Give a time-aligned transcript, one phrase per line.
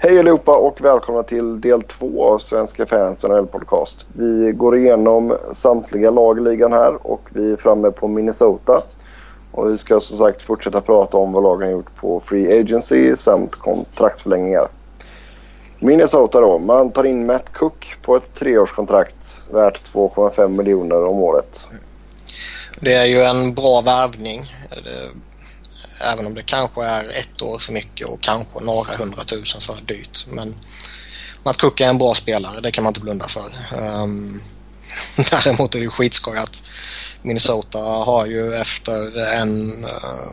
[0.00, 4.06] Hej allihopa och välkomna till del två av Svenska fans NHL podcast.
[4.12, 8.82] Vi går igenom samtliga lag i ligan här och vi är framme på Minnesota.
[9.52, 13.16] Och vi ska som sagt fortsätta prata om vad lagen har gjort på Free Agency
[13.16, 14.68] samt kontraktsförlängningar.
[15.78, 16.58] Minnesota då.
[16.58, 21.68] Man tar in Matt Cook på ett treårskontrakt värt 2,5 miljoner om året.
[22.80, 24.40] Det är ju en bra värvning.
[26.00, 30.26] Även om det kanske är ett år för mycket och kanske några hundratusen för dyrt.
[30.30, 30.56] Men
[31.42, 33.52] Matt Cook är en bra spelare, det kan man inte blunda för.
[33.78, 34.42] Um,
[35.30, 36.62] däremot är det skitskoj att
[37.22, 40.32] Minnesota har ju efter en uh,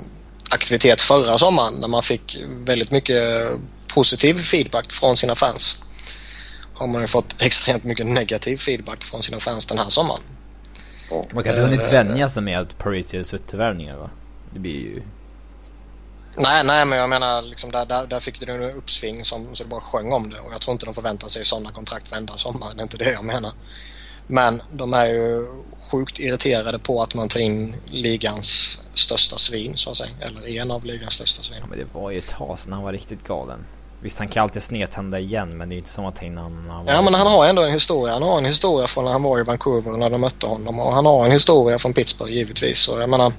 [0.50, 3.50] aktivitet förra sommaren när man fick väldigt mycket
[3.88, 5.86] positiv feedback från sina fans
[6.78, 10.22] har man ju fått extremt mycket negativ feedback från sina fans den här sommaren.
[11.34, 14.10] Man kanske hunnit uh, vänja sig med att Parisius värvningar va?
[14.54, 15.04] Det blir ju
[16.38, 19.64] Nej, nej, men jag menar liksom där, där, där fick det en uppsving som, så
[19.64, 22.34] det bara sjöng om det och jag tror inte de förväntar sig sådana kontrakt varenda
[22.34, 22.68] sommar.
[22.76, 23.52] Det är inte det jag menar.
[24.28, 25.46] Men de är ju
[25.92, 30.10] sjukt irriterade på att man tar in ligans största svin så att säga.
[30.22, 31.58] Eller en av ligans största svin.
[31.62, 33.66] Ja, men det var ju ett tag sedan han var riktigt galen.
[34.02, 36.86] Visst, han kan alltid snedtända igen men det är inte som att ta in han...
[36.88, 38.14] Ja, men han har ändå en historia.
[38.14, 40.94] Han har en historia från när han var i Vancouver när de mötte honom och
[40.94, 42.80] han har en historia från Pittsburgh givetvis.
[42.80, 43.34] Så jag menar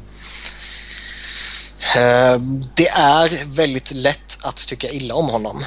[2.74, 5.64] det är väldigt lätt att tycka illa om honom.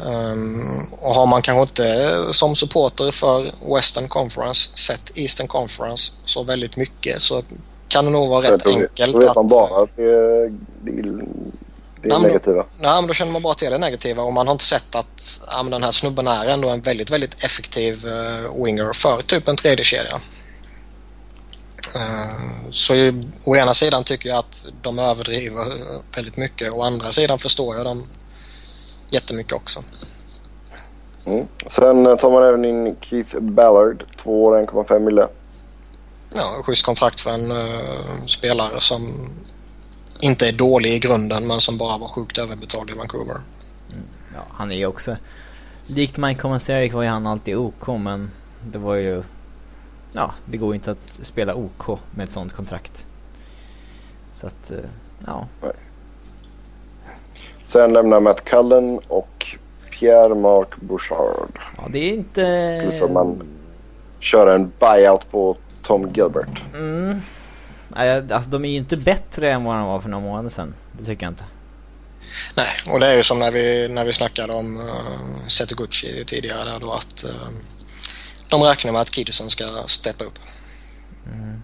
[0.00, 6.42] Ehm, och har man kanske inte som supporter för Western Conference sett Eastern Conference så
[6.42, 7.42] väldigt mycket så
[7.88, 11.02] kan det nog vara rätt då, enkelt då vet man bara att det, det,
[12.02, 12.66] det är negativa.
[12.78, 15.40] Nej, men då känner man bara till det negativa och man har inte sett att
[15.50, 19.56] ja, den här snubben är ändå en väldigt, väldigt effektiv uh, winger för typ en
[19.56, 20.20] tredje kedja.
[21.94, 22.94] Eh, så
[23.44, 25.64] å ena sidan tycker jag att de överdriver
[26.16, 26.72] väldigt mycket.
[26.72, 28.06] Å andra sidan förstår jag dem
[29.10, 29.82] jättemycket också.
[31.24, 31.46] Mm.
[31.66, 35.28] Sen tar man även in Keith Ballard, två år 1,5 mille.
[36.34, 39.30] Ja, schysst kontrakt för en uh, spelare som
[40.20, 43.40] inte är dålig i grunden men som bara var sjukt överbetald i Vancouver.
[43.92, 44.06] Mm.
[44.34, 45.16] Ja, han är ju också...
[45.86, 48.30] Likt Mike Comenseric var ju han alltid OK men
[48.64, 49.22] det var ju
[50.16, 53.06] ja, det går inte att spela OK med ett sånt kontrakt.
[54.34, 54.78] Så att, eh,
[55.26, 55.48] ja.
[55.62, 55.72] Nej.
[57.62, 59.56] Sen lämnar Matt Cullen och
[59.90, 61.60] Pierre-Marc Bouchard.
[61.76, 62.78] Ja, det är inte...
[62.82, 63.42] Plus att man
[64.18, 66.62] kör en buyout på Tom Gilbert.
[66.74, 67.20] Mm.
[68.30, 70.74] Alltså de är ju inte bättre än vad de var för några månader sedan.
[70.98, 71.44] Det tycker jag inte.
[72.54, 76.70] Nej, och det är ju som när vi, när vi snackade om uh, Setoguchi tidigare
[76.80, 77.48] då att uh,
[78.50, 80.38] de räknar med att kidsen ska steppa upp.
[81.32, 81.62] Mm.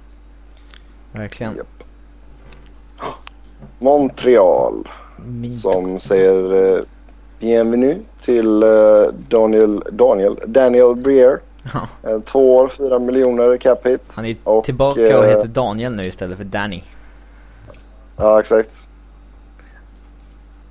[1.12, 1.56] Verkligen.
[1.56, 1.66] Yep.
[3.78, 5.52] Montreal Min...
[5.52, 6.82] som säger eh,
[7.38, 8.68] bienvenue till eh,
[9.28, 11.38] Daniel, Daniel, Daniel Briere.
[11.74, 12.10] Ja.
[12.10, 14.02] Eh, två år, fyra miljoner cap hit.
[14.14, 16.82] Han är och, tillbaka och heter Daniel nu istället för Danny.
[18.16, 18.88] Ja, exakt.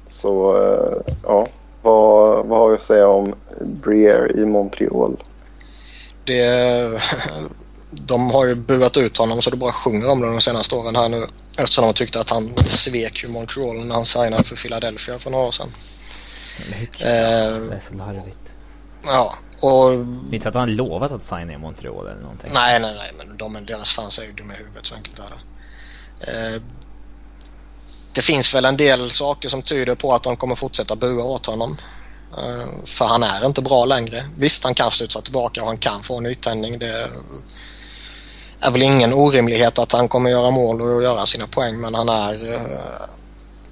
[0.05, 0.57] Så,
[1.23, 1.47] ja.
[1.81, 5.17] Vad, vad har jag att säga om Briere i Montreal?
[6.33, 7.01] Det,
[7.91, 10.95] de har ju buat ut honom så det bara sjunger om det de senaste åren
[10.95, 11.27] här nu.
[11.57, 15.47] Eftersom de tyckte att han svek ju Montreal när han signade för Philadelphia för några
[15.47, 15.71] år sedan.
[16.69, 18.41] Eh, det är så larvigt.
[19.05, 19.93] Ja, och...
[20.33, 22.51] Inte att han lovat att signa i Montreal eller någonting.
[22.53, 25.23] Nej, nej, nej, men de, deras fans är ju dumma i huvudet så enkelt är
[25.23, 25.41] det.
[26.31, 26.61] Eh,
[28.13, 31.45] det finns väl en del saker som tyder på att de kommer fortsätta bua åt
[31.45, 31.77] honom.
[32.37, 34.29] Eh, för han är inte bra längre.
[34.37, 36.79] Visst, han kan studsa tillbaka och han kan få en nytändning.
[36.79, 37.09] Det
[38.59, 42.09] är väl ingen orimlighet att han kommer göra mål och göra sina poäng men han
[42.09, 43.07] är, eh,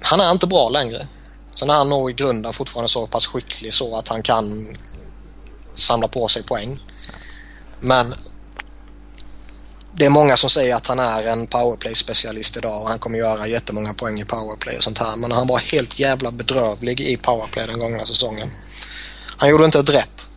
[0.00, 1.06] han är inte bra längre.
[1.54, 4.76] Sen är han nog i grunden fortfarande så pass skicklig så att han kan
[5.74, 6.80] samla på sig poäng.
[7.80, 8.14] Men
[10.00, 13.46] det är många som säger att han är en powerplay-specialist idag och han kommer göra
[13.46, 15.16] jättemånga poäng i powerplay och sånt här.
[15.16, 18.50] Men han var helt jävla bedrövlig i powerplay den gångna säsongen.
[19.36, 20.28] Han gjorde inte ett rätt.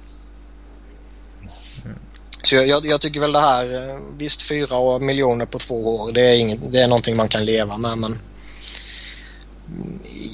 [2.43, 6.11] Så jag, jag, jag tycker väl det här, eh, visst fyra miljoner på två år,
[6.13, 8.19] det är, inget, det är någonting man kan leva med men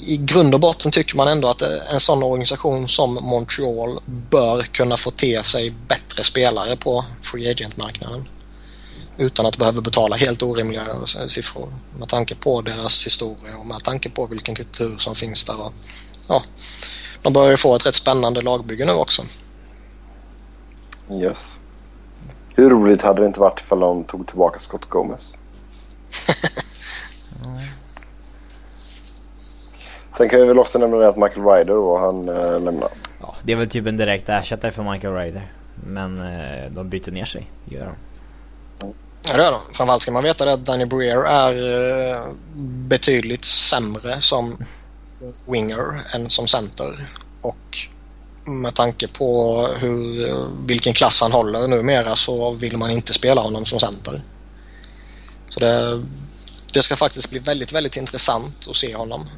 [0.06, 4.62] i grund och botten tycker man ändå att eh, en sån organisation som Montreal bör
[4.62, 8.28] kunna få till sig bättre spelare på free agent-marknaden
[9.20, 10.82] utan att behöva betala helt orimliga
[11.28, 11.68] siffror
[11.98, 15.66] med tanke på deras historia och med tanke på vilken kultur som finns där.
[15.66, 15.72] Och,
[16.28, 16.42] ja,
[17.22, 19.22] de börjar ju få ett rätt spännande lagbygge nu också.
[21.10, 21.60] Yes.
[22.54, 25.32] Hur roligt hade det inte varit ifall de tog tillbaka Scott Gomez?
[30.16, 32.88] Sen kan vi väl också nämna att Michael Ryder då, han äh, lämnar.
[33.20, 35.52] Ja, det är väl typ en direkt ersättare för Michael Ryder.
[35.74, 37.94] Men eh, de byter ner sig, gör de.
[39.22, 39.60] Ja det gör de.
[39.72, 41.54] Framförallt ska man veta det att Danny Breer är
[42.14, 42.32] eh,
[42.62, 44.64] betydligt sämre som
[45.46, 47.12] winger än som center.
[47.42, 47.78] Och
[48.44, 50.34] med tanke på hur,
[50.66, 54.22] vilken klass han håller numera så vill man inte spela honom som center.
[55.48, 56.04] Så det,
[56.74, 59.28] det ska faktiskt bli väldigt, väldigt intressant att se honom.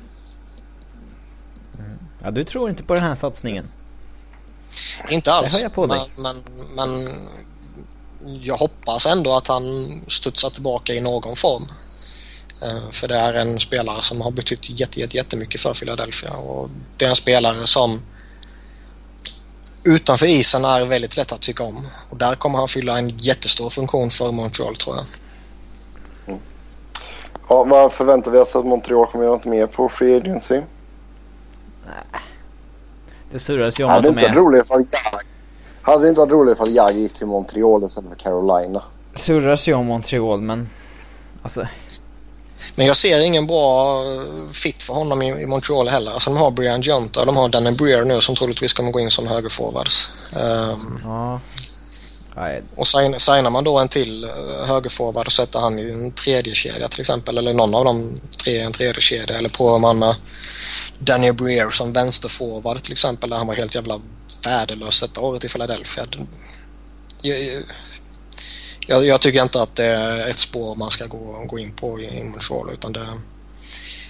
[2.22, 3.64] Ja, du tror inte på den här satsningen?
[5.10, 5.50] Inte alls.
[5.50, 6.10] Det hör jag på dig.
[6.16, 6.36] Men,
[6.76, 7.14] men, men
[8.24, 11.68] jag hoppas ändå att han studsar tillbaka i någon form.
[12.62, 16.68] Eh, För det är en spelare som har betytt jätte, jätte, jättemycket för Philadelphia och
[16.96, 18.02] det är en spelare som
[19.84, 21.88] utanför isen är väldigt lätt att tycka om.
[22.10, 25.04] Och där kommer han fylla en jättestor funktion för Montreal tror jag.
[27.48, 30.60] Ja, vad förväntar vi oss att Montreal kommer göra något mer på Free Agency?
[33.32, 34.40] Det surras ju om Hade att det de inte varit är...
[34.40, 35.20] roligt ifall Jag...
[35.82, 38.82] Hade det inte varit roligt ifall Jag gick till Montreal istället för Carolina?
[39.14, 40.68] Surras ju om Montreal men...
[41.42, 41.66] Alltså,
[42.76, 46.12] Men jag ser ingen bra eh, fit för honom i, i Montreal heller.
[46.12, 49.00] Alltså de har Brian Junta och de har Danny Breer nu som troligtvis kommer gå
[49.00, 50.10] in som högerforwards.
[50.32, 51.40] Um, ja...
[52.36, 56.12] Nej, och sign, signar man då en till uh, högerforward och sätter han i en
[56.12, 59.78] tredje kedja till exempel eller någon av de tre i en tredje kedja eller provar
[59.78, 60.14] man med
[60.98, 64.00] Danny Breer som vänsterforward till exempel där han var helt jävla
[64.44, 66.06] värdelös detta året i Philadelphia.
[67.22, 67.64] Jag,
[68.86, 72.00] jag, jag tycker inte att det är ett spår man ska gå, gå in på
[72.00, 73.20] i, i Montreal utan det,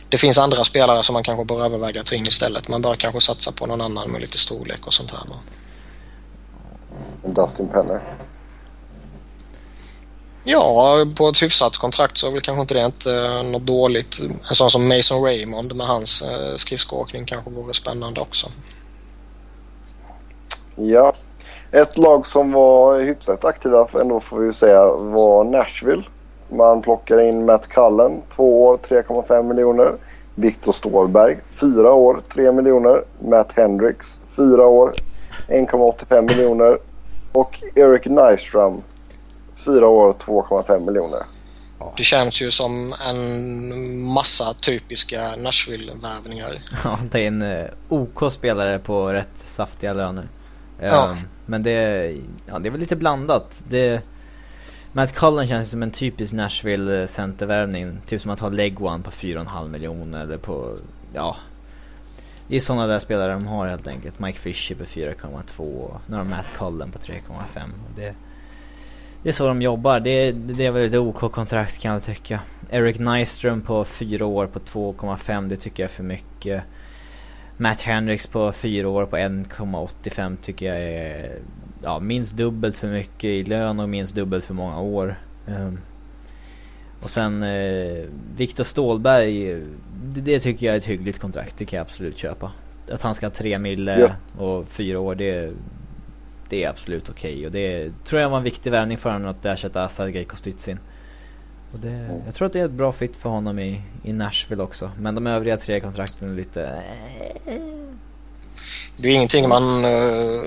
[0.09, 2.69] det finns andra spelare som man kanske bör överväga att ta in istället.
[2.69, 5.21] Man bör kanske satsa på någon annan med lite storlek och sånt här.
[5.29, 5.37] va.
[7.25, 8.19] Dustin Penner.
[10.45, 14.21] Ja, på ett hyfsat kontrakt så är väl kanske inte det inte något dåligt.
[14.49, 18.51] En sån som Mason Raymond med hans eh, skridskoåkning kanske vore spännande också.
[20.77, 21.13] Ja.
[21.71, 26.03] Ett lag som var hyfsat aktiva ändå får vi ju säga var Nashville.
[26.49, 29.93] Man plockar in Matt Cullen, två år 3,5 miljoner.
[30.35, 33.05] Viktor Stålberg, fyra år 3 miljoner.
[33.19, 34.93] Matt Hendricks, fyra år
[35.49, 36.79] 1,85 miljoner.
[37.33, 38.83] Och Eric Nyström,
[39.65, 41.23] fyra år 2,5 miljoner.
[41.97, 46.51] Det känns ju som en massa typiska Nashville-värvningar.
[46.85, 50.29] ja, ta in eh, OK-spelare på rätt saftiga löner.
[50.91, 51.11] Ja.
[51.11, 52.13] Ehm, men det,
[52.47, 53.65] ja, det är väl lite blandat.
[53.69, 54.03] Det,
[54.93, 57.87] Matt Cullen känns som en typisk Nashville eh, centervärvning.
[58.07, 60.77] Typ som att ha Leg på 4,5 miljoner eller på,
[61.13, 61.37] ja.
[62.49, 64.19] Det är sådana där spelare de har helt enkelt.
[64.19, 67.69] Mike Fisher på 4,2 Nu har de Matt Cullen på 3,5.
[67.97, 68.15] Det,
[69.23, 70.01] det är så de jobbar.
[70.01, 72.41] Det, det är väl ett OK-kontrakt kan jag tycka.
[72.71, 76.63] Eric Nyström på 4 år på 2,5 det tycker jag är för mycket.
[77.57, 81.39] Matt Hendricks på 4 år på 1,85 tycker jag är
[81.83, 85.17] ja, minst dubbelt för mycket i lön och minst dubbelt för många år.
[85.47, 85.79] Um,
[87.03, 88.03] och sen eh,
[88.37, 89.63] Viktor Stålberg,
[90.05, 91.59] det, det tycker jag är ett hyggligt kontrakt.
[91.59, 92.53] Det kan jag absolut köpa.
[92.91, 94.45] Att han ska ha 3 mille Ja.
[94.45, 95.53] och 4 år, det,
[96.49, 97.47] det är absolut okej.
[97.47, 100.79] Och det tror jag var en viktig värvning för honom att ersätta Sergej Kostitsin.
[101.73, 104.63] Och det, jag tror att det är ett bra fit för honom i, i Nashville
[104.63, 104.93] också.
[104.99, 106.63] Men de övriga tre kontrakten är lite...
[107.47, 107.55] eh,
[108.97, 110.43] Det är ingenting man eh,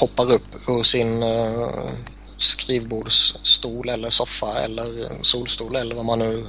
[0.00, 1.92] hoppar upp ur sin uh,
[2.36, 6.46] skrivbordsstol eller soffa eller solstol eller vad man nu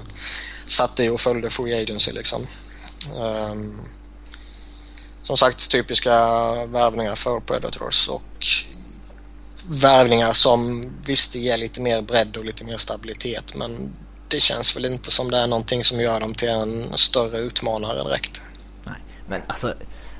[0.67, 2.47] satt i och följde Free Agency liksom.
[3.17, 3.81] Ehm,
[5.23, 6.11] som sagt typiska
[6.65, 8.45] värvningar för Predators och
[9.69, 13.93] värvningar som visst ger lite mer bredd och lite mer stabilitet men
[14.27, 18.03] det känns väl inte som det är någonting som gör dem till en större utmanare
[18.03, 18.41] direkt.
[18.83, 19.73] Nej, men alltså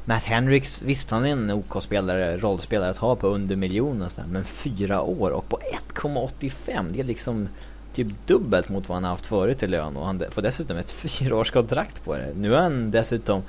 [0.06, 4.46] Matt Hendricks, visst han är en OK-spelare, rollspelare att ha på under miljonen sådär, men
[4.46, 5.60] fyra år och på
[5.94, 7.50] 1,85 det är liksom
[7.96, 10.92] typ dubbelt mot vad han har haft förut i lön och han får dessutom ett
[11.02, 12.34] fyraårskontrakt på det.
[12.36, 13.44] Nu är han dessutom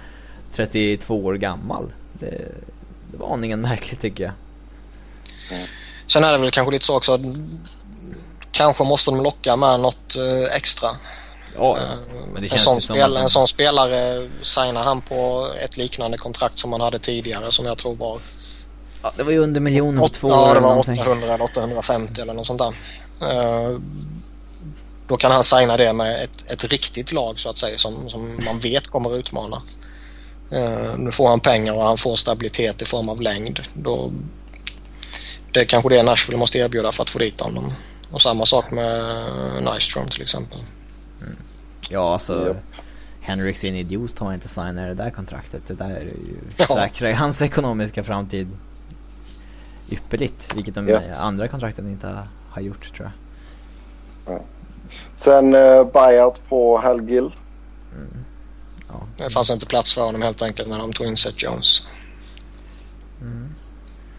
[0.55, 1.93] 32 år gammal.
[2.13, 2.53] Det,
[3.13, 4.33] det var aningen märkligt tycker jag.
[6.07, 7.19] Sen är det väl kanske lite så också
[8.53, 10.89] kanske måste de locka med något eh, extra.
[11.57, 11.85] Ja, Eh,
[12.33, 16.59] men det en, sån spel, att- en sån spelare signar han på ett liknande kontrakt
[16.59, 18.21] som han hade tidigare som jag tror var
[19.03, 21.01] ja, det var ju under miljonen på två år Ja, det var någonting.
[21.01, 22.75] 800 eller 850 eller något sånt där.
[23.31, 23.79] Eh,
[25.09, 28.45] Då kan han signa det med ett, ett riktigt lag så att säga som, som
[28.45, 29.63] man vet kommer utmana.
[30.53, 33.61] Eh, Nu får han pengar och han får stabilitet i form av längd.
[33.75, 34.11] Då,
[35.53, 37.73] det är kanske det Nashville måste erbjuda för att få dit honom.
[38.11, 40.59] Och samma sak med Nyström till exempel.
[41.89, 42.57] Ja, alltså Japp.
[43.21, 45.63] Henriks är en idiot om han inte signar det där kontraktet.
[45.67, 46.67] Det där är ju Ja.
[46.67, 48.49] säkrar ju hans ekonomiska framtid
[49.91, 50.57] ypperligt.
[50.57, 51.21] Vilket de Yes.
[51.21, 53.13] andra kontrakten inte har, gjort tror
[54.27, 54.43] jag.
[55.15, 57.33] Sen eh, buyout på Hal Gill.
[58.89, 59.03] Ja.
[59.17, 61.87] Det fanns inte plats för honom helt enkelt när de tog in Seth Jones.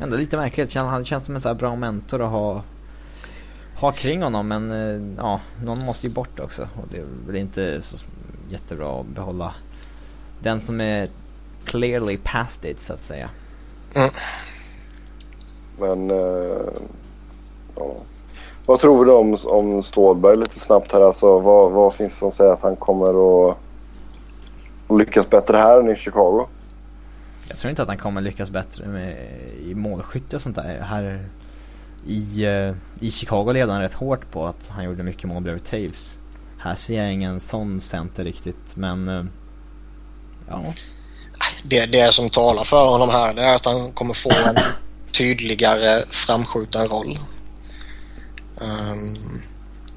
[0.01, 0.73] Ändå lite märkligt.
[0.75, 2.63] Han känns som en så här bra mentor att ha,
[3.79, 4.47] ha kring honom.
[4.47, 6.61] Men eh, ja, någon måste ju bort också.
[6.61, 8.05] Och det är väl inte så
[8.49, 9.53] jättebra att behålla
[10.39, 11.09] den som är
[11.65, 13.29] clearly past it så att säga.
[15.79, 16.71] Men eh,
[17.75, 17.95] ja.
[18.65, 21.01] Vad tror du om, om Stålberg lite snabbt här?
[21.01, 23.09] Alltså, vad, vad finns det som säger att han kommer
[23.49, 23.57] att
[24.87, 26.47] att lyckas bättre här än i Chicago?
[27.47, 29.15] Jag tror inte att han kommer lyckas bättre med,
[29.59, 30.81] i målskytte och sånt där.
[30.81, 31.19] Här
[32.09, 32.75] i, eh,
[33.07, 36.17] I Chicago levde han rätt hårt på att han gjorde mycket mål bredvid Taves.
[36.59, 39.23] Här ser jag ingen sån center riktigt men eh,
[40.47, 40.63] ja.
[41.63, 44.57] Det, det som talar för honom här det är att han kommer få en
[45.11, 47.19] tydligare framskjuten roll.
[48.57, 49.41] Um,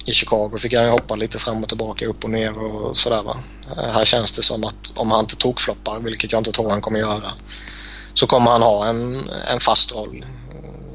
[0.07, 3.23] I Chicago fick han ju hoppa lite fram och tillbaka, upp och ner och sådär
[3.23, 3.37] va.
[3.77, 6.99] Här känns det som att om han inte tokfloppar, vilket jag inte tror han kommer
[6.99, 7.33] göra,
[8.15, 10.25] så kommer han ha en, en fast roll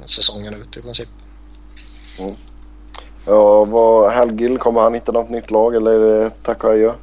[0.10, 1.10] säsongen ut i princip.
[3.26, 6.72] Ja, vad, Hal Gill, kommer han hitta något nytt lag eller är det tack och
[6.72, 6.94] adjö?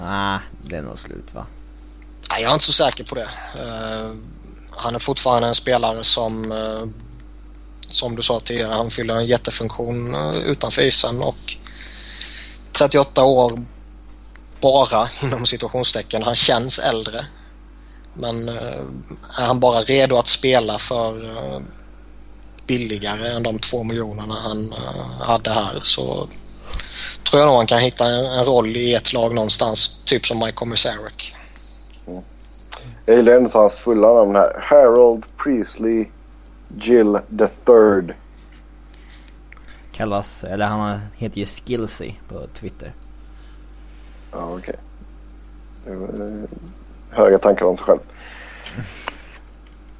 [0.00, 1.46] Nej, det är nog slut va.
[2.30, 3.30] Nej, jag är inte så säker på det.
[3.54, 4.14] Eh,
[4.70, 6.86] han är fortfarande en spelare som, eh,
[7.86, 11.56] som du sa tidigare, han fyller en jättefunktion uh, utanför isen och
[12.72, 13.64] 38 år
[14.60, 16.22] bara inom situationstecken.
[16.22, 17.26] Han känns äldre.
[18.14, 21.12] Men är han bara redo att spela för
[22.68, 26.28] billigare än de två miljonerna han eh, hade här så
[27.30, 30.38] tror jag nog han kan hitta en, en roll i ett lag någonstans, typ som
[30.38, 31.34] Mike Komisarek.
[33.06, 34.60] Jag gillar ändå hans fulla namn här.
[34.62, 36.06] Harold Priestley
[36.78, 38.14] Gill the third.
[39.92, 42.94] Kallas, eller han heter ju Skillsy på Twitter.
[44.32, 44.76] Ja, okej.
[45.84, 46.48] Det var, eh,
[47.10, 48.00] Höga tankar om sig själv.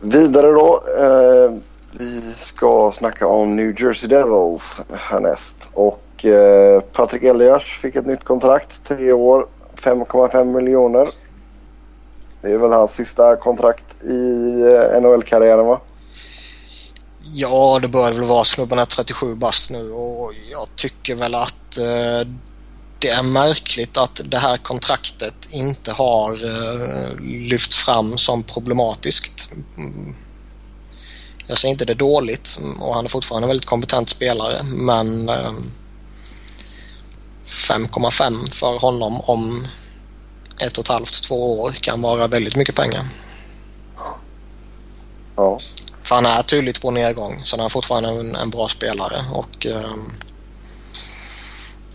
[0.00, 0.84] Vidare då.
[0.98, 1.58] Eh,
[1.92, 5.68] vi ska snacka om New Jersey Devils härnäst.
[5.72, 8.84] Och eh, Patrik Elias fick ett nytt kontrakt.
[8.84, 11.08] Tre år, 5,5 miljoner.
[12.42, 15.80] Det är väl hans sista kontrakt i eh, NHL-karriären va?
[17.32, 21.78] Ja, det börjar väl vara snubben är 37 bast nu och jag tycker väl att
[21.78, 22.28] eh,
[22.98, 29.50] det är märkligt att det här kontraktet inte har eh, lyfts fram som problematiskt.
[29.76, 30.14] Mm.
[31.48, 35.52] Jag säger inte det dåligt och han är fortfarande en väldigt kompetent spelare men eh,
[37.46, 39.66] 5,5 för honom om
[40.60, 43.08] ett och ett halvt, två år kan vara väldigt mycket pengar.
[45.36, 45.60] Ja.
[46.02, 47.40] För han är tydligt på nedgång.
[47.44, 49.24] Så han är fortfarande en, en bra spelare.
[49.32, 50.12] Och, ehm,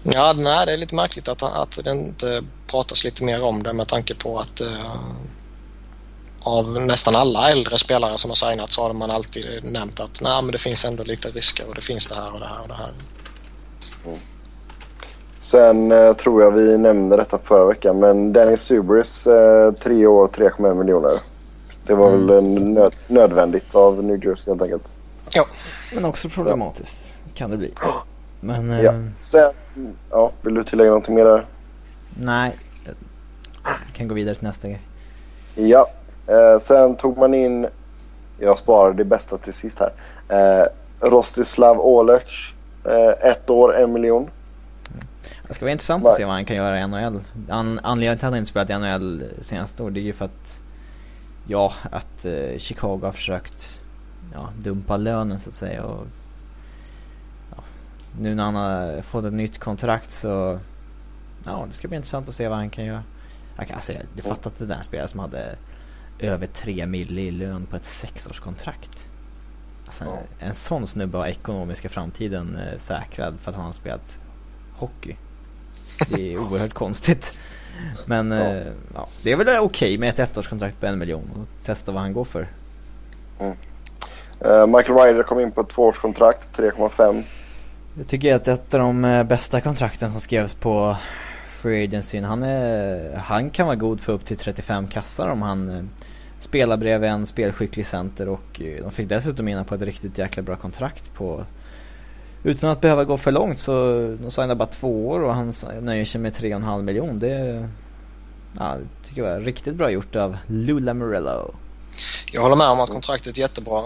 [0.03, 3.73] ja, nej, det är lite märkligt att, att det inte pratas lite mer om det
[3.73, 5.01] med tanke på att eh,
[6.43, 10.41] av nästan alla äldre spelare som har signat så har man alltid nämnt att nej,
[10.41, 12.67] men det finns ändå lite risker och det finns det här och det här och
[12.67, 12.91] det här.
[15.35, 20.27] Sen eh, tror jag vi nämnde detta förra veckan men Dennis Subris eh, tre år
[20.27, 21.11] 3,1 miljoner.
[21.83, 22.27] Det var Mm.
[22.27, 24.93] väl nöd, nödvändigt av New Jersey helt enkelt.
[25.33, 25.45] Ja,
[25.95, 27.73] Men också problematiskt kan det bli.
[28.39, 28.93] Men eh, Ja.
[29.19, 29.51] Sen,
[30.09, 31.45] ja, vill du tillägga någonting mer där?
[32.17, 32.57] nej.
[33.63, 34.81] Jag kan gå vidare till nästa grej.
[35.55, 35.87] Ja,
[36.27, 37.67] eh, sen tog man in,
[38.39, 39.93] jag sparade det bästa till sist här.
[40.29, 40.67] Eh,
[41.09, 42.53] Rostislav Olec,
[42.85, 44.29] eh, ett år, en miljon.
[45.47, 46.09] Det ska vara intressant Nej.
[46.09, 47.21] att se vad han kan göra i NHL.
[47.49, 50.25] An anledningen till att han inte spelat i NHL senaste år det är ju för
[50.25, 50.59] att
[51.47, 53.81] Ja, att eh, Chicago har försökt
[54.33, 56.07] ja, dumpa lönen så att säga och
[57.55, 57.63] ja,
[58.19, 60.59] Nu när han har fått ett nytt kontrakt så
[61.45, 63.03] Ja, det ska bli intressant att se vad han kan göra.
[63.57, 65.55] Jag kan säga, du fattar att det där spelare som hade
[66.19, 69.07] över 3 mille i lön på ett sexårskontrakt.
[69.85, 70.17] Alltså, Ja.
[70.39, 74.17] En sån snubbe har ekonomiska framtiden eh, säkrad för att han har spelat
[74.77, 75.15] hockey.
[76.09, 77.39] Det är oerhört konstigt.
[78.05, 78.37] Men Ja.
[78.55, 82.01] eh, ja, det är väl okej med ett ettårskontrakt på en miljon och testa vad
[82.01, 82.47] han går för.
[84.39, 87.23] Eh, Michael Ryder kom in på ett tvåårskontrakt, 3,5.
[87.97, 90.97] Jag tycker att ett av de eh, bästa kontrakten som skrevs på
[91.63, 95.69] Free Agencyn, han, är, han kan vara god för upp till 35 kassar om han
[95.69, 95.83] eh,
[96.39, 100.43] spelar bredvid en spelskicklig center och eh, de fick dessutom in på ett riktigt jäkla
[100.43, 101.45] bra kontrakt på
[102.43, 103.73] utan att behöva gå för långt så
[104.21, 107.19] de signade bara två år och han nöjer sig med 3,5 miljon.
[107.19, 107.69] Det,
[108.59, 111.55] ja, det tycker jag var riktigt bra gjort av Lula Morello.
[112.31, 113.79] Jag håller med om att kontraktet är jättebra.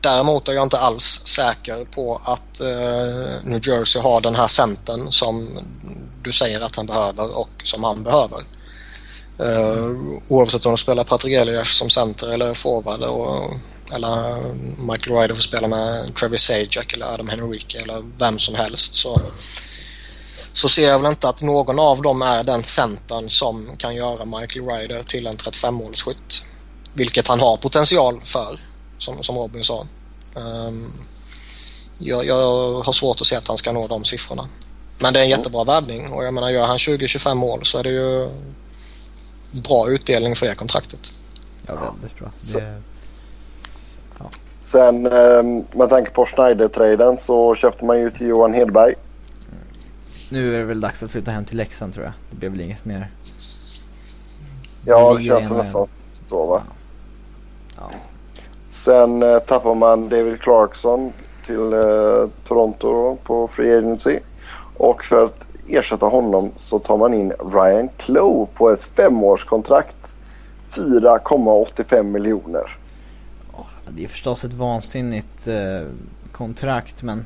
[0.00, 5.12] Däremot är jag inte alls säker på att eh, New Jersey har den här centern
[5.12, 5.58] som
[6.22, 8.38] du säger att han behöver och som han behöver.
[9.38, 9.90] Eh,
[10.28, 13.54] oavsett om de spelar Patrik Elias som center eller forward och,
[13.92, 14.42] eller
[14.92, 19.20] Michael Ryder får spela med Travis Sajak eller Adam Henrique eller vem som helst så,
[20.52, 24.24] så ser jag väl inte att någon av dem är den centern som kan göra
[24.24, 26.42] Michael Ryder till en 35-målsskytt.
[26.94, 28.60] Vilket han har potential för,
[29.00, 29.86] som, som Robin sa.
[30.34, 30.92] Um,
[31.98, 34.48] jag, jag, har svårt att se att han ska nå de siffrorna.
[34.98, 37.82] Men det är en jättebra värvning och jag menar gör han 20-25 mål så är
[37.82, 38.28] det ju
[39.50, 41.12] bra utdelning för det kontraktet.
[41.66, 42.30] Ja, väldigt bra.
[42.54, 42.82] Det...
[44.18, 44.30] Ja.
[44.60, 48.94] Sen ehm, med tanke på Schneider-traden så köpte man ju till Johan Hedberg.
[49.48, 49.64] Mm.
[50.30, 52.14] Nu är det väl dags att flytta hem till Leksand tror jag.
[52.30, 53.10] Det blir väl inget mer.
[54.84, 56.62] Ja, det känns nästan så va.
[56.66, 56.74] Ja.
[58.84, 61.12] Sen eh, tappar man David Clarkson
[61.46, 64.18] till eh, Toronto på Free Agency.
[64.76, 70.16] Och för att ersätta honom så tar man in Ryan Clough på ett femårskontrakt.
[70.70, 72.76] 4,85 miljoner.
[73.88, 75.86] Det är förstås ett vansinnigt eh,
[76.32, 77.24] kontrakt men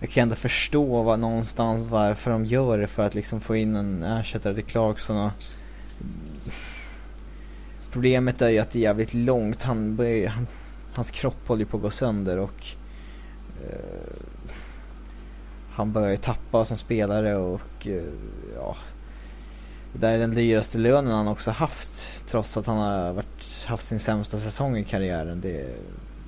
[0.00, 3.76] jag kan ändå förstå vad, någonstans varför de gör det för att liksom få in
[3.76, 5.30] en ersättare till Clarkson och
[7.92, 9.62] Problemet är ju att det är jävligt långt.
[9.62, 10.46] Han han,
[10.94, 12.66] hans kropp håller ju på att gå sönder och
[13.64, 14.22] eh,
[15.74, 18.02] han börjar tappa som spelare och uh,
[18.56, 18.76] ja.
[19.92, 23.86] Det där är den dyraste lönen han också haft trots att han har varit, haft
[23.86, 25.40] sin sämsta säsong i karriären.
[25.40, 25.60] Det,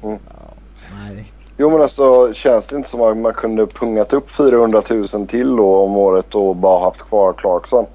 [0.03, 0.19] mm.
[0.29, 0.55] ja,
[0.93, 1.27] nej.
[1.57, 5.57] Jo men alltså känns det inte som att man kunde pungat upp 400 000 till
[5.57, 7.87] då om året och bara haft kvar Clarkson?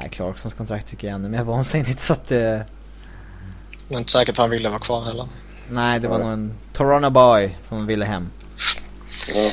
[0.00, 2.66] Nej, Clarksons kontrakt tycker jag är ännu mer vansinnigt så att det...
[3.88, 5.28] Det är inte säkert att han ville vara kvar heller.
[5.70, 8.30] Nej, det var nog en Toronto boy som ville hem.
[9.34, 9.50] Ja.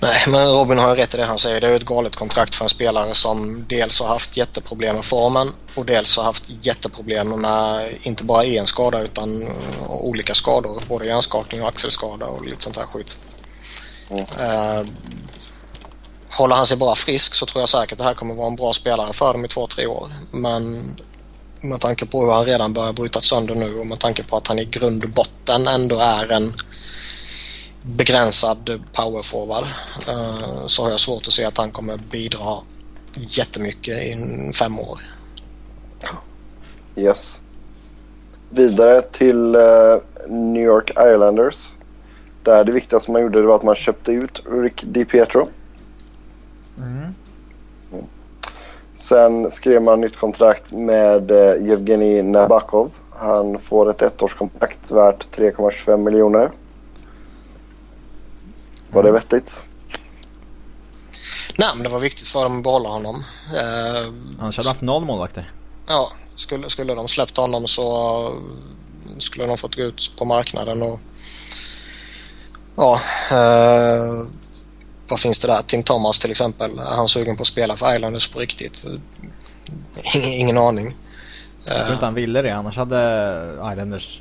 [0.00, 1.60] Nej, men Robin har rätt i det han säger.
[1.60, 5.52] Det är ett galet kontrakt för en spelare som dels har haft jätteproblem med formen
[5.74, 9.48] och dels har haft jätteproblem med inte bara en skada utan
[9.88, 10.82] olika skador.
[10.88, 13.18] Både hjärnskakning och axelskada och lite sånt här skit.
[14.10, 14.20] Mm.
[14.20, 14.88] Uh,
[16.36, 18.72] håller han sig bara frisk så tror jag säkert det här kommer vara en bra
[18.72, 20.08] spelare för dem i två, tre år.
[20.30, 20.96] Men
[21.60, 24.46] med tanke på hur han redan börjar bryta sönder nu och med tanke på att
[24.46, 26.52] han i grund och botten ändå är en
[27.82, 29.64] begränsad powerforward
[30.08, 32.58] eh, så har jag svårt att se att han kommer bidra
[33.16, 34.16] jättemycket i
[34.58, 34.98] fem år.
[36.96, 37.40] Yes.
[38.50, 39.96] Vidare till eh,
[40.28, 41.68] New York Islanders.
[42.42, 45.48] Där det viktigaste man gjorde var att man köpte ut Rick DiPietro.
[46.78, 47.14] Mm.
[47.92, 48.04] Mm.
[48.94, 52.90] Sen skrev man nytt kontrakt med uh, Evgenij Nabakov.
[53.10, 56.50] Han får ett ettårskontrakt värt 3,25 miljoner.
[58.90, 59.60] Var det vettigt?
[61.58, 63.24] Nej, men det var viktigt för dem att behålla honom.
[63.46, 65.52] Eh, Annars hade haft noll målvakter.
[65.86, 68.28] Ja, skulle, skulle de släppt honom så
[69.18, 71.00] skulle de fått gå ut på marknaden och
[72.76, 74.26] ja, eh,
[75.08, 75.62] vad finns det där?
[75.62, 76.78] Tim Thomas till exempel.
[76.78, 78.84] Är han sugen på att spela för Islanders på riktigt?
[80.14, 80.96] Ingen, ingen aning.
[81.66, 82.98] Jag tror inte han ville det annars hade
[83.72, 84.20] Islanders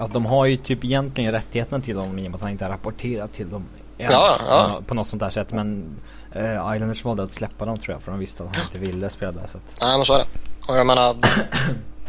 [0.00, 2.64] Alltså de har ju typ egentligen rättigheterna till honom i och med att han inte
[2.64, 3.64] har rapporterat till dem
[3.96, 4.80] ja, ja.
[4.86, 5.52] på något sånt där sätt.
[5.52, 5.96] Men
[6.36, 9.10] uh, Islanders valde att släppa dem tror jag för de visste att han inte ville
[9.10, 9.46] spela.
[9.46, 9.82] Så att...
[9.82, 10.24] Nej men så är det.
[10.68, 11.16] Och jag menar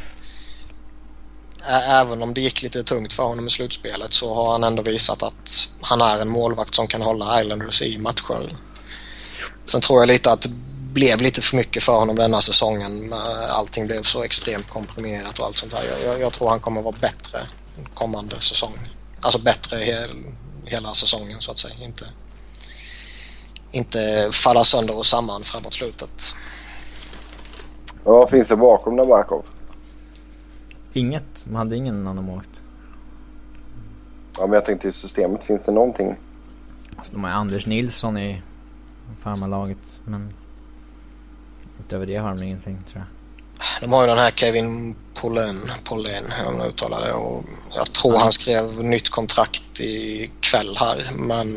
[1.70, 5.24] Även om det gick lite tungt för honom i slutspelet så har han ändå visat
[5.24, 8.58] att han är en målvakt som kan hålla Islanders i matcher.
[9.72, 10.50] Sen tror jag lite att det
[10.94, 13.14] blev lite för mycket för honom denna säsongen.
[13.50, 15.84] Allting blev så extremt komprimerat och allt sånt där.
[16.06, 17.50] Jag, jag tror han kommer vara bättre
[17.94, 18.90] kommande säsong.
[19.20, 20.10] Alltså bättre hel,
[20.66, 21.76] hela säsongen så att säga.
[21.76, 22.06] Inte,
[23.72, 26.36] inte falla sönder och samman framåt slutet.
[28.04, 29.46] Vad finns det bakom Nabakov?
[30.94, 31.46] Inget.
[31.46, 32.62] Man hade ingen annan målvakt.
[34.38, 35.44] Ja, men jag tänkte i systemet.
[35.44, 36.16] Finns det någonting?
[36.96, 38.42] Alltså, de har Anders Nilsson i
[39.22, 40.34] farmarlaget men
[41.80, 43.08] utöver det har de ingenting tror jag.
[43.82, 47.14] De har ju den här Kevin Pollen, Pollen om jag uttalar det.
[47.14, 47.44] Och
[47.76, 51.12] jag tror han skrev nytt kontrakt i kväll här.
[51.18, 51.48] Men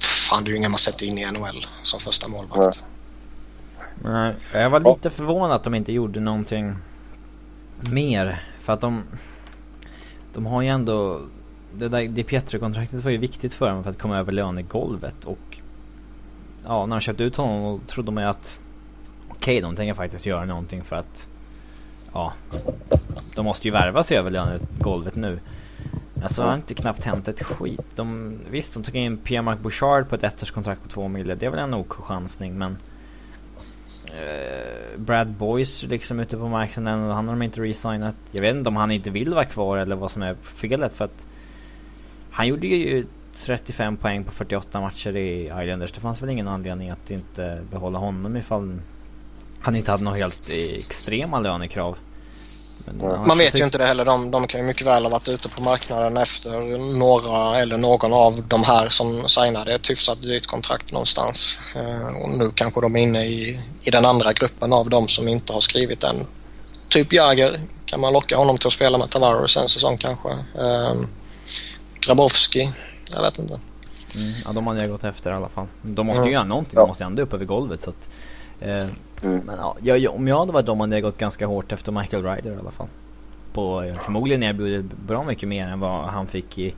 [0.00, 2.84] fan, det är ju ingen man sätter in i NHL som första målvakt.
[4.02, 6.76] Nej, jag var lite förvånad att de inte gjorde någonting
[7.90, 8.42] mer.
[8.60, 9.04] För att de...
[10.32, 11.20] De har ju ändå...
[11.78, 15.58] Det där Di Pietro-kontraktet var ju viktigt för dem för att komma över lönegolvet och...
[16.64, 18.60] Ja, när de köpte ut honom trodde man ju att
[19.28, 21.28] okej, okay, de tänker faktiskt göra någonting för att
[22.12, 22.32] ja,
[23.34, 25.40] de måste ju värva sig över lönegolvet nu.
[26.22, 27.86] Alltså det har inte knappt hänt ett skit.
[27.94, 31.36] De, visst, de tog in Pierre-Marc Bouchard på ett ettårskontrakt på två miljoner.
[31.36, 32.76] Det är väl en OK chansning men
[34.06, 38.14] Eh, Brad Boyce liksom ute på marknaden och han har de inte resignat.
[38.30, 41.04] Jag vet inte om han inte vill vara kvar eller vad som är felet för
[41.04, 41.26] att
[42.30, 45.92] han gjorde ju 35 poäng på 48 matcher i Islanders.
[45.92, 48.80] Det fanns väl ingen anledning att inte behålla honom ifall
[49.60, 51.96] han inte hade några helt extrema lönekrav.
[52.86, 54.04] Men, Man vet ju inte det heller.
[54.04, 58.12] De, de kan ju mycket väl ha varit ute på marknaden efter några eller någon
[58.12, 61.60] av de här som signade ett hyfsat dyrt kontrakt någonstans.
[61.74, 65.28] Eh, och nu kanske de är inne i, i den andra gruppen av de som
[65.28, 66.26] inte har skrivit än.
[66.88, 67.60] Typ Jagger.
[67.84, 70.28] Kan man locka honom till att spela med Tavares en säsong kanske?
[70.58, 70.94] Eh,
[72.00, 72.72] Grabowski.
[73.10, 73.60] Jag vet inte.
[74.14, 75.66] Mm, ja, de hade jag gått efter i alla fall.
[75.82, 76.32] De måste ju mm.
[76.32, 76.74] göra någonting.
[76.74, 77.80] De måste ju ändå upp över golvet.
[77.80, 78.08] Så att,
[78.60, 78.86] eh,
[79.22, 79.46] mm.
[79.46, 82.24] Men ja, jag, om jag hade varit dem hade jag gått ganska hårt efter Michael
[82.24, 82.88] Ryder i alla fall.
[83.52, 86.74] På, förmodligen erbjudit bra mycket mer än vad han fick i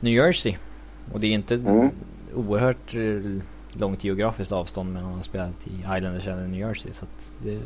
[0.00, 0.56] New Jersey.
[1.12, 1.90] Och det är inte mm.
[2.34, 6.92] oerhört eh, långt geografiskt avstånd mellan att ha spelat i Islanders eller New Jersey.
[6.92, 7.60] Så att det,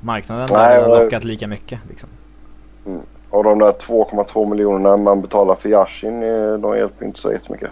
[0.00, 2.08] marknaden har lockat lika mycket liksom.
[2.86, 3.00] Mm.
[3.30, 6.20] Och de där 2,2 miljonerna man betalar för Yashin,
[6.60, 7.70] de hjälper inte så jättemycket.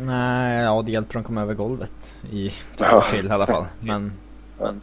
[0.00, 2.52] Nej, ja det hjälper de komma över golvet i
[3.10, 3.64] till i alla fall.
[3.80, 4.12] Men...
[4.58, 4.80] men...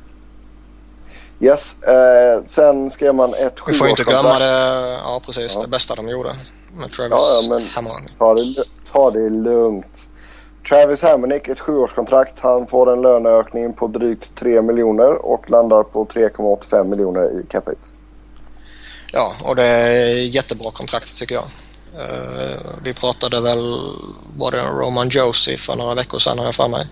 [1.39, 5.61] Yes, eh, sen skrev man ett Vi får inte glömma det, ja precis, ja.
[5.61, 6.35] det bästa de gjorde
[6.77, 7.67] med Travis ja, ja, men
[8.17, 10.07] ta det, ta det lugnt.
[10.69, 12.39] Travis Hamonic, ett sjuårskontrakt.
[12.39, 17.87] Han får en löneökning på drygt 3 miljoner och landar på 3,85 miljoner i capita.
[19.13, 21.43] Ja, och det är jättebra kontrakt tycker jag.
[21.95, 23.79] Uh, vi pratade väl,
[24.37, 26.87] var det Roman Josie för några veckor sedan har jag för mig.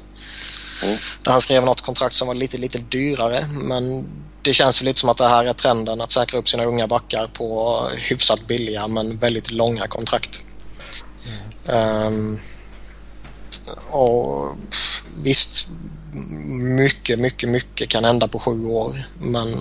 [0.83, 0.97] Mm.
[1.23, 4.09] Där han skrev något kontrakt som var lite, lite dyrare men
[4.41, 6.87] det känns ju lite som att det här är trenden att säkra upp sina unga
[6.87, 10.41] backar på hyfsat billiga men väldigt långa kontrakt.
[11.67, 12.07] Mm.
[12.07, 12.39] Um,
[13.89, 14.55] och
[15.23, 15.67] visst,
[16.75, 19.57] mycket, mycket, mycket kan hända på sju år men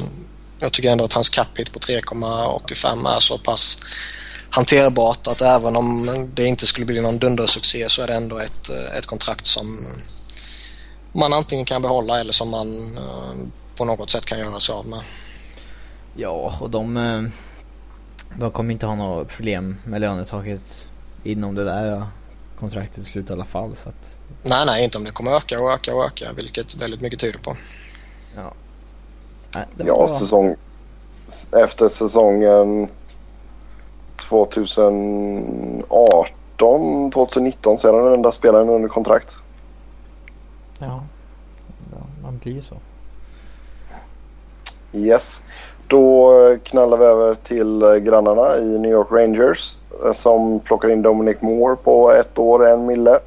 [0.60, 3.80] jag tycker ändå att hans cap hit på 3,85 är så pass
[4.50, 8.70] hanterbart att även om det inte skulle bli någon dundersuccé så är det ändå ett,
[8.98, 9.86] ett kontrakt som
[11.12, 14.88] man antingen kan behålla eller som man eh, på något sätt kan göra sig av
[14.88, 15.00] med.
[16.16, 17.22] Ja, och de, eh,
[18.38, 20.86] de kommer inte ha några problem med lönetaket
[21.24, 22.06] inom det där
[22.58, 23.76] kontraktet i slut i alla fall.
[23.82, 24.16] Så att...
[24.42, 27.38] Nej, nej, inte om det kommer öka och öka och öka, vilket väldigt mycket tyder
[27.38, 27.56] på.
[28.36, 28.54] Ja,
[29.76, 30.56] ja säsong,
[31.64, 32.88] efter säsongen
[34.18, 39.36] 2018, 2019 så är han den enda spelaren under kontrakt.
[40.78, 41.02] Ja,
[42.22, 42.74] man blir ju så.
[44.92, 45.42] Yes.
[45.88, 46.32] Då
[46.64, 49.76] knallar vi över till grannarna i New York Rangers
[50.14, 53.18] som plockar in Dominic Moore på ett år, en mille.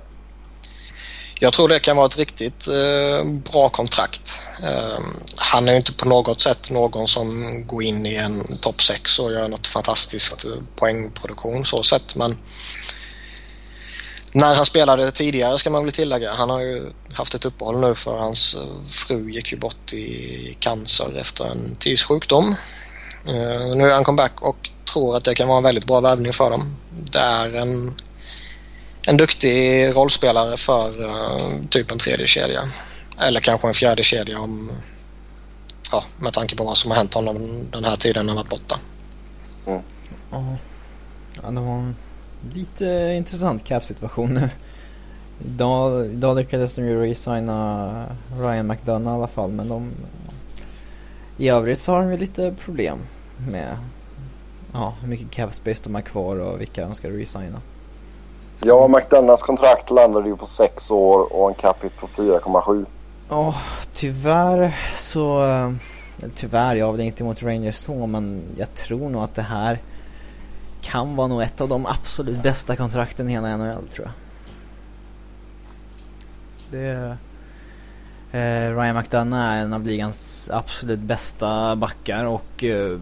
[1.43, 4.41] Jag tror det kan vara ett riktigt eh, bra kontrakt.
[4.63, 4.99] Eh,
[5.37, 9.31] han är inte på något sätt någon som går in i en topp 6 och
[9.31, 12.15] gör något fantastiskt eh, poängproduktion så sett.
[12.15, 12.37] Men
[14.31, 16.33] när han spelade tidigare ska man väl tillägga.
[16.33, 20.57] Han har ju haft ett uppehåll nu för hans eh, fru gick ju bort i
[20.59, 22.55] cancer efter en tids sjukdom.
[23.27, 26.33] Eh, nu är han comeback och tror att det kan vara en väldigt bra värvning
[26.33, 26.77] för dem.
[26.89, 27.95] Det är en
[29.07, 32.69] en duktig rollspelare för uh, typ en tredje kedja.
[33.19, 34.71] Eller kanske en fjärde kedja om,
[35.91, 38.79] ja, med tanke på vad som har hänt honom den här tiden han varit borta.
[39.67, 39.81] Mm.
[40.31, 41.95] Ja, det var en
[42.53, 44.49] lite intressant cap-situation nu.
[45.45, 49.91] Idag, idag lyckades de ju resigna Ryan McDonough i alla fall men de...
[51.37, 52.99] I övrigt så har de ju lite problem
[53.49, 53.77] med
[54.73, 57.61] ja, hur mycket cap space de har kvar och vilka de ska resigna.
[58.63, 62.85] Ja, McDonalds kontrakt landade ju på sex år och en capita på 4,7.
[63.29, 63.57] Ja, oh,
[63.93, 65.45] tyvärr så...
[65.45, 65.71] Eh,
[66.35, 69.79] tyvärr, jag har väl inte emot Rangers så, men jag tror nog att det här
[70.81, 74.13] kan vara nog ett av de absolut bästa kontrakten i hela NHL, tror jag.
[76.71, 77.17] Det...
[78.31, 82.99] Eh, Ryan McDonough är en av ligans absolut bästa backar och eh,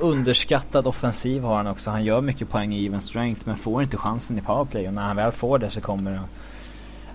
[0.00, 1.90] underskattad offensiv har han också.
[1.90, 4.88] Han gör mycket poäng i even strength men får inte chansen i powerplay.
[4.88, 6.20] Och när han väl får det så kommer det...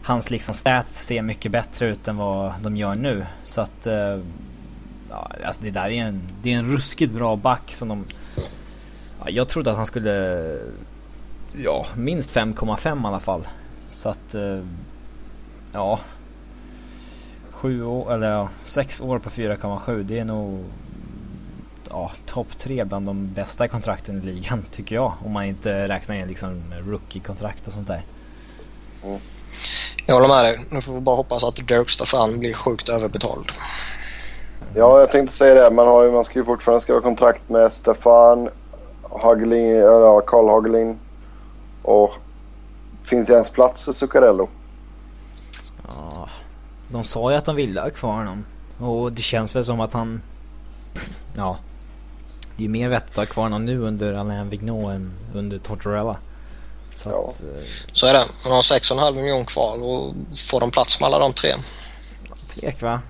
[0.04, 3.26] hans liksom stats se mycket bättre ut än vad de gör nu.
[3.44, 3.88] Så att...
[3.88, 4.20] Eh,
[5.10, 8.06] ja, alltså det där är en, det är en ruskigt bra back som de...
[9.20, 10.58] Ja, jag trodde att han skulle...
[11.64, 13.48] Ja, minst 5,5 i alla fall.
[13.88, 14.36] Så att...
[14.36, 14.62] Eh,
[15.72, 16.00] ja.
[17.52, 20.64] Sju år, eller ja, sex år på 4,7 det är nog
[21.90, 25.14] ja, topp tre bland de bästa kontrakten i ligan tycker jag.
[25.26, 28.04] Om man inte räknar in liksom rookie-kontrakt och sånt där.
[29.04, 29.20] Mm.
[30.06, 30.66] Jag håller med dig.
[30.70, 33.52] Nu får vi bara hoppas att Dirk Staffan blir sjukt överbetald.
[34.76, 35.76] Ja, jag tänkte säga det.
[35.76, 38.50] Man, har ju, man ska ju fortfarande skriva kontrakt med Stefan,
[39.02, 41.00] Hagelin, ja, Carl Hagelin.
[41.82, 42.14] Och
[43.04, 44.50] finns det ens plats för Zuccarello?
[45.88, 46.30] Ja,
[46.88, 48.46] de sa ju att de ville ha kvar honom.
[48.80, 50.22] Och det känns väl som att han...
[51.36, 51.58] Ja.
[52.60, 56.18] Det är mer vettigt att ha kvar honom nu under Alain Vigneault än under Tortorella.
[56.94, 57.30] Så, ja.
[57.30, 58.24] att, eh, så är det.
[58.44, 60.14] Han har 6,5 miljoner kvar och
[60.52, 61.50] får de plats med alla de tre?
[62.50, 63.02] Tvek va?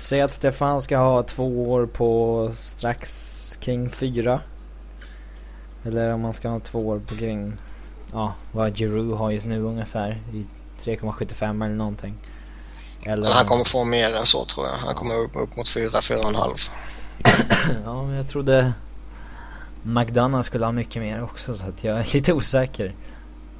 [0.00, 4.40] Säg att Stefan ska ha två år på strax kring fyra.
[5.84, 7.56] Eller om man ska ha två år på kring,
[8.12, 10.22] ja vad Giroud har just nu ungefär.
[10.32, 10.46] I
[10.84, 12.14] 3,75 eller någonting.
[13.06, 14.74] Eller han kommer få mer än så tror jag.
[14.74, 16.70] Han kommer upp, upp mot 4, 4,5.
[17.84, 18.72] Ja, men jag trodde
[19.82, 22.94] McDonough skulle ha mycket mer också så att jag är lite osäker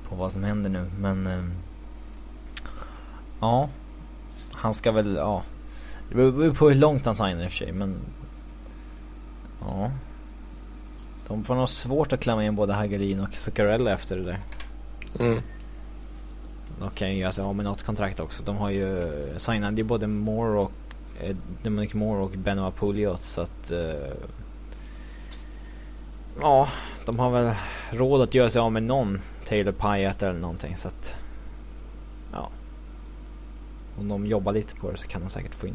[0.08, 0.90] på vad som händer nu.
[0.98, 1.44] Men eh,
[3.40, 3.68] ja,
[4.52, 5.42] han ska väl, ja.
[6.08, 7.96] Det beror på hur långt han signar i och för sig men
[9.60, 9.90] ja.
[11.28, 14.40] De får nog svårt att klämma in både Hagelin och Zuccarella efter det där.
[15.20, 15.38] Mm.
[16.78, 18.42] De kan ju göra sig av med något kontrakt också.
[18.42, 20.72] De har ju signat ju både Moore och
[21.62, 24.12] Dominic Moore och Benoit Pouliot så att eh,
[26.40, 26.68] Ja,
[27.06, 27.54] de har väl
[27.90, 31.14] råd att göra sig av med någon Taylor Pyatt eller någonting så att
[32.32, 32.48] Ja.
[33.98, 35.74] Om de jobbar lite på det så kan de säkert få in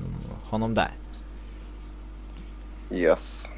[0.49, 0.91] honom där.
[2.91, 3.49] Yes.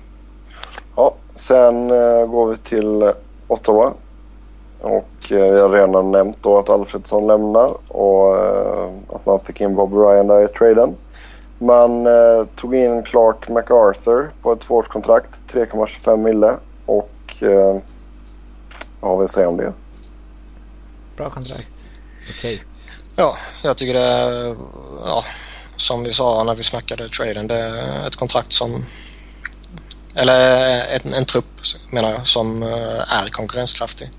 [0.96, 3.12] Ja, sen uh, går vi till
[3.48, 3.94] Ottawa.
[4.82, 9.62] Och eh, vi har redan nämnt då att Alfredsson lämnar och eh, att man fick
[9.62, 10.96] in Bob Ryan där i traden.
[11.66, 12.08] Man
[12.56, 17.82] tog in Clark MacArthur på ett tvåårskontrakt, 3,25 mille och eh,
[19.00, 19.74] vad har vi att säga om det?
[21.18, 21.72] Bra kontrakt.
[22.30, 22.54] Okej.
[22.54, 22.60] Okay.
[23.16, 24.56] Ja, jag tycker det är,
[25.06, 25.24] ja,
[25.76, 28.86] som vi sa när vi snackade traden, det är ett kontrakt som
[30.16, 30.62] eller
[30.96, 34.12] en, en trupp menar jag som eh, är konkurrenskraftig.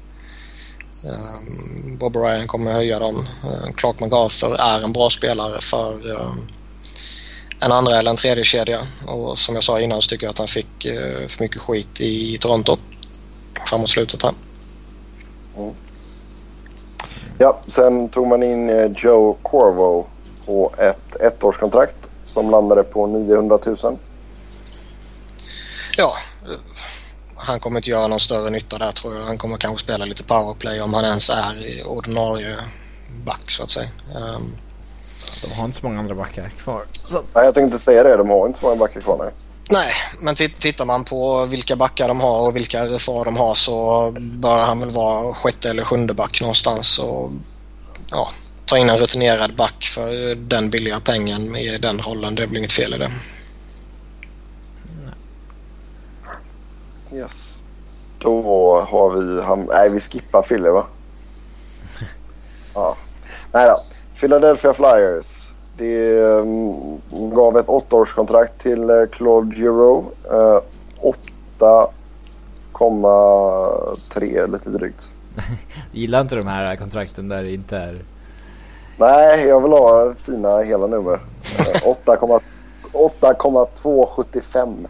[1.05, 3.29] Um, Bob Ryan kommer höja dem.
[3.45, 6.49] Uh, Clark MacArthur är en bra spelare för um,
[7.65, 8.87] en andra eller en tredje kedja.
[9.07, 12.01] Och som jag sa innan så tycker jag att han fick uh, för mycket skit
[12.01, 12.77] i Toronto
[13.69, 14.35] framåt slutet här.
[15.57, 15.75] Mm.
[17.39, 20.07] Ja, sen tog man in eh, Joe Corvo
[20.47, 23.99] på ett ettårskontrakt som landade på 900 000.
[25.97, 26.17] Ja,
[27.37, 29.23] han kommer inte göra någon större nytta där tror jag.
[29.23, 32.57] Han kommer kanske spela lite powerplay om han ens är ordinarie
[33.25, 33.89] back så att säga.
[34.15, 34.57] Um,
[35.43, 36.85] de har inte så många andra backar kvar.
[36.93, 37.23] Så.
[37.35, 38.17] Nej, jag tänkte säga det.
[38.17, 39.17] De har inte så många backar kvar.
[39.19, 39.33] Nej.
[39.71, 44.11] Nej, men tittar man på vilka backar de har och vilka RFA de har så
[44.21, 46.99] bör han väl vara sjätte eller sjunde back någonstans.
[46.99, 47.31] Och,
[48.11, 48.29] ja,
[48.65, 52.35] ta in en rutinerad back för den billiga pengen i den rollen.
[52.35, 53.11] Det är väl inget fel i det.
[57.15, 57.63] Yes.
[58.19, 59.65] Då har vi...
[59.67, 60.87] Nej, vi skippar Philly va?
[62.75, 62.97] ja.
[63.53, 63.85] Nej då.
[64.21, 65.51] Philadelphia Flyers.
[65.77, 70.09] Det um, gav ett åttaårskontrakt till uh, Claude Giroux.
[70.33, 70.61] Uh,
[71.59, 75.09] 8,3 lite drygt.
[75.93, 77.99] Gillar inte de här kontrakten där det inte är...
[78.97, 81.13] Nej, jag vill ha fina hela nummer.
[81.13, 81.21] Uh,
[82.93, 84.69] 8,275.
[84.69, 84.89] Mm.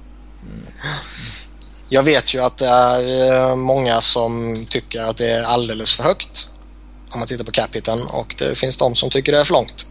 [1.88, 6.53] Jag vet ju att det är många som tycker att det är alldeles för högt
[7.14, 9.86] om man tittar på capiten och det finns de som tycker det är för långt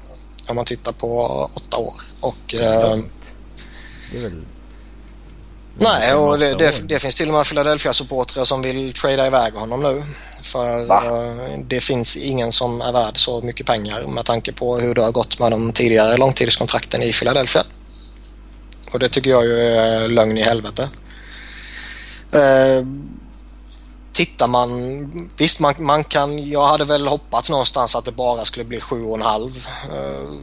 [0.47, 1.93] om man tittar på åtta år.
[2.19, 2.99] Och, eh,
[4.13, 4.45] väl...
[5.77, 9.81] Nej, och det, det, det, finns till och med Philadelphia-supportrar som vill trada iväg honom
[9.81, 10.03] nu.
[10.41, 14.95] För uh, det finns ingen som är värd så mycket pengar med tanke på hur
[14.95, 17.63] det har gått med de tidigare långtidskontrakten i Philadelphia.
[18.91, 20.89] Och det tycker jag ju är lögn i helvete.
[22.35, 22.87] Uh,
[24.13, 28.65] tittar man, visst man, man kan, jag hade väl hoppats någonstans att det bara skulle
[28.65, 29.67] bli 7,5.
[29.91, 30.39] Uh,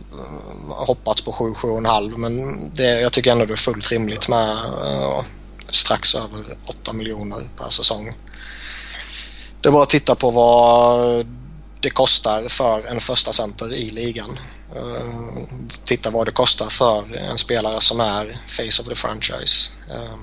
[0.68, 5.22] hoppats på 7-7,5 men det, jag tycker ändå det är fullt rimligt med uh,
[5.68, 8.14] strax över 8 miljoner per säsong.
[9.60, 11.26] Det är bara att titta på vad
[11.80, 14.38] det kostar för en första center i ligan.
[14.76, 15.44] Uh,
[15.84, 19.70] titta vad det kostar för en spelare som är face of the franchise.
[19.90, 20.16] Uh,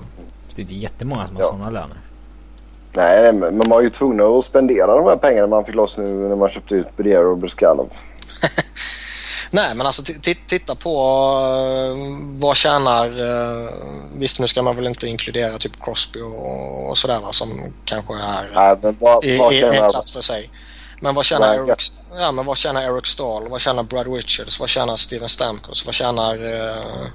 [0.54, 1.48] det är jättemånga som har ja.
[1.48, 2.07] sådana löner.
[2.98, 6.04] Nej, men man var ju tvungen att spendera de här pengarna man fick loss nu
[6.04, 7.92] när man köpte ut Briero och Briskalov.
[9.50, 10.02] Nej, men alltså
[10.48, 10.94] titta på
[11.40, 13.20] uh, vad tjänar...
[13.20, 13.70] Uh,
[14.16, 18.14] visst, nu ska man väl inte inkludera typ Crosby och, och sådär va, som kanske
[18.14, 20.50] är Nej, men vad, i, vad i en klass för sig.
[21.00, 23.48] Men vad tjänar, Eric, ja, men vad tjänar Eric Stahl?
[23.48, 24.60] Vad tjänar Brad Richards?
[24.60, 25.86] Vad tjänar Steven Stamkos?
[25.86, 27.06] Vad tjänar uh,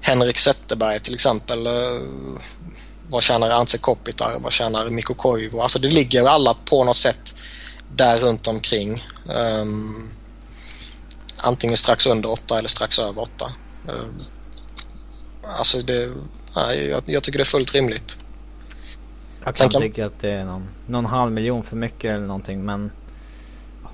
[0.00, 1.66] Henrik Zetterberg till exempel?
[3.12, 4.40] Vad tjänar Ante Kopitar?
[4.40, 5.60] Vad tjänar Mikko Koivu?
[5.60, 7.34] Alltså det ligger alla på något sätt
[7.96, 9.04] där runt omkring.
[9.34, 10.10] Um,
[11.44, 13.30] antingen strax under 8 eller strax över 8.
[13.88, 14.18] Um,
[15.58, 16.12] alltså det,
[16.56, 18.18] nej, jag, jag tycker det är fullt rimligt.
[19.44, 22.64] Jag kan kan- tycka att det är någon, någon halv miljon för mycket eller någonting
[22.64, 22.90] men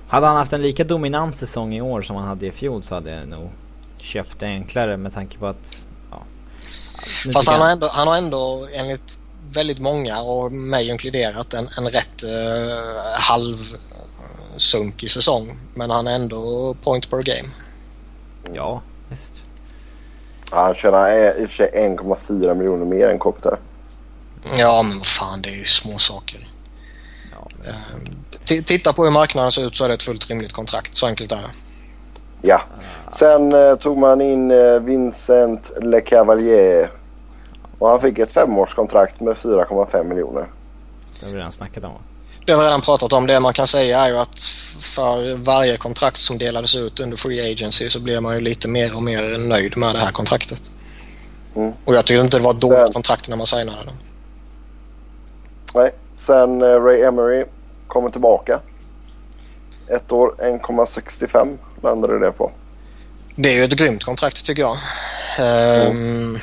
[0.07, 2.95] Hade han haft en lika dominant säsong i år som han hade i fjol så
[2.95, 3.51] hade jag nog
[3.97, 5.88] köpt det enklare med tanke på att ja,
[7.33, 9.19] Fast han har, ändå, han har ändå enligt
[9.51, 12.29] väldigt många och mig inkluderat en, en rätt uh,
[13.13, 15.59] halvsunkig säsong.
[15.73, 17.49] Men han är ändå point per game.
[18.53, 19.31] Ja, visst.
[20.51, 23.59] Ja, han tjänar eh, i och för sig 1,4 miljoner mer än Kopitar.
[24.57, 26.47] Ja men vad fan det är ju små saker.
[27.31, 27.49] Ja.
[27.69, 30.95] Ehm, t- titta på hur marknaden ser ut så är det ett fullt rimligt kontrakt.
[30.95, 31.51] Så enkelt är det.
[32.41, 32.61] Ja.
[33.09, 36.91] Sen eh, tog man in eh, Vincent Le Cavalier.
[37.79, 40.47] Och han fick ett femårskontrakt med 4,5 miljoner.
[41.19, 41.99] Det har vi redan snackat om va?
[42.45, 43.27] Det har vi redan pratat om.
[43.27, 44.39] Det man kan säga är ju att
[44.81, 48.95] för varje kontrakt som delades ut under Free Agency så blev man ju lite mer
[48.95, 50.71] och mer nöjd med det här kontraktet.
[51.55, 51.73] Mm.
[51.85, 53.91] Och jag tycker inte det var ett dåligt Sen- kontrakt när man signade det.
[55.75, 55.91] Nej.
[56.15, 57.45] Sen eh, Ray Emery
[57.87, 58.59] kommer tillbaka.
[59.87, 62.51] Ett år 1,65 landade det på.
[63.35, 64.77] Det är ju ett grymt kontrakt tycker jag.
[65.37, 66.39] Ehm,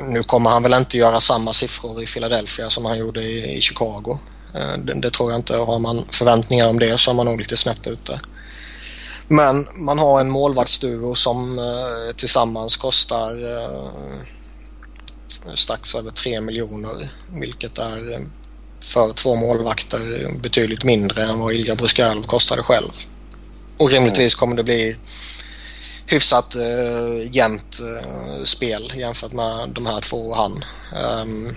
[0.00, 3.60] Nu kommer han väl inte göra samma siffror i Philadelphia som han gjorde i, i
[3.60, 4.18] Chicago.
[4.54, 5.56] Eh, det, det tror jag inte.
[5.56, 8.20] Har man förväntningar om det så är man nog lite snett ute.
[9.28, 14.22] Men man har en målvaktsduo som eh, tillsammans kostar eh,
[15.54, 17.12] strax över 3 miljoner.
[17.26, 18.20] Vilket är eh,
[18.92, 22.92] för två målvakter betydligt mindre än vad Ilja Bruskalov kostade själv.
[23.78, 24.96] Och rimligtvis kommer det bli
[26.10, 30.64] hyfsat uh, jämnt eh, spel jämfört med de här två och han.
[31.22, 31.56] Um,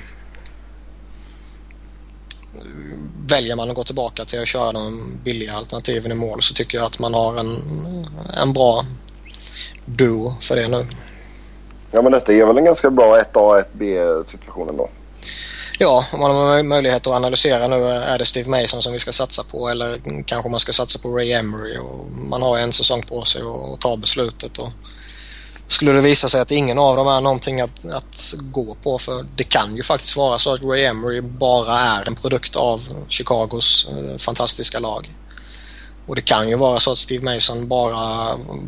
[3.27, 6.77] väljer man att gå tillbaka till att köra de billiga alternativen i mål så tycker
[6.77, 7.57] jag att man har en,
[8.37, 8.85] en bra
[9.85, 10.87] duo för det nu.
[11.91, 14.89] Ja men detta är väl en ganska bra 1A 1B situation ändå.
[15.83, 17.75] Ja, om man har möjlighet att analysera nu.
[17.75, 20.99] Eh, är det Steve Mason som vi ska satsa på eller kanske man ska satsa
[20.99, 21.77] på Ray Emery?
[21.77, 24.57] Och man har en säsong på sig att ta beslutet.
[24.57, 24.69] Och
[25.67, 29.23] skulle det visa sig att ingen av dem är någonting att, att gå på för
[29.23, 33.87] det kan ju faktiskt vara så att Ray Emery bara är en produkt av Chicagos
[33.89, 35.13] eh, fantastiska lag.
[36.07, 37.97] Och det kan ju vara så att Steve Mason bara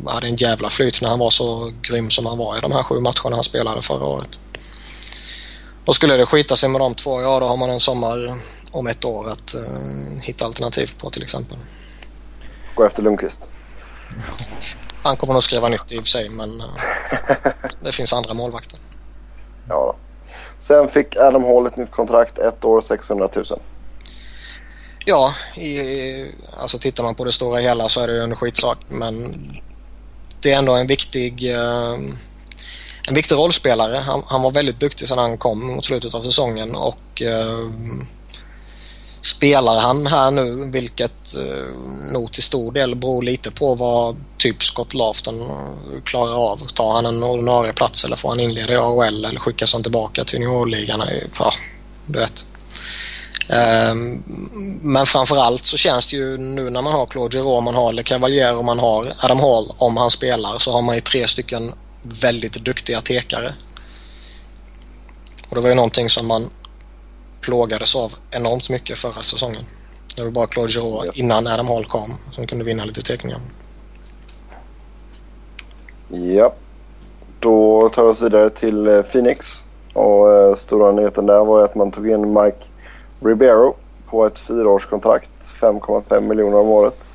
[0.06, 2.82] hade en jävla flyt när han var så grym som han var i de här
[2.82, 4.40] sju matcherna han spelade förra året.
[5.86, 8.16] Och skulle det skita sig med de två, ja då har man en sommar
[8.70, 11.58] om ett år att eh, hitta alternativ på till exempel.
[12.74, 13.50] Gå efter Lundqvist.
[15.02, 16.66] Han kommer nog skriva nytt i och för sig men eh,
[17.80, 18.78] det finns andra målvakter.
[19.68, 19.74] Ja.
[19.74, 19.96] då.
[20.60, 22.38] Sen fick Adam Hall ett nytt kontrakt.
[22.38, 23.44] Ett år 600 000.
[25.04, 28.78] Ja, i, alltså tittar man på det stora hela så är det ju en skitsak
[28.88, 29.34] men
[30.40, 31.96] det är ändå en viktig eh,
[33.06, 33.96] en viktig rollspelare.
[33.96, 37.70] Han, han var väldigt duktig sedan han kom mot slutet av säsongen och eh,
[39.22, 41.80] spelar han här nu, vilket eh,
[42.12, 46.56] nog till stor del beror lite på vad typ Scott Lafton eh, klarar av.
[46.56, 50.24] Tar han en ordinarie plats eller får han inleda i AHL eller skickas han tillbaka
[50.24, 51.02] till juniorligan?
[51.38, 51.52] Ja,
[52.06, 52.44] du vet.
[53.48, 54.22] Ehm,
[54.82, 58.02] men framförallt så känns det ju nu när man har Claude Giroux, man har Le
[58.02, 61.72] Cavalier och man har Adam Hall om han spelar så har man ju tre stycken
[62.22, 63.54] väldigt duktiga tekare.
[65.48, 66.50] Och det var ju någonting som man
[67.40, 69.62] plågades av enormt mycket förra säsongen.
[70.16, 73.40] Det var bara Claude Giroux innan Adam Hall kom som kunde vinna lite teckningar.
[76.08, 76.54] Ja.
[77.40, 79.64] Då tar vi oss vidare till eh, Phoenix.
[79.92, 82.66] Och eh, stora nyheten där var ju att man tog in Mike
[83.20, 83.76] Ribeiro
[84.06, 85.30] på ett fyraårskontrakt.
[85.60, 87.14] 5,5 miljoner om året.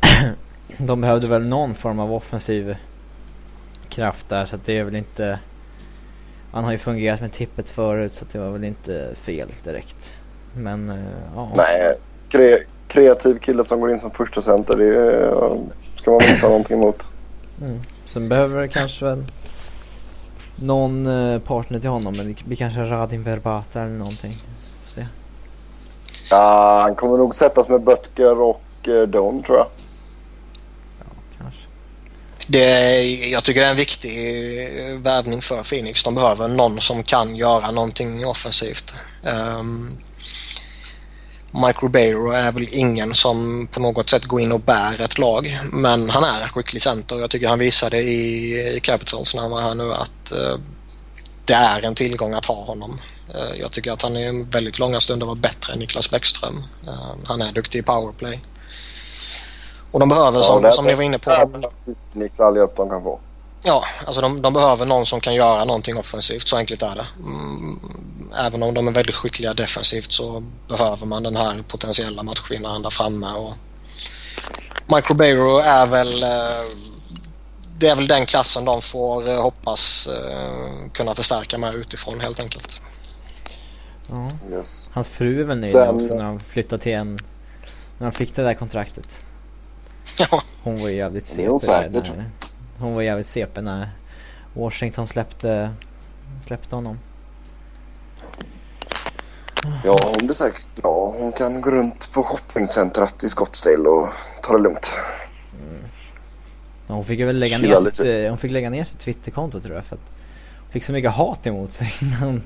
[0.78, 2.76] De behövde väl någon form av offensiv
[3.94, 5.38] kraft där så att det är väl inte...
[6.52, 10.14] Han har ju fungerat med tippet förut så det var väl inte fel direkt.
[10.56, 10.96] Men eh,
[11.34, 11.52] ja.
[11.56, 11.94] Nej,
[12.28, 14.76] kre kreativ kille som går in som första center.
[14.76, 15.56] Det eh,
[15.96, 17.08] ska man väl inte ha någonting emot.
[17.60, 17.80] Mm.
[17.92, 19.24] Sen behöver det kanske väl
[20.56, 22.14] någon eh, partner till honom.
[22.16, 24.32] Men det blir kanske Radin Verbata eller någonting.
[24.84, 25.06] Får se.
[26.30, 29.66] Ja, han kommer nog sättas med Böttger och Don tror jag.
[32.46, 34.18] Det, jag tycker det är en viktig
[34.62, 36.04] eh, värvning för Phoenix.
[36.04, 38.94] De behöver någon som kan göra någonting offensivt.
[39.58, 39.98] Um,
[41.66, 45.60] Mike Ribeiro är väl ingen som på något sätt går in och bär ett lag.
[45.72, 47.16] Men han är en skicklig center.
[47.16, 50.58] Jag tycker han visade i, i Capitals när han var här nu att uh,
[51.44, 53.00] det är en tillgång att ha honom.
[53.34, 56.64] Uh, jag tycker att han i väldigt långa stunder var bättre än Niklas Bäckström.
[56.88, 58.40] Uh, han är duktig i powerplay.
[59.94, 61.50] Och de behöver, som, ja, som ni var inne på...
[62.12, 63.20] Nix all hjälp de kan få.
[63.64, 66.48] Ja, alltså de, de, behöver någon som kan göra någonting offensivt.
[66.48, 67.06] Så enkelt är det.
[67.18, 67.80] Mm,
[68.46, 72.90] även om de är väldigt skickliga defensivt så behöver man den här potentiella matchvinnaren där
[72.90, 73.32] framme.
[73.32, 73.54] Och
[74.86, 76.22] Mike Ribeiro är väl...
[76.22, 76.64] Eh,
[77.78, 82.40] det är väl den klassen de får eh, hoppas eh, kunna förstärka med utifrån helt
[82.40, 82.80] enkelt.
[84.08, 84.28] Ja.
[84.50, 84.88] Yes.
[84.92, 87.18] Hans fru är väl nöjd också när han flyttade till en...
[87.98, 89.20] När han fick det där kontraktet.
[90.18, 90.42] Ja.
[90.62, 92.30] Hon var ju jävligt CP när,
[92.78, 93.90] Hon var jävligt CP när
[94.54, 95.74] Washington släppte,
[96.46, 96.98] släppte honom.
[99.84, 101.14] Ja, hon blir säkert glad.
[101.14, 104.08] Hon kan gå runt på shoppingcentret i Scottsdale och
[104.42, 104.96] ta det lugnt.
[105.52, 105.84] Mm.
[106.86, 109.96] Hon fick väl lägga ner, sitt, hon fick lägga ner sitt Twitterkonto tror jag för
[109.96, 110.10] att
[110.58, 112.42] hon fick så mycket hat emot sig innan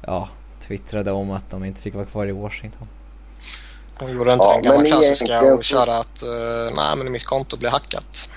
[0.00, 0.28] ja,
[0.60, 2.88] twittrade om att de inte fick vara kvar i Washington.
[3.98, 7.56] Hon gjorde inte ja, den gamla klassiska och körde att uh, nej men mitt konto
[7.56, 8.30] blir hackat.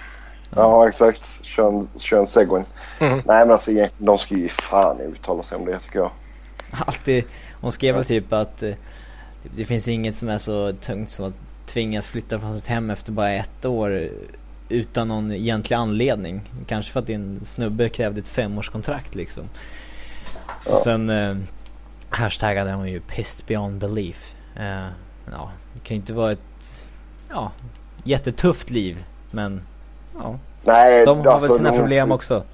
[0.55, 1.45] Ja exakt.
[1.45, 2.63] Kör en, kör en segway.
[2.99, 3.13] Mm.
[3.13, 6.11] Nej men alltså de ska ju fan uttala sig om det tycker jag.
[6.71, 7.23] Alltid.
[7.61, 8.73] Hon skrev väl typ att uh,
[9.55, 11.33] det finns inget som är så tungt som att
[11.65, 14.09] tvingas flytta från sitt hem efter bara ett år
[14.69, 16.51] utan någon egentlig anledning.
[16.67, 19.49] Kanske för att din snubbe krävde ett femårskontrakt liksom.
[20.65, 20.73] Ja.
[20.73, 21.37] Och sen uh,
[22.09, 24.33] hashtagade hon ju pissed beyond belief.
[24.59, 24.87] Uh,
[25.31, 26.85] ja, det kan ju inte vara ett
[27.29, 27.51] ja,
[28.03, 29.05] jättetufft liv.
[29.31, 29.61] Men
[30.19, 32.43] ja, Nej, de har alltså, väl sina problem också.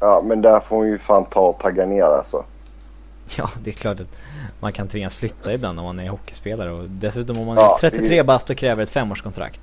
[0.00, 2.44] Ja, men där får hon ju fan ta och tagga ner alltså.
[3.36, 4.06] Ja, det är klart att
[4.60, 6.72] man kan tvingas flytta ibland om man är hockeyspelare.
[6.72, 8.22] Och dessutom om man ja, är 33 är...
[8.22, 9.60] bast och kräver ett femårskontrakt.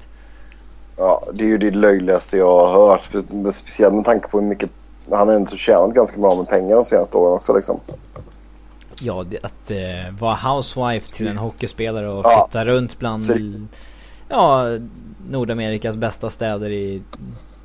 [0.98, 3.10] Ja, det är ju det löjligaste jag har hört.
[3.56, 4.70] Speciellt med tanke på hur mycket...
[5.10, 7.80] Han har ändå tjänat ganska bra med pengar de senaste åren också liksom.
[9.02, 12.66] Ja, det, att eh, vara housewife till en hockeyspelare och flytta ja.
[12.66, 13.22] runt bland
[14.30, 14.78] ja,
[15.30, 17.02] Nordamerikas bästa städer i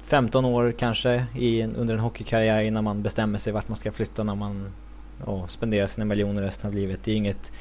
[0.07, 4.23] 15 år kanske i, under en hockeykarriär innan man bestämmer sig vart man ska flytta
[4.23, 4.73] när man
[5.27, 7.01] ja, spenderar sina miljoner resten av livet.
[7.05, 7.53] Det är inget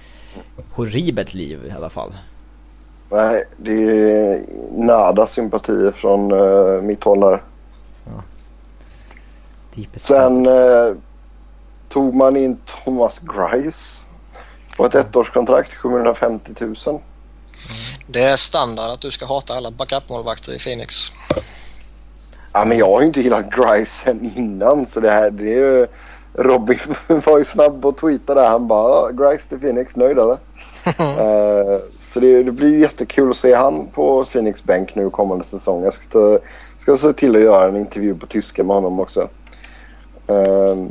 [0.72, 2.14] horribelt liv i alla fall.
[3.12, 7.42] Nej, det är nada sympatier från uh, mitt håll där.
[8.06, 8.24] Ja.
[9.96, 10.96] Sen uh,
[11.90, 14.02] tog man in Thomas Grice
[14.78, 16.76] på ett ettårskontrakt, 750 000.
[18.08, 20.96] Det är standard att du ska hata alla backupmålvakter i Phoenix.
[22.54, 25.58] Ja, men jag har ju inte gillat Grice sen innan så det här det är
[25.58, 25.88] ju...
[26.34, 26.80] Robin
[27.26, 28.50] var ju snabb att tweeta där.
[28.50, 30.34] Han bara Grice till Phoenix, nöjd eller?
[30.34, 35.84] uh, så det, det, blir jättekul att se han på Phoenix bänk nu kommande säsong.
[35.84, 36.40] Jag ska,
[36.78, 39.22] ska se till att göra en intervju på tyska med honom också.
[40.30, 40.88] Uh,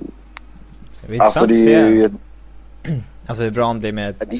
[1.12, 2.10] det alltså det är ju...
[3.26, 4.34] Alltså hur bra om det är med ett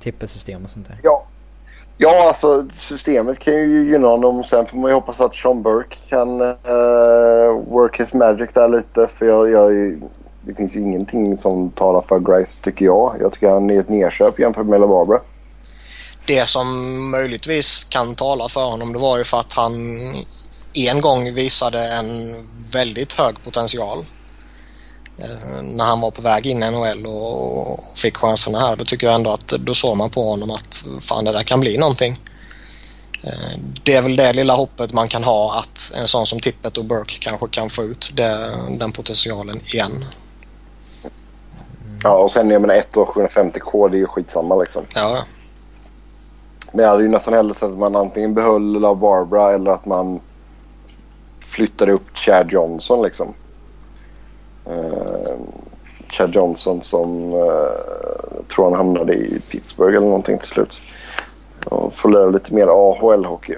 [0.00, 0.98] tippelsystem och sånt där.
[1.02, 1.26] Ja.
[1.98, 4.44] Ja, alltså systemet kan ju gynna honom.
[4.44, 6.48] Sen får man ju hoppas att Sean Burke kan uh,
[7.68, 9.08] work his magic där lite.
[9.18, 9.72] För jag, jag,
[10.40, 13.16] det finns ju ingenting som talar för Grice tycker jag.
[13.20, 15.20] Jag tycker han är ett nedköp jämfört med LaBarbara.
[16.26, 16.66] Det som
[17.10, 19.72] möjligtvis kan tala för honom det var ju för att han
[20.74, 22.34] en gång visade en
[22.72, 24.04] väldigt hög potential.
[25.18, 28.76] Eh, när han var på väg in i NHL och fick chanserna här.
[28.76, 31.60] Då tycker jag ändå att då såg man på honom att fan det där kan
[31.60, 32.20] bli någonting.
[33.22, 36.78] Eh, det är väl det lilla hoppet man kan ha att en sån som Tippet
[36.78, 40.04] och Burke kanske kan få ut det, den potentialen igen.
[42.02, 44.82] Ja och sen jag menar ett år 750k det är ju skitsamma liksom.
[44.94, 45.24] Ja.
[46.72, 49.86] Men jag hade ju nästan hellre sett att man antingen behöll La Barbara eller att
[49.86, 50.20] man
[51.40, 53.34] flyttade upp Chad Johnson liksom
[54.66, 55.36] eh,
[56.08, 60.78] Chad Johnson som eh, tror han hamnade i Pittsburgh eller någonting till slut.
[61.64, 63.56] Och får lära lite mer AHL-hockey.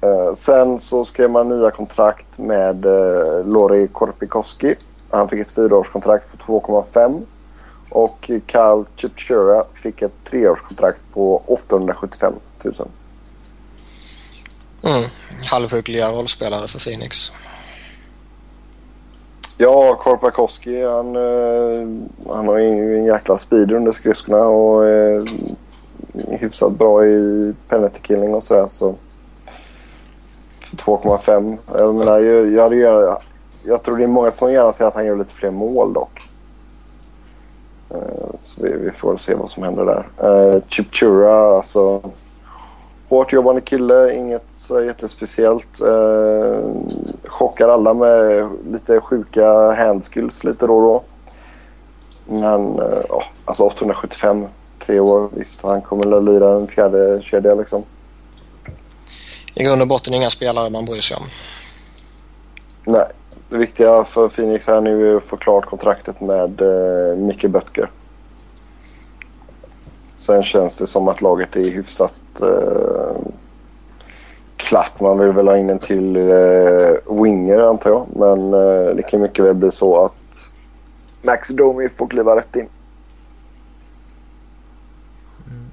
[0.00, 4.74] Eh, sen så skrev man nya kontrakt med eh, Lori Korpikoski.
[5.10, 7.22] Han fick ett fyraårskontrakt på 2,5
[7.90, 12.32] och Carl Chipchura fick ett treårskontrakt på 875
[12.64, 12.74] 000.
[14.82, 15.10] Mm,
[15.50, 17.32] halvhyggliga rollspelare för Phoenix.
[19.60, 21.88] Ja, Korpakowski han, eh,
[22.34, 25.22] han har ju en jäkla speed under skridskorna och är
[26.28, 28.66] hyfsat bra i penalty killing och sådär.
[28.68, 28.94] Så
[30.76, 31.58] 2,5.
[31.74, 33.18] Jag menar, jag, jag, jag,
[33.64, 36.28] jag tror det är många som gärna ser att han gör lite fler mål dock.
[37.90, 40.62] Eh, så vi, vi får väl se vad som händer där.
[40.68, 42.02] Chipchura, alltså
[43.08, 45.80] hårt jobbande kille, inget jättespeciellt.
[45.80, 46.72] Uh,
[47.24, 51.02] chockar alla med lite sjuka handskills lite då och då.
[52.34, 54.46] Men uh, alltså 875,
[54.86, 55.28] tre år.
[55.34, 57.82] Visst, han kommer att lira en fjärde kedja liksom.
[59.54, 61.24] I grund och botten inga spelare man bryr sig om.
[62.92, 63.06] Nej,
[63.48, 67.90] det viktiga för Phoenix här nu är att få klart kontraktet med uh, Micke Böttger.
[70.18, 73.16] Sen känns det som att laget är hyfsat uh,
[74.56, 75.00] klart.
[75.00, 78.06] Man vill väl ha in en till uh, winger antar jag.
[78.16, 80.50] Men uh, det kan mycket väl bli så att
[81.22, 82.68] Max Domi får kliva rätt in.
[85.46, 85.66] Mm.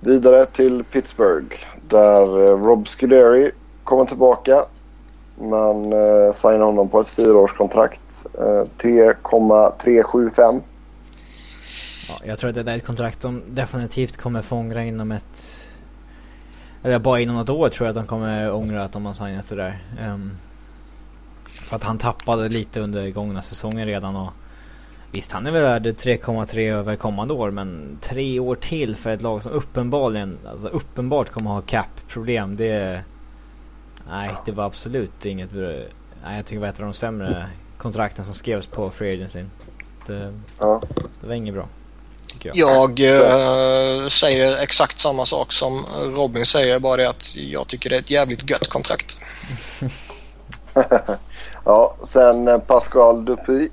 [0.00, 1.56] Vidare till Pittsburgh
[1.88, 3.50] där Rob Scuderi
[3.84, 4.64] kommer tillbaka.
[5.38, 8.26] Man eh, signar honom på ett fyraårskontrakt.
[8.38, 10.60] Eh, 3,375.
[12.08, 15.66] Ja, jag tror att det är ett kontrakt de definitivt kommer få ångra inom ett...
[16.82, 19.48] Eller bara inom ett år tror jag att de kommer ångra att de har signat
[19.48, 19.78] det där.
[20.00, 20.36] Um,
[21.46, 24.32] för att han tappade lite under gångna säsongen redan och...
[25.10, 29.22] Visst, han är väl värd 3,3 över kommande år men tre år till för ett
[29.22, 32.56] lag som uppenbarligen, alltså uppenbart kommer ha cap-problem.
[32.56, 33.02] Det...
[34.08, 35.52] Nej, det var absolut inget...
[35.52, 37.46] Nej, jag tycker det var ett av de sämre
[37.78, 39.44] kontrakten som skrevs på Free Agency.
[40.06, 40.82] Det, ja.
[41.20, 41.68] det var inget bra.
[42.42, 47.90] Jag, jag äh, säger exakt samma sak som Robin säger, bara det att jag tycker
[47.90, 49.18] det är ett jävligt gött kontrakt.
[51.64, 53.68] ja, sen eh, Pascal Dupuy.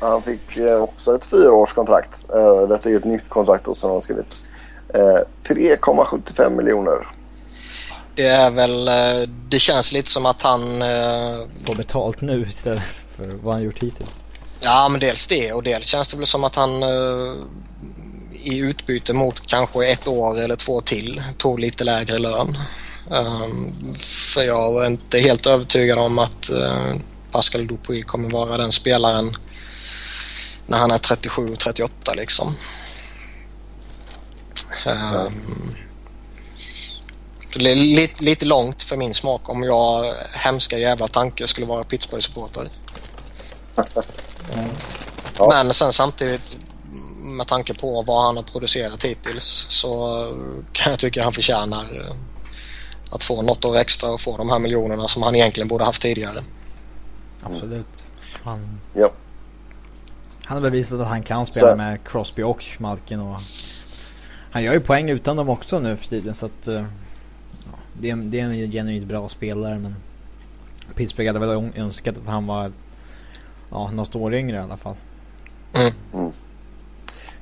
[0.00, 2.24] Han fick eh, också ett fyraårskontrakt.
[2.68, 4.36] Detta är ett nytt kontrakt som han har skrivit.
[5.44, 7.08] 3,75 miljoner.
[8.14, 8.90] Det är väl,
[9.48, 10.60] det känns lite som att han...
[11.66, 12.82] Får betalt nu istället
[13.16, 14.23] för vad han gjort hittills.
[14.64, 17.34] Ja, men dels det och dels känns det väl som att han eh,
[18.32, 22.58] i utbyte mot kanske ett år eller två till tog lite lägre lön.
[23.10, 23.94] Um,
[24.34, 26.96] för jag är inte helt övertygad om att uh,
[27.30, 29.34] Pascal Dupuy kommer vara den spelaren
[30.66, 32.54] när han är 37-38 liksom.
[34.86, 35.76] Um,
[37.56, 42.70] lite, lite långt för min smak om jag hemska jävla tanke skulle vara Pittsburgh-supporter.
[44.52, 44.70] Mm.
[45.38, 45.48] Ja.
[45.48, 46.58] Men sen samtidigt
[47.24, 50.22] med tanke på vad han har producerat hittills så
[50.72, 52.14] kan jag tycka att han förtjänar eh,
[53.10, 56.02] att få något år extra och få de här miljonerna som han egentligen borde haft
[56.02, 56.40] tidigare.
[57.42, 58.06] Absolut.
[58.42, 59.10] Han, ja.
[60.44, 61.76] han har bevisat att han kan spela så.
[61.76, 63.40] med Crosby och Malkin och
[64.50, 66.84] han gör ju poäng utan dem också nu för tiden så att uh,
[67.92, 69.96] det, är, det är en genuint bra spelare men
[70.96, 72.72] Pittsburgh hade väl önskat att han var
[73.74, 74.96] ja, något år yngre i alla fall.
[75.72, 75.92] Mm.
[76.14, 76.32] Mm.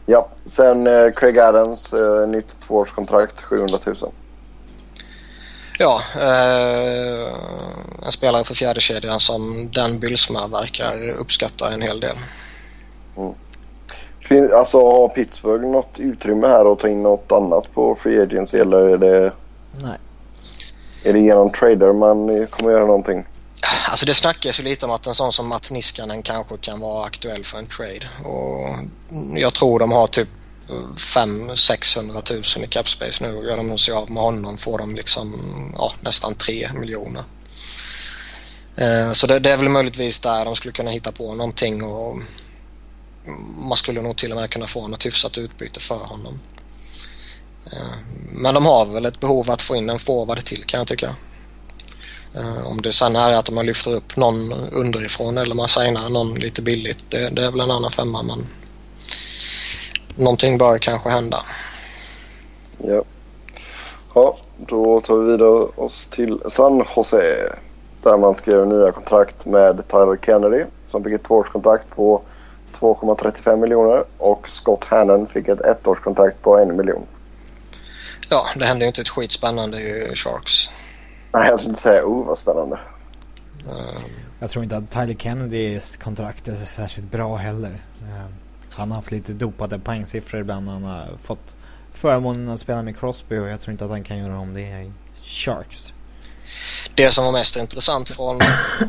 [0.07, 3.97] Ja, sen eh, Craig Adams, eh, nytt tvåårskontrakt, 700 000.
[5.79, 7.35] Ja, eh,
[8.07, 12.17] en spelare för fjärde kedjan som Dan Bylsma verkar uppskatta en hel del.
[13.17, 13.33] Mm.
[14.21, 18.59] Fin, alltså har Pittsburgh något utrymme här att ta in något annat på Free Agency
[18.59, 19.33] eller är det...
[19.83, 19.99] Nej.
[21.05, 23.25] Är det genom trader man kommer göra någonting?
[23.89, 27.05] Alltså det snackas ju lite om att en sån som Matt Niskanen kanske kan vara
[27.05, 28.09] aktuell för en trade.
[28.25, 28.69] Och
[29.37, 30.29] jag tror de har typ
[30.69, 34.95] eh, 500-600 000 i capspace nu och gör de sig av med honom får de
[34.95, 35.35] liksom
[35.79, 37.25] ja, nästan 3 miljoner.
[38.77, 42.17] Eh, så det, det, är väl möjligtvis där de skulle kunna hitta på någonting och
[43.57, 46.41] man skulle nog till och med kunna få något hyfsat utbyte för honom.
[47.73, 47.99] Eh,
[48.33, 51.17] men de har väl ett behov att få in en forward till kan jag tycka.
[52.35, 56.35] Eh, om det sen är att man lyfter upp någon underifrån eller man signar någon
[56.35, 58.47] lite billigt, det, det är väl en annan femma men
[60.17, 61.39] någonting bör kanske hända.
[62.79, 63.03] Ja.
[64.15, 67.53] Ja, då tar vi vidare oss till San Jose
[68.03, 72.23] där man skrev nya kontrakt med Tyler Kennedy som fick ett tvåårskontrakt på
[72.81, 77.07] 2,35 miljoner och Scott Hannon fick ett ettårskontrakt på en miljon.
[78.29, 80.71] Ja, det hände ju inte ett skit spännande i Sharks.
[81.33, 82.79] Nej, jag skulle inte säga oh vad spännande.
[83.67, 84.13] Um.
[84.41, 87.85] Jag tror inte att Tyler Kennedys kontrakt är särskilt bra heller.
[88.03, 88.35] Um,
[88.71, 90.69] han har haft lite dopade poängsiffror ibland.
[90.69, 91.57] Han har fått
[91.95, 94.61] förmånen att spela med Crosby och jag tror inte att han kan göra om det
[94.61, 94.93] i
[95.25, 95.93] Sharks.
[96.95, 98.39] Det som var mest intressant från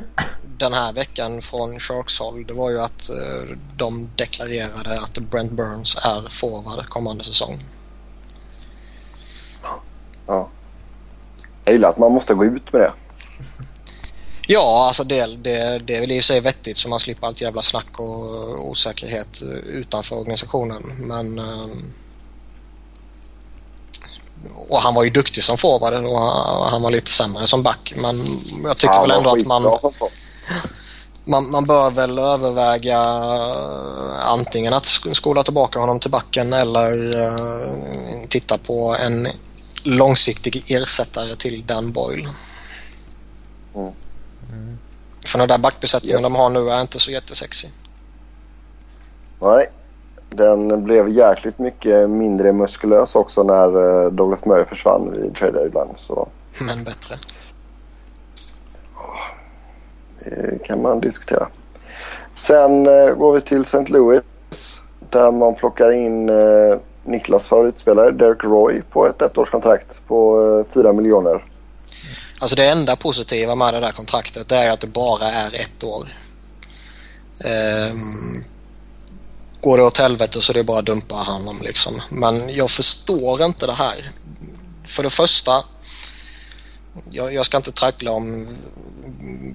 [0.57, 5.51] den här veckan från Sharks håll det var ju att uh, de deklarerade att Brent
[5.51, 7.63] Burns är forward kommande säsong.
[10.27, 10.49] Ja.
[11.63, 12.93] Jag gillar att man måste gå ut med det.
[14.47, 17.27] Ja, alltså det, det, det är väl i och för sig vettigt så man slipper
[17.27, 20.83] allt jävla snack och osäkerhet utanför organisationen.
[21.07, 21.39] Men...
[21.39, 21.93] ehm,
[24.67, 26.19] Och han var ju duktig som forward och
[26.69, 27.93] han- var lite sämre som back.
[27.95, 29.79] Men jag tycker Han väl ändå att man,
[31.23, 37.21] man, man bör väl överväga eh, antingen att sk- skola tillbaka honom till backen eller
[37.21, 39.27] eh, titta på en
[39.83, 42.29] långsiktig ersättare till Dan Boyle.
[43.75, 44.77] Mm.
[45.25, 46.33] För den där backbesättningen Yes.
[46.33, 47.69] de har nu är inte så jättesexig.
[49.41, 49.65] Nej.
[50.29, 55.93] Den blev jäkligt mycket mindre muskulös också när eh, Douglas Murray försvann vid trade deadline.
[55.97, 56.27] Så
[56.59, 57.19] Men bättre.
[60.19, 61.47] det kan man diskutera.
[62.35, 63.85] Sen eh, går vi till St.
[63.87, 64.23] Louis
[65.09, 70.93] där man plockar in eh, Niklas favoritspelare Derek Roy på ett ettårskontrakt på eh, 4
[70.93, 71.43] miljoner.
[72.39, 75.83] Alltså det enda positiva med det där kontraktet det är att det bara är ett
[75.83, 76.07] år.
[77.91, 78.43] Um,
[79.61, 82.01] går det åt helvete så det är bara att dumpa honom liksom.
[82.09, 84.11] Men jag förstår inte det här.
[84.85, 85.63] För det första,
[87.09, 88.47] jag, jag ska inte traggla om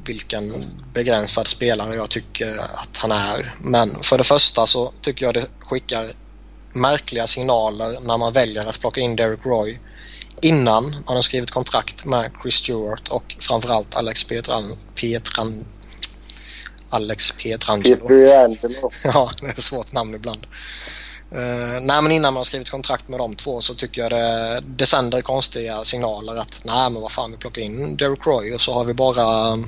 [0.04, 3.54] vilken begränsad spelare jag tycker att han är.
[3.58, 6.04] Men för det första så tycker jag det skickar
[6.72, 9.80] märkliga signaler när man väljer att plocka in Derek Roy
[10.42, 15.64] innan man har skrivit kontrakt med Chris Stewart och framförallt Alex Pietran, Pietran,
[16.88, 18.08] Alex Pietrangelo.
[18.08, 18.90] Peter Angelo.
[19.04, 20.46] Ja, det är ett svårt namn ibland.
[21.32, 24.60] Uh, nej, men innan man har skrivit kontrakt med de två så tycker jag det,
[24.60, 28.60] det sänder konstiga signaler att nej, men vad fan, vi plockar in Derek Roy och
[28.60, 29.58] så har vi bara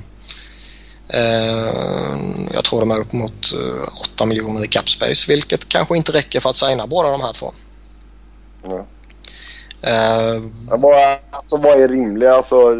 [2.53, 6.11] jag tror de är upp mot eh, 8 miljoner i cap space vilket kanske inte
[6.11, 7.51] räcker för att signa båda de här två.
[8.65, 8.77] Mm.
[9.81, 12.29] Eh, Ja, Vad, alltså, vad är rimligt?
[12.29, 12.75] Alltså,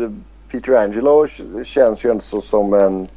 [0.51, 1.27] Peter Angelo
[1.65, 3.07] känns ju inte så som en,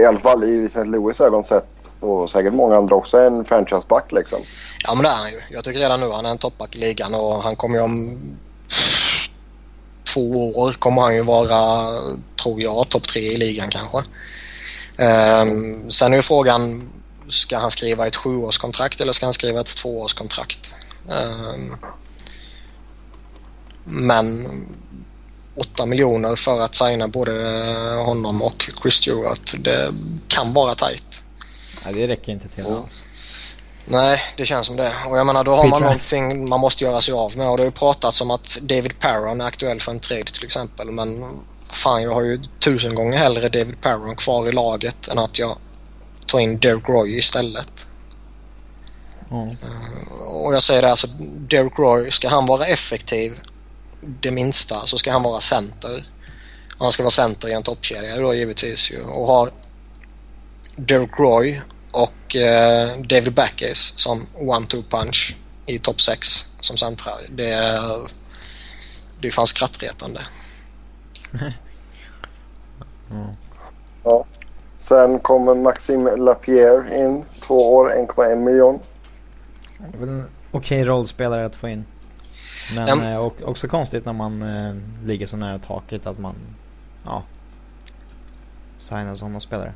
[0.00, 0.84] i alla fall i St.
[0.84, 4.38] Louis ögon sett och säkert många andra också, en franchiseback liksom.
[4.84, 5.40] Ja men det är han ju.
[5.50, 8.18] Jag tycker redan nu han är en toppback i ligan och han kommer ju om
[10.16, 11.90] två år kommer han ju vara,
[12.42, 13.98] tror jag, topp tre i ligan kanske.
[14.98, 16.90] Um, sen är ju frågan,
[17.28, 20.74] ska han skriva ett sjuårskontrakt eller ska han skriva ett tvåårskontrakt?
[21.08, 21.76] Um,
[23.84, 24.46] men
[25.54, 27.32] 8 miljoner för att signa både
[28.04, 29.94] honom och Chris Stewart, det
[30.28, 31.24] kan vara tajt.
[31.84, 33.04] Nej, det räcker inte till alls.
[33.88, 34.92] Nej, det känns som det.
[35.08, 37.62] Och jag menar då har man någonting man måste göra sig av med och det
[37.62, 41.24] har ju pratats om att David Perron är aktuell för en trade till exempel men
[41.70, 45.58] fan jag har ju tusen gånger hellre David Perron kvar i laget än att jag
[46.26, 47.88] tar in Derek Roy istället.
[49.30, 49.50] Ja.
[50.26, 51.06] Och jag säger det alltså,
[51.38, 53.40] Derek Roy, ska han vara effektiv
[54.00, 56.06] det minsta så ska han vara center.
[56.78, 59.02] Han ska vara center i en toppkedja då givetvis ju.
[59.02, 59.50] Och har
[60.76, 61.60] Derek Roy
[62.02, 65.36] och eh, David Backes som one-two punch
[65.66, 66.28] i topp 6
[66.60, 67.14] som centrar.
[67.30, 67.80] Det är,
[69.20, 70.20] det är fan skrattretande.
[74.04, 74.24] Ja.
[74.78, 78.80] Sen kommer Maxime Lapierre in, två år, 1,1 miljon.
[79.78, 81.84] Det är väl en okej rollspelare att få in.
[82.74, 86.34] Men eh, och, också konstigt när man eh, ligger så nära taket att man,
[87.04, 87.22] ja,
[88.78, 89.72] signar sådana spelare.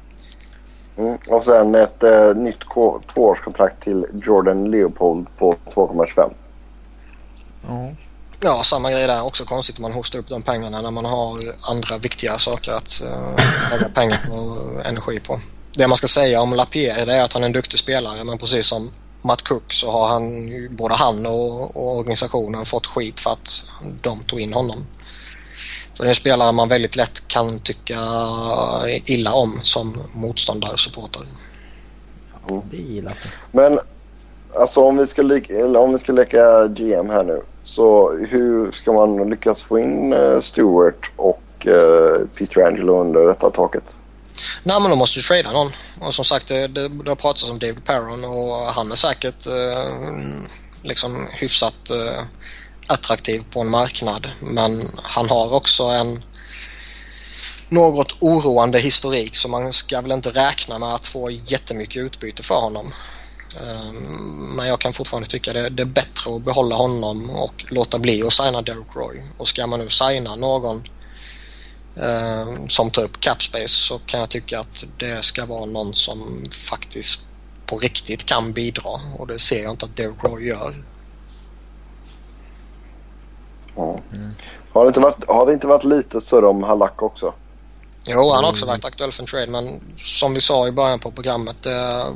[1.01, 1.19] Mm.
[1.31, 6.31] Och sen ett eh, nytt k- tvåårskontrakt till Jordan Leopold på 2,25.
[7.69, 7.89] Ja.
[8.43, 9.25] Ja, samma grej där.
[9.25, 13.03] Också konstigt att man hostar upp de pengarna när man har andra viktiga saker att
[13.05, 15.41] uh, lägga pengar och energi på.
[15.77, 18.67] Det man ska säga om Lapierre är att han är en duktig spelare men precis
[18.67, 18.91] som
[19.25, 23.65] Matt Cook så har han, ju- både han och, och organisationen fått skit för att
[24.03, 24.87] de tog in honom.
[26.01, 27.99] Så det är en spelare man väldigt lätt kan tycka
[29.05, 31.23] illa om som motståndarsupporter.
[32.71, 33.29] Det gillas det.
[33.53, 33.79] Men
[34.55, 35.23] alltså om vi, ska
[35.79, 37.43] om vi ska leka GM här nu.
[37.65, 43.51] Så hur ska man lyckas få in eh, Stewart och eh, Peter Angelo under detta
[43.51, 43.97] taket?
[44.63, 45.73] Nej men då måste du trada någon.
[46.01, 49.47] Och som sagt det, det, det har pratats om David Perron och han är säkert
[49.47, 49.93] eh,
[50.83, 52.25] liksom hyfsat eh,
[52.91, 54.30] attraktiv på en marknad.
[54.41, 56.24] Men han har också en
[57.68, 62.61] något oroande historik så man ska väl inte räkna med att få jättemycket utbyte för
[62.61, 62.95] honom.
[63.61, 67.99] Ehm, men jag kan fortfarande tycka det, det är bättre att behålla honom och låta
[67.99, 69.22] bli att signa Derek Roy.
[69.36, 70.84] Och ska man nu signa någon
[71.97, 76.45] eh, som tar upp capspace så kan jag tycka att det ska vara någon som
[76.70, 77.20] faktiskt
[77.66, 80.89] på riktigt kan bidra och det ser jag inte att Derek Roy gör.
[83.89, 84.33] Mm.
[84.72, 87.35] Har, det inte varit, har det inte varit lite större om Halak också?
[88.07, 90.99] Jo, han har också varit aktuell för en trade men som vi sa i början
[90.99, 91.66] på programmet.
[91.66, 92.07] Eh,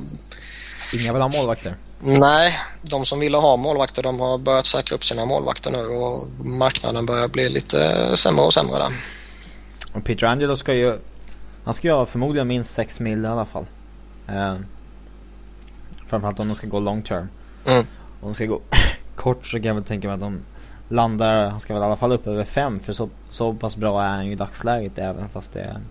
[1.01, 1.77] Inga vill ha målvakter?
[2.01, 6.47] Nej, de som ville ha målvakter de har börjat säkra upp sina målvakter nu och
[6.47, 8.93] marknaden börjar bli lite sämre och sämre där.
[9.93, 10.99] Och Peter Angelo ska ju...
[11.65, 13.67] Han ska ju ha förmodligen minst 6 mil i alla fall.
[14.29, 14.57] Eh,
[16.09, 17.29] framförallt om de ska gå long term.
[17.67, 17.87] Mm.
[18.21, 18.61] Om de ska gå
[19.17, 20.41] kort så kan jag väl tänka mig att de
[20.89, 24.03] landar, han ska väl i alla fall upp över 5 för så, så pass bra
[24.03, 25.85] är han ju i dagsläget även fast det är en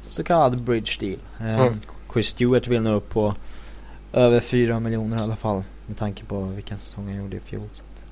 [0.00, 1.18] så kallad bridge deal.
[1.40, 1.72] Eh, Mm.
[2.12, 3.34] Chris Stewart vill nå upp på
[4.12, 7.68] över 4 miljoner i alla fall med tanke på vilken säsong han gjorde i fjol.
[7.72, 8.04] Så att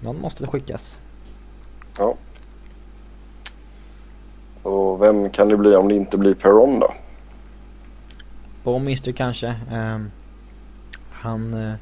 [0.00, 0.98] någon måste skickas.
[1.98, 2.14] Ja.
[4.62, 6.94] Och vem kan det bli om det inte blir Perron då?
[8.64, 9.56] Bommister kanske.
[9.72, 10.10] Ehm,
[11.10, 11.74] han eh,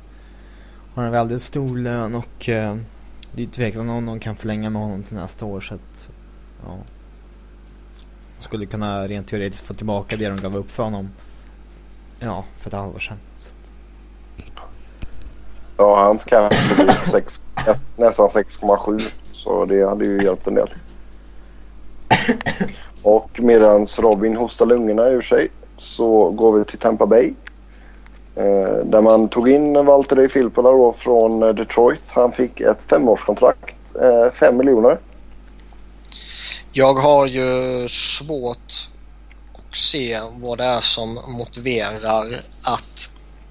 [0.96, 2.76] har en väldigt stor lön och eh,
[3.32, 6.10] det är tveksamt om någon kan förlänga med honom till nästa år så att
[6.66, 6.76] ja.
[8.38, 11.10] Skulle kunna rent teoretiskt få tillbaka det de gav upp för honom.
[12.18, 13.18] Ja, för ett halvår sedan.
[13.40, 13.50] Så
[15.76, 17.42] Ja, hans cap blir sex,
[17.96, 20.70] nästan 6,7 så det hade ju hjälpt en del.
[23.02, 27.34] Och medans Robin hostar lungorna ur sig så går vi till Tampa Bay.
[28.36, 32.02] Eh, där man tog in Valtteri Filppula då från eh, Detroit.
[32.08, 33.96] Han fick ett femårskontrakt.
[34.02, 34.98] Eh, fem miljoner.
[36.72, 38.88] Jag har ju svårt
[39.58, 42.26] att se vad det är som motiverar
[42.64, 43.10] att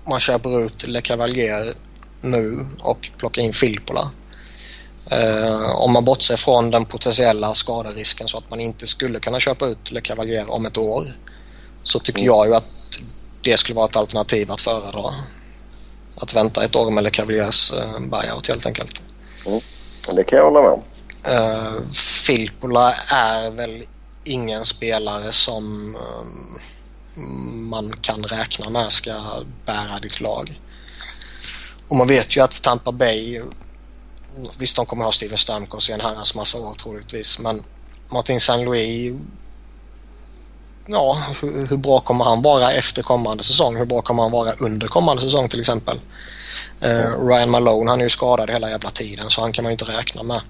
[0.09, 1.73] man köper ut Le Cavalier
[2.21, 4.11] nu och plockar in Filppula.
[5.11, 9.65] Eh, om man bortser från den potentiella skaderisken så att man inte skulle kunna köpa
[9.65, 11.05] ut Le Cavalier om ett år
[11.83, 12.33] så tycker Mm.
[12.35, 12.99] jag ju att
[13.45, 15.13] det skulle vara ett alternativ att föredra.
[16.15, 19.01] Att vänta ett år med Le Cavaliers eh, buyout helt enkelt.
[20.15, 20.83] Det kan jag hålla med om.
[21.27, 21.81] Uh,
[23.09, 23.83] är väl
[24.23, 27.21] ingen spelare som eh,
[27.71, 29.13] man kan räkna med ska
[29.65, 30.61] bära ditt lag.
[31.87, 33.41] Och man vet ju att Tampa Bay,
[34.59, 37.63] visst de kommer ha Steven Stamkos i en herrans massa år troligtvis men
[38.09, 38.65] Martin St.
[38.65, 39.13] Louis
[40.87, 43.75] Ja, hur, hur bra kommer han vara efter kommande säsong?
[43.75, 45.99] Hur bra kommer han vara under kommande säsong till exempel?
[46.81, 49.73] Eh, Ryan Malone, han är ju skadad hela jävla tiden så han kan man ju
[49.73, 50.41] inte räkna med.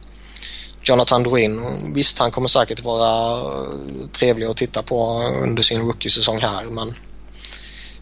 [0.84, 1.62] Jonathan Drouin,
[1.94, 6.96] visst han kommer säkert vara eh, trevlig att titta på under sin rookie-säsong här men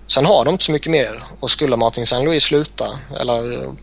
[0.08, 2.24] sen har de inte så mycket mer och skulle Martin St.
[2.24, 3.74] Louis sluta eller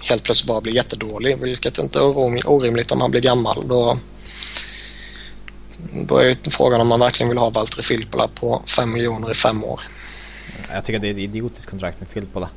[0.00, 2.18] helt plötsligt bara bli jättedålig vilket inte är
[2.48, 3.98] orimligt om han blir gammal då
[6.06, 9.34] då är ju frågan om man verkligen vill ha Valtteri Filppula på 5 miljoner i
[9.34, 9.80] fem år.
[10.72, 12.48] jag tycker att det är ett idiotiskt kontrakt med Filppula.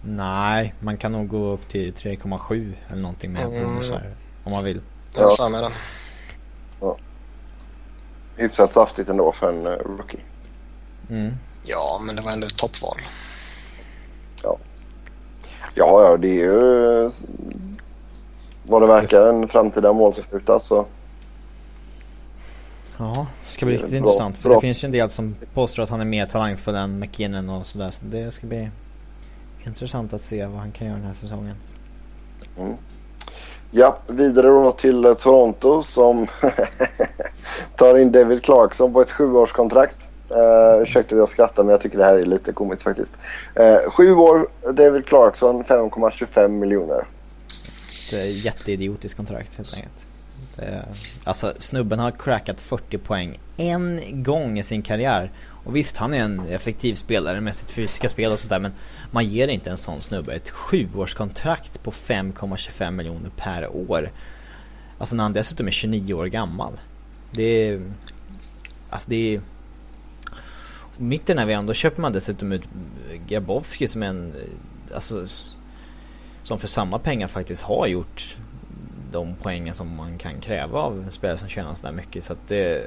[0.00, 3.76] Nej, man kan nog gå upp till 3,7 eller någonting med Mm.
[4.44, 4.80] Om man vill.
[5.14, 5.30] Jag Ja.
[5.38, 5.70] för mig det.
[8.36, 10.20] Hyfsat saftigt ändå för en eh, rookie.
[11.10, 11.34] Mm.
[11.64, 12.96] Ja, men det var ändå ett toppval.
[14.42, 14.58] Ja,
[15.74, 17.10] ja, det är ju eh,
[18.66, 20.84] vad det verkar en framtida målslut alltså.
[22.98, 24.36] Ja, det ska bli riktigt bra- intressant.
[24.36, 24.54] För bra.
[24.54, 27.66] det finns ju en del som påstår att han är mer talangfull än McKinnon och
[27.66, 27.90] sådär.
[27.90, 28.70] Så det ska bli
[29.66, 31.56] intressant att se vad han kan göra den här säsongen.
[32.58, 32.74] Mm.
[33.70, 36.26] Ja, vidare då till eh, Toronto som
[37.76, 39.96] tar in David Clarkson på ett sjuårskontrakt.
[40.30, 43.18] Uh, ursäkta att jag skrattar men jag tycker det här är lite komiskt faktiskt.
[43.60, 47.04] Uh, sju år, David Clarkson, 5,25 miljoner
[48.06, 50.06] ett eh, jätteidiotiskt kontrakt helt enkelt.
[50.56, 50.84] Det,
[51.24, 55.30] alltså snubben har crackat 40 poäng en gång i sin karriär.
[55.64, 58.72] Och visst, han är en effektiv spelare med sitt fysiska spel och sådär men
[59.10, 64.10] man ger inte en sån snubbe ett sjuårskontrakt på 5,25 miljoner per år.
[64.98, 66.72] Alltså när han dessutom är 29 år gammal.
[67.30, 67.82] Det är...
[68.90, 69.40] Alltså det är...
[70.96, 72.62] Mitt i den här vevan då köper man dessutom ut
[73.26, 74.32] Grabowski som en...
[74.32, 75.26] Eh, alltså...
[76.44, 78.36] Som för samma pengar faktiskt har gjort
[79.12, 82.24] de poängen som man kan kräva av en spelare som tjänar sådär mycket.
[82.24, 82.84] Så att det...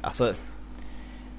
[0.00, 0.34] Alltså...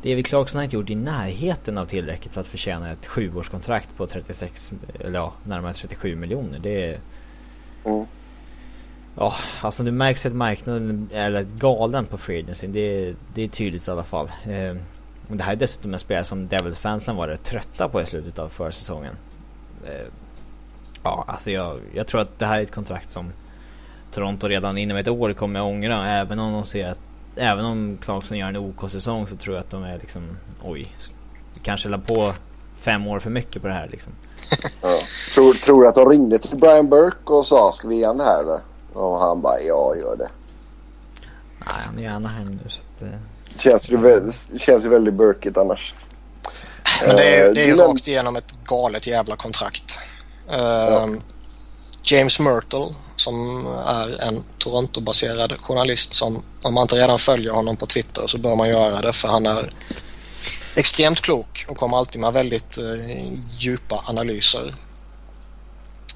[0.03, 4.07] David Clarkson har inte gjort i närheten av tillräckligt för att förtjäna ett sjuårskontrakt på
[4.07, 6.59] 36, eller ja, närmare 37 miljoner.
[6.59, 6.99] Det är...
[7.85, 8.05] Mm.
[9.15, 12.67] Ja, alltså det märks att marknaden är galen på free agency.
[12.67, 14.31] Det, det är tydligt i alla fall.
[14.43, 14.75] Eh,
[15.27, 18.49] det här är dessutom en spelare som Devils-fansen var rätt trötta på i slutet av
[18.49, 19.15] förra säsongen.
[19.85, 20.07] Eh,
[21.03, 23.31] ja, alltså jag, jag tror att det här är ett kontrakt som
[24.11, 26.09] Toronto redan inom ett år kommer att ångra.
[26.09, 26.99] Även om de ser att
[27.35, 30.95] även om Clarkson gör en OK-säsong så tror jag att de är liksom, oj,
[31.63, 32.33] kanske la på
[32.81, 34.13] fem år för mycket på det här liksom.
[34.81, 34.95] Ja.
[35.33, 38.23] Tror, tror du att de ringde till Brian Burke och sa ska vi ge det
[38.23, 38.59] här eller?
[38.93, 40.29] Och han bara ja, gör det.
[41.59, 43.01] Nej, han är gärna här nu så att...
[43.01, 43.19] Eh.
[43.57, 45.93] Känns ju väldigt, känns ju väldigt Burkigt annars.
[47.05, 49.99] Men det är, det är ju rakt igenom ett galet jävla kontrakt.
[50.49, 51.03] Ja.
[51.03, 51.21] Ehm,
[52.03, 57.85] James Myrtle som är en Toronto-baserad journalist som om man inte redan följer honom på
[57.85, 59.69] Twitter så bör man göra det för han är
[60.75, 64.75] extremt klok och kommer alltid med väldigt eh, djupa analyser.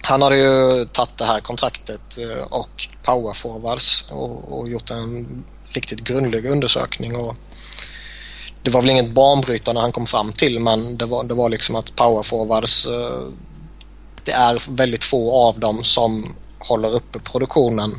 [0.01, 5.99] Han hade ju tagit det här kontraktet eh, och powerforwards och, och gjort en riktigt
[5.99, 7.35] grundlig undersökning och
[8.63, 11.75] det var väl inget banbrytande han kom fram till men det var, det var liksom
[11.75, 13.27] att powerforwards eh,
[14.25, 17.91] det är väldigt få av dem som håller uppe produktionen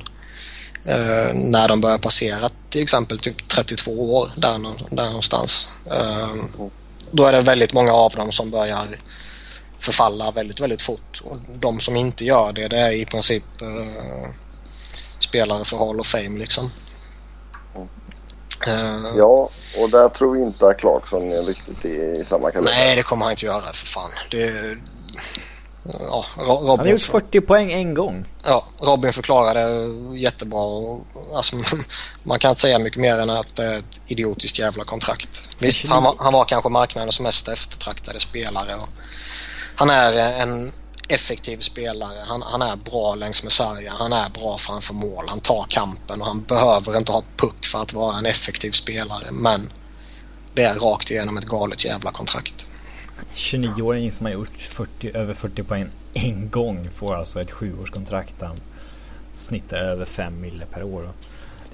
[0.86, 4.58] eh, när de börjar passera till exempel typ 32 år där,
[4.94, 5.68] där någonstans.
[5.90, 6.34] Eh,
[7.10, 8.86] då är det väldigt många av dem som börjar
[9.78, 11.22] förfalla väldigt, väldigt fort.
[11.24, 14.30] Och de som inte gör det, det är i princip eh,
[15.18, 16.70] spelare för Hall of Fame liksom.
[18.66, 22.72] Uh, ja, och där tror inte Clarkson är riktigt i, samma kaliber.
[22.72, 24.10] Nej, det kommer han inte göra för fan.
[24.30, 24.76] Det,
[25.84, 28.26] Ja, Robin han har gjort 40 poäng en gång.
[28.44, 30.60] Ja, Robin förklarade jättebra.
[31.34, 31.56] Alltså,
[32.22, 35.48] man kan inte säga mycket mer än att det är ett idiotiskt jävla kontrakt.
[35.58, 38.74] Visst, han var, han var kanske marknadens mest eftertraktade spelare.
[39.74, 40.72] Han är en
[41.08, 42.18] effektiv spelare.
[42.26, 43.92] Han, han, är bra längs med sargen.
[43.98, 45.24] Han är bra framför mål.
[45.28, 49.30] Han tar kampen och han behöver inte ha puck för att vara en effektiv spelare.
[49.30, 49.72] Men
[50.54, 52.66] det är rakt igenom ett galet jävla kontrakt.
[53.34, 58.42] 29-åring som har gjort 40, över 40 poäng en gång får alltså ett sjuårskontrakt.
[58.42, 58.56] Han
[59.34, 61.08] snittar över 5 mille per år.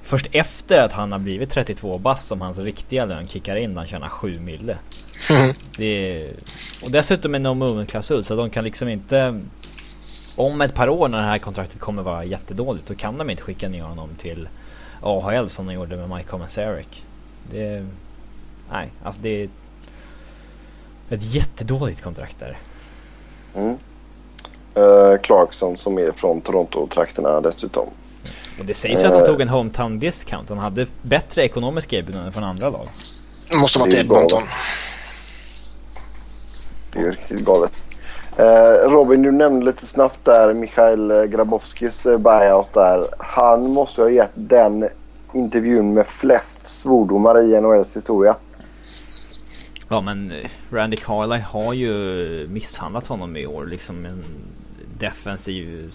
[0.03, 3.87] Först efter att han har blivit 32 bass som hans riktiga lön kickar in han
[3.87, 4.77] tjänar 7 mille.
[5.77, 6.33] Det är,
[6.83, 9.41] och dessutom en no movement klausul så de kan liksom inte
[10.35, 13.43] om ett par år när det här kontraktet kommer vara jättedåligt då kan de inte
[13.43, 14.49] skicka ner honom till
[15.01, 17.03] AHL som de gjorde med Mike Komisarek.
[17.51, 17.85] Det...
[18.71, 19.49] Nej, alltså det är
[21.15, 22.57] ett jättedåligt kontrakt där.
[23.55, 23.77] Mm.
[24.77, 27.87] Uh, Clarkson som är från Toronto-trakterna dessutom.
[28.59, 30.53] Och det sägs ju att han tog en hometown discount.
[30.53, 32.85] Han hade bättre ekonomiska erbjudanden från andra lag.
[33.49, 34.43] Det måste vara Edmonton.
[36.93, 37.85] Det är riktigt galet.
[38.39, 43.07] Uh, Robin, du nämnde lite snabbt där Mikhail Grabowskis buyout där.
[43.17, 44.89] Han måste ha gett den
[45.33, 48.35] intervjun med flest svordomar i NHLs historia.
[49.91, 54.23] Ja men eh, Randy Carlyle har ju misshandlat honom i år liksom en
[54.97, 55.89] defensiv...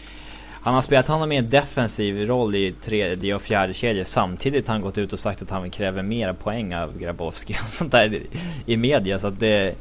[0.62, 4.74] Han har spelat honom i en defensiv roll i tredje och fjärde kedja Samtidigt har
[4.74, 8.22] han gått ut och sagt att han kräver mer poäng av Grabowski och sånt där
[8.66, 9.74] i media så att det...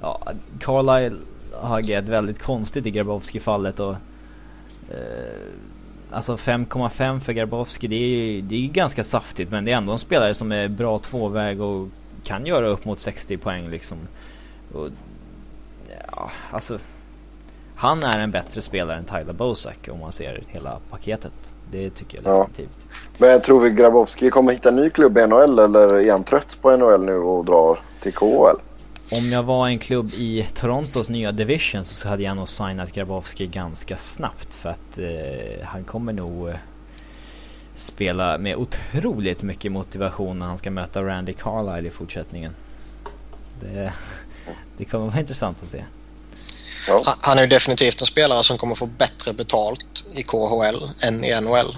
[0.00, 1.16] Ja, Carlyle
[1.52, 3.94] har agerat väldigt konstigt i Grabowski-fallet och...
[4.90, 5.50] Eh,
[6.10, 9.98] alltså 5,5 för Grabowski det är, det är ganska saftigt men det är ändå en
[9.98, 11.88] spelare som är bra tvåväg och
[12.24, 13.98] kan göra upp mot 60 poäng liksom.
[14.74, 14.88] Och,
[16.12, 16.78] ja, alltså.
[17.74, 21.32] Han är en bättre spelare än Tyler Bosak om man ser hela paketet.
[21.70, 22.86] Det tycker jag definitivt.
[22.88, 22.96] Ja.
[23.18, 26.58] Men tror vi Grabowski kommer hitta en ny klubb i NHL eller är han trött
[26.62, 28.56] på NHL nu och drar till KHL?
[29.12, 33.46] Om jag var en klubb i Torontos nya division så hade jag nog signat Grabowski
[33.46, 36.54] ganska snabbt för att eh, han kommer nog eh,
[37.80, 42.54] spela med otroligt mycket motivation när han ska möta Randy Carlisle i fortsättningen.
[43.60, 43.92] Det,
[44.76, 45.84] det kommer vara intressant att se.
[46.88, 47.14] Ja.
[47.20, 51.40] Han är ju definitivt en spelare som kommer få bättre betalt i KHL än i
[51.40, 51.76] NHL.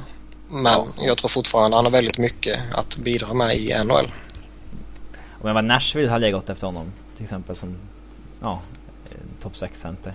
[0.48, 0.86] Men ja.
[0.98, 4.12] jag tror fortfarande han har väldigt mycket att bidra med i NHL.
[5.40, 6.92] Om jag var Nashville hade jag gått efter honom.
[7.16, 7.76] Till exempel som
[8.40, 8.62] ja,
[9.42, 10.14] topp 6-center.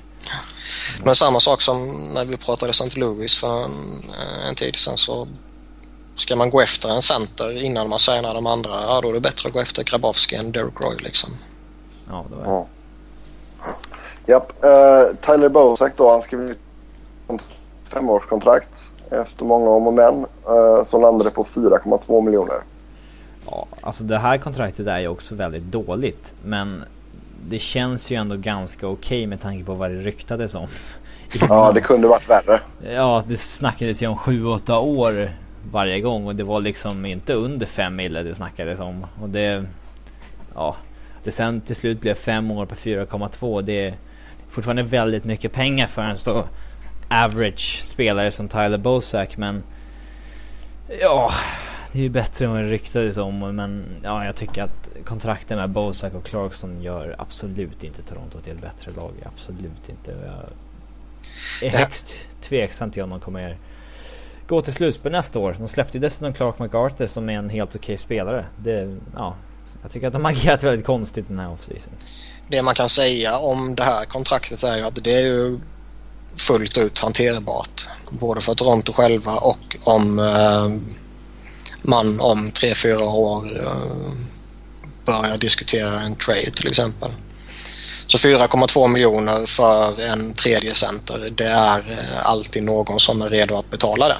[1.04, 3.00] Men samma sak som när vi pratade St.
[3.00, 4.04] Louis för en,
[4.50, 5.28] en tid sedan så
[6.18, 9.20] ska man gå efter en center innan man signar de andra, ja då är det
[9.20, 11.30] bättre att gå efter Grabowski än Derek Roy liksom.
[12.10, 12.52] Ja, det var det.
[12.52, 12.68] Ja.
[14.26, 14.54] Japp.
[14.64, 17.44] Uh, Tyler Bosak då, han skrev ett
[17.84, 20.26] femårskontrakt efter många om och men.
[20.50, 22.62] Uh, som landade på 4,2 miljoner.
[23.46, 26.34] Ja, alltså det här kontraktet är ju också väldigt dåligt.
[26.44, 26.84] Men
[27.50, 30.68] det känns ju ändå ganska okej okay med tanke på vad det ryktades om.
[31.50, 32.62] Ja, det kunde varit värre.
[32.94, 35.32] Ja, det snackades ju om 7-8 år
[35.72, 39.06] varje gång och det var liksom inte under 5 mille det snackades om.
[39.22, 39.66] Och det...
[40.56, 40.76] Ja.
[41.24, 43.62] Det sen till slut blev 5 år på 4,2.
[43.62, 43.94] Det är
[44.50, 46.44] fortfarande väldigt mycket pengar för en så
[47.10, 49.64] average spelare som Tyler Bosak men...
[51.02, 51.32] Ja,
[51.92, 53.40] det är ju bättre än vad det ryktades om.
[53.40, 58.54] Men ja, jag tycker att kontrakten med Bosak och Clarkson gör absolut inte Toronto till
[58.54, 59.12] ett bättre lag.
[59.26, 60.12] Absolut inte.
[60.12, 63.58] Jag är högst tveksam till om de kommer
[64.48, 65.56] gå till slutspel nästa år.
[65.60, 68.46] De släppte ju dessutom Clark McArthur som är en helt okej okay spelare.
[68.64, 69.36] Det, ja,
[69.82, 71.94] jag tycker att de har agerat väldigt konstigt den här offseason.
[72.50, 75.60] Det man kan säga om det här kontraktet är ju att det är ju
[76.36, 77.88] fullt ut hanterbart.
[78.20, 80.98] Både för Toronto själva och om eh,
[81.82, 84.12] man om tre, fyra år eh,
[85.06, 87.10] börjar diskutera en trade till exempel.
[88.08, 93.56] Så 4,2 miljoner för en tredje center det är eh, alltid någon som är redo
[93.56, 94.18] att betala det.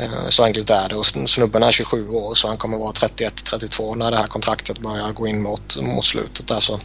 [0.00, 3.94] Eh, så enkelt är det och snubben är 27 år så han kommer vara 31-32
[3.96, 6.48] när det här kontraktet börjar gå in mot, mot slutet.
[6.48, 6.60] Där.
[6.60, 6.80] Så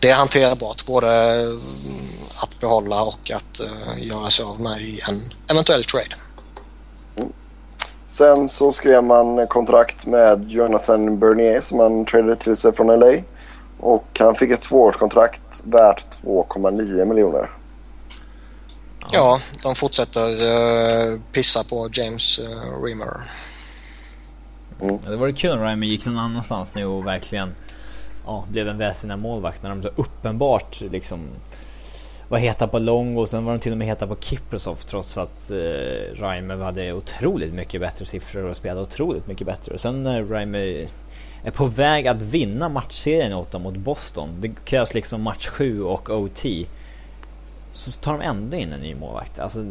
[0.00, 1.08] det är hanterbart både
[1.40, 1.60] mm,
[2.36, 6.14] att behålla och att uh, göra sig av med i en eventuell trade.
[8.08, 13.16] Sen så skrev man kontrakt med Jonathan Bernier som han tradade till sig från LA.
[13.80, 17.50] Och han fick ett tvåårskontrakt värt 2,9 miljoner.
[19.12, 23.30] Ja, de fortsätter uh, pissa på James uh, Reamer.
[24.80, 24.98] Mm.
[25.04, 27.54] Ja, det var kul när Reimer gick någon annanstans nu och verkligen
[28.26, 31.20] ja, blev en väsentlig målvakt när de så uppenbart liksom
[32.28, 35.18] var heta på Long och sen var de till och med heta på Kiprosov trots
[35.18, 35.56] att eh,
[36.14, 39.74] Reimer hade otroligt mycket bättre siffror och spelade otroligt mycket bättre.
[39.74, 40.88] Och sen när Reimer
[41.44, 44.30] är på väg att vinna matchserien åt dem mot Boston.
[44.40, 46.44] Det krävs liksom match 7 och OT.
[47.74, 49.38] Så tar de ändå in en ny målvakt.
[49.38, 49.66] Alltså,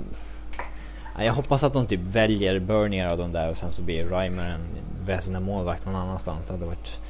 [1.20, 4.46] jag hoppas att de typ väljer Bernier av de där och sen så blir Reimer
[4.46, 4.62] en
[5.06, 6.46] väsentlig målvakt någon annanstans.
[6.46, 7.02] Det hade varit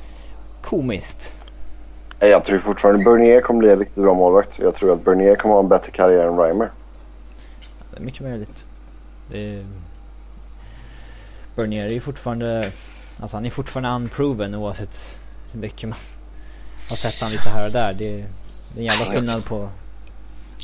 [0.61, 1.35] komiskt.
[2.19, 4.59] Jag tror fortfarande Bernier kommer bli en riktigt bra målvakt.
[4.59, 6.71] Jag tror att Bernier kommer ha en bättre karriär än Reimer.
[7.91, 8.65] Det är mycket möjligt.
[9.31, 9.65] Är...
[11.55, 12.71] Bernier är ju fortfarande...
[13.19, 15.17] Alltså han är fortfarande unproven oavsett
[15.51, 15.99] hur mycket man
[16.89, 17.93] har sett han lite här och där.
[17.97, 18.25] Det är,
[18.73, 19.69] det är en jävla skillnad på...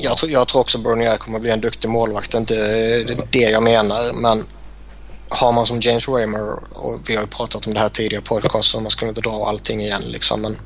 [0.01, 2.31] Jag tror, jag tror också Bernier kommer bli en duktig målvakt.
[2.31, 4.13] Det är inte det jag menar.
[4.13, 4.45] Men
[5.29, 8.35] har man som James Raymer och vi har ju pratat om det här tidigare på
[8.35, 10.41] podcast så man ska inte dra allting igen liksom.
[10.41, 10.57] Men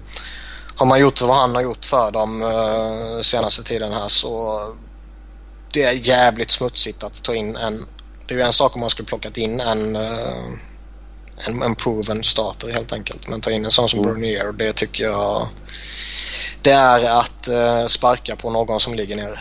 [0.76, 4.60] har man gjort vad han har gjort för dem uh, senaste tiden här så
[5.74, 7.86] det är jävligt smutsigt att ta in en...
[8.28, 10.54] Det är ju en sak om man skulle plockat in en, uh,
[11.48, 13.28] en, en proven starter helt enkelt.
[13.28, 14.12] Men ta in en sån som mm.
[14.14, 15.50] Brunier det tycker jag
[16.64, 19.40] det är att uh, sparka på någon som ligger nere.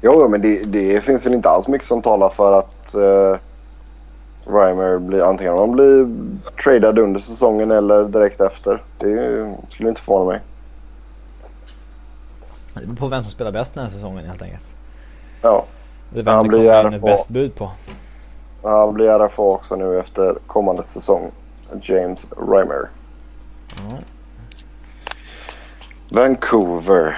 [0.00, 3.36] Jo, men det, det finns väl inte alls mycket som talar för att uh,
[4.46, 6.08] Reimer blir antingen om han blir
[6.62, 8.82] tradad under säsongen eller direkt efter.
[8.98, 10.40] Det skulle inte förvåna mig.
[12.74, 14.74] Det beror på vem som spelar bäst den här säsongen helt enkelt.
[15.42, 15.64] Ja.
[16.10, 17.70] Det är vem han det blir kommer in bäst bud på.
[18.62, 21.30] Han blir RFA också nu efter kommande säsong.
[21.82, 22.88] James Reimer.
[23.80, 24.04] Mm.
[26.14, 27.16] Vancouver.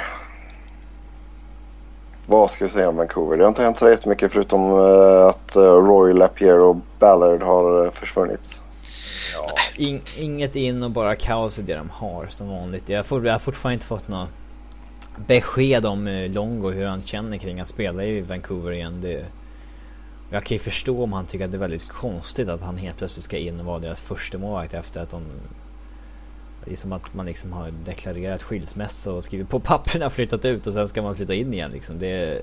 [2.26, 3.36] Vad ska vi säga om Vancouver?
[3.36, 7.84] Det har inte hänt så jättemycket förutom eh, att eh, Roy Lapierre och Ballard har
[7.84, 8.62] eh, försvunnit.
[9.34, 9.50] Ja.
[9.76, 12.88] In, inget in och bara kaos i det de har som vanligt.
[12.88, 14.28] Jag, får, jag har fortfarande inte fått något
[15.26, 19.00] besked om Longo hur han känner kring att spela i Vancouver igen.
[19.00, 19.24] Det,
[20.30, 22.98] jag kan ju förstå om han tycker att det är väldigt konstigt att han helt
[22.98, 25.22] plötsligt ska in och vara deras första målvakt efter att de
[26.66, 30.66] det är som att man liksom har deklarerat skilsmässa och skrivit på papperna flyttat ut
[30.66, 31.98] och sen ska man flytta in igen liksom.
[31.98, 32.42] Det,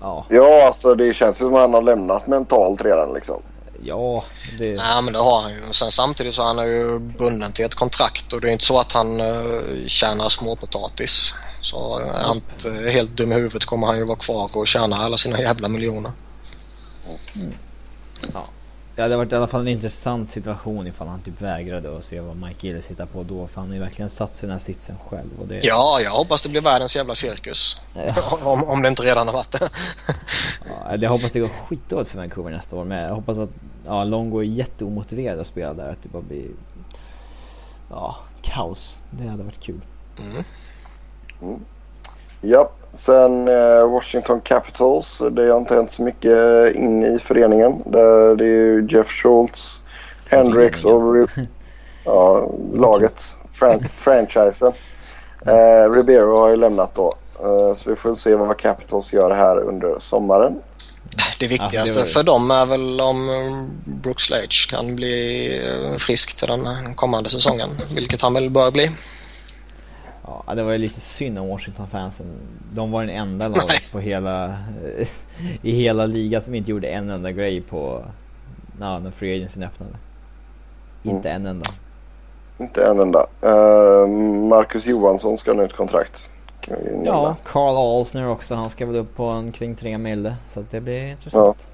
[0.00, 0.26] ja.
[0.28, 3.42] Ja, alltså det känns ju som att han har lämnat mentalt redan liksom.
[3.82, 4.24] Ja,
[4.58, 4.76] det...
[4.76, 5.60] Nej men det har han ju.
[5.70, 8.78] Sen samtidigt så är han ju bunden till ett kontrakt och det är inte så
[8.78, 11.34] att han uh, tjänar småpotatis.
[11.60, 14.96] Så är han inte helt dum i huvudet kommer han ju vara kvar och tjäna
[14.96, 16.12] alla sina jävla miljoner.
[17.34, 17.54] Mm.
[18.34, 18.44] Ja.
[18.96, 22.20] Det hade varit i alla fall en intressant situation ifall han typ vägrade att se
[22.20, 23.46] vad Mike Gillis hittar på då.
[23.46, 25.28] För han har ju verkligen satt sig i den här sitsen själv.
[25.40, 25.60] Och det...
[25.62, 27.80] Ja, jag hoppas det blir världens jävla cirkus.
[27.94, 28.14] Ja.
[28.52, 29.70] om, om det inte redan har varit det.
[30.68, 32.84] ja, jag hoppas det går skitdåligt för Vancouver nästa år.
[32.84, 33.50] Men jag hoppas att
[33.86, 35.88] ja, Longo är jätteomotiverad att spela där.
[35.88, 36.46] Att det bara blir
[37.90, 38.96] ja, kaos.
[39.10, 39.80] Det hade varit kul.
[40.18, 40.44] Mm.
[41.42, 41.60] Mm.
[42.40, 45.22] Ja, sen eh, Washington Capitals.
[45.30, 47.82] Det har inte hänt så mycket in i föreningen.
[47.86, 49.80] Det, det är ju Jeff Schultz,
[50.28, 51.28] Hendricks och
[52.04, 54.72] ja, laget, fran franchisen.
[55.46, 57.12] Eh, Ribeiro har ju lämnat då.
[57.42, 60.58] Eh, så vi får se vad Capitals gör här under sommaren.
[61.38, 63.28] Det viktigaste ja, det för dem är väl om
[63.84, 67.68] Brooks Slage kan bli eh, frisk till den kommande säsongen.
[67.94, 68.90] Vilket han väl bör bli.
[70.26, 72.26] Ja, det var ju lite synd om Washington-fansen.
[72.72, 74.58] De var den enda laget på hela,
[75.62, 78.04] i hela ligan som inte gjorde en enda grej på,
[78.80, 79.92] ja, när Free Agency öppnade.
[81.02, 81.42] Inte mm.
[81.42, 81.70] en enda.
[82.58, 83.26] Inte en enda.
[83.44, 84.08] Uh,
[84.48, 86.30] Marcus Johansson ska ha nytt kontrakt.
[87.04, 88.54] Ja, Carl Alsner också.
[88.54, 90.36] Han ska väl upp på en kring 3 mille.
[90.48, 91.66] Så det blir intressant.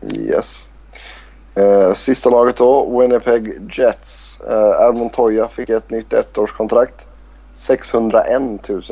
[0.00, 0.08] Ja.
[0.18, 0.73] Yes.
[1.54, 4.40] Eh, sista laget då, Winnipeg Jets.
[4.40, 7.06] Eh, Al Montoya fick ett nytt ettårskontrakt.
[7.54, 8.82] 601 000.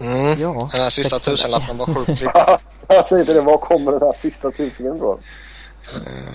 [0.00, 0.40] Mm.
[0.40, 2.28] Ja, den här sista tusenlappen var sjukt viktig.
[2.88, 5.20] jag tänkte det, var kommer den här sista tusingen ifrån?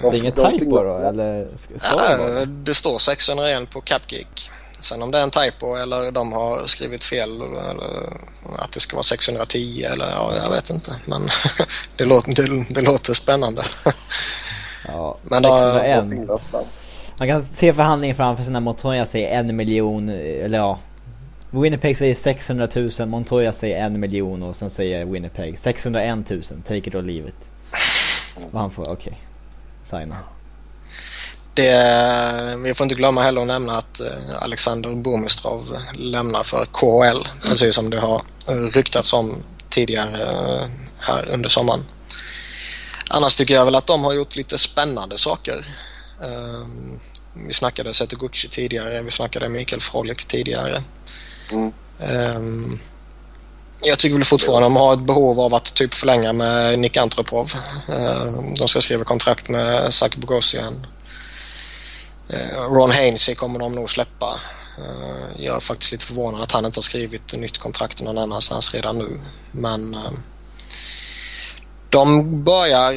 [0.01, 1.47] det är inget typo då eller?
[1.83, 4.49] Ja, det står 601 på Capgeek.
[4.79, 8.09] Sen om det är en typo eller de har skrivit fel eller
[8.57, 10.95] att det ska vara 610 eller ja, jag vet inte.
[11.05, 11.29] Men
[11.97, 13.61] det, låter, det, det låter spännande.
[14.87, 16.67] Ja, Men då, 601.
[17.19, 20.79] Man kan se förhandlingen framför sig när Montoya säger en miljon, eller ja.
[21.51, 26.77] Winnipeg säger 600 000, Montoya säger en miljon och sen säger Winnipeg 601 000, take
[26.77, 27.49] it or leave it.
[28.51, 30.15] Och han får, okej, okay, signa.
[31.59, 34.07] Det, vi får inte glömma heller att nämna att eh,
[34.41, 38.21] Alexander Burmistrov lämnar för KHL precis som det har
[38.71, 41.85] ryktats om tidigare eh, här under sommaren.
[43.09, 45.65] Annars tycker jag väl att de har gjort lite spännande saker.
[46.23, 46.99] Ehm,
[47.47, 50.83] vi snackade Gucci tidigare, vi snackade Mikael Frolik tidigare.
[51.51, 51.71] Mm.
[51.99, 52.79] Ehm,
[53.81, 56.97] jag tycker väl fortfarande att de har ett behov av att typ förlänga med Nick
[56.97, 57.53] Antropov.
[57.87, 60.98] Ehm, de ska skriva kontrakt med Zach Bogosian Eh,
[62.69, 64.39] Ron Hainsey kommer de nog släppa.
[64.77, 68.73] Eh, jag är faktiskt lite förvånad att han inte har skrivit nytt kontrakt någon annanstans
[68.73, 69.19] redan nu.
[69.51, 70.11] Men eh,
[71.89, 72.91] de börjar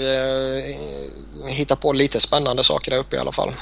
[1.49, 3.53] hitta på lite spännande saker där uppe i alla fall.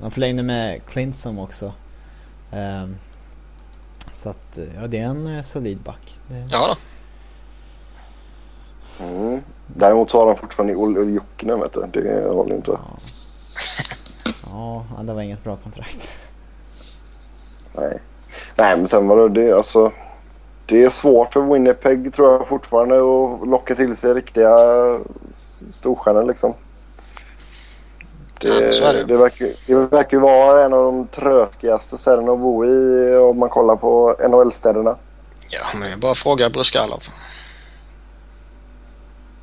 [0.00, 1.72] Man förlängde med Clinton också.
[4.12, 6.18] Så att, ja det är en solid back.
[6.28, 6.46] Det...
[6.50, 6.76] Ja då.
[9.04, 9.42] Mm.
[9.66, 12.00] Däremot så har de fortfarande Olle Jokinen vet du.
[12.00, 12.70] Det håller inte.
[12.70, 12.96] Ja.
[14.52, 16.08] Ja, det var inget bra kontrakt.
[17.72, 18.00] Nej.
[18.54, 19.92] Nej, men sen var det alltså.
[20.66, 24.58] Det är svårt för Winnipeg tror jag fortfarande att locka till sig riktiga
[25.68, 26.54] storstjärnor liksom.
[28.40, 29.04] Det, ja, det.
[29.04, 33.38] det, verkar, det verkar ju vara en av de trökigaste städerna att bo i om
[33.38, 34.96] man kollar på NHL-städerna.
[35.50, 37.02] Ja, men jag bara fråga Bruskalov.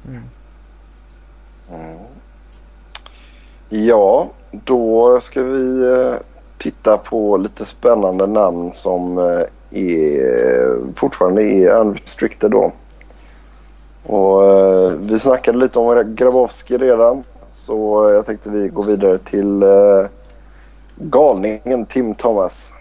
[0.07, 0.23] Mm.
[1.69, 1.99] Mm.
[3.69, 4.29] Ja,
[4.65, 6.15] då ska vi eh,
[6.57, 12.71] titta på lite spännande namn som eh, är, fortfarande är unrestricted då.
[14.03, 17.23] Och eh, vi snackade lite om Grabowski redan.
[17.51, 19.63] Så jag tänkte vi går vidare till
[20.95, 22.71] galningen Tim Thomas.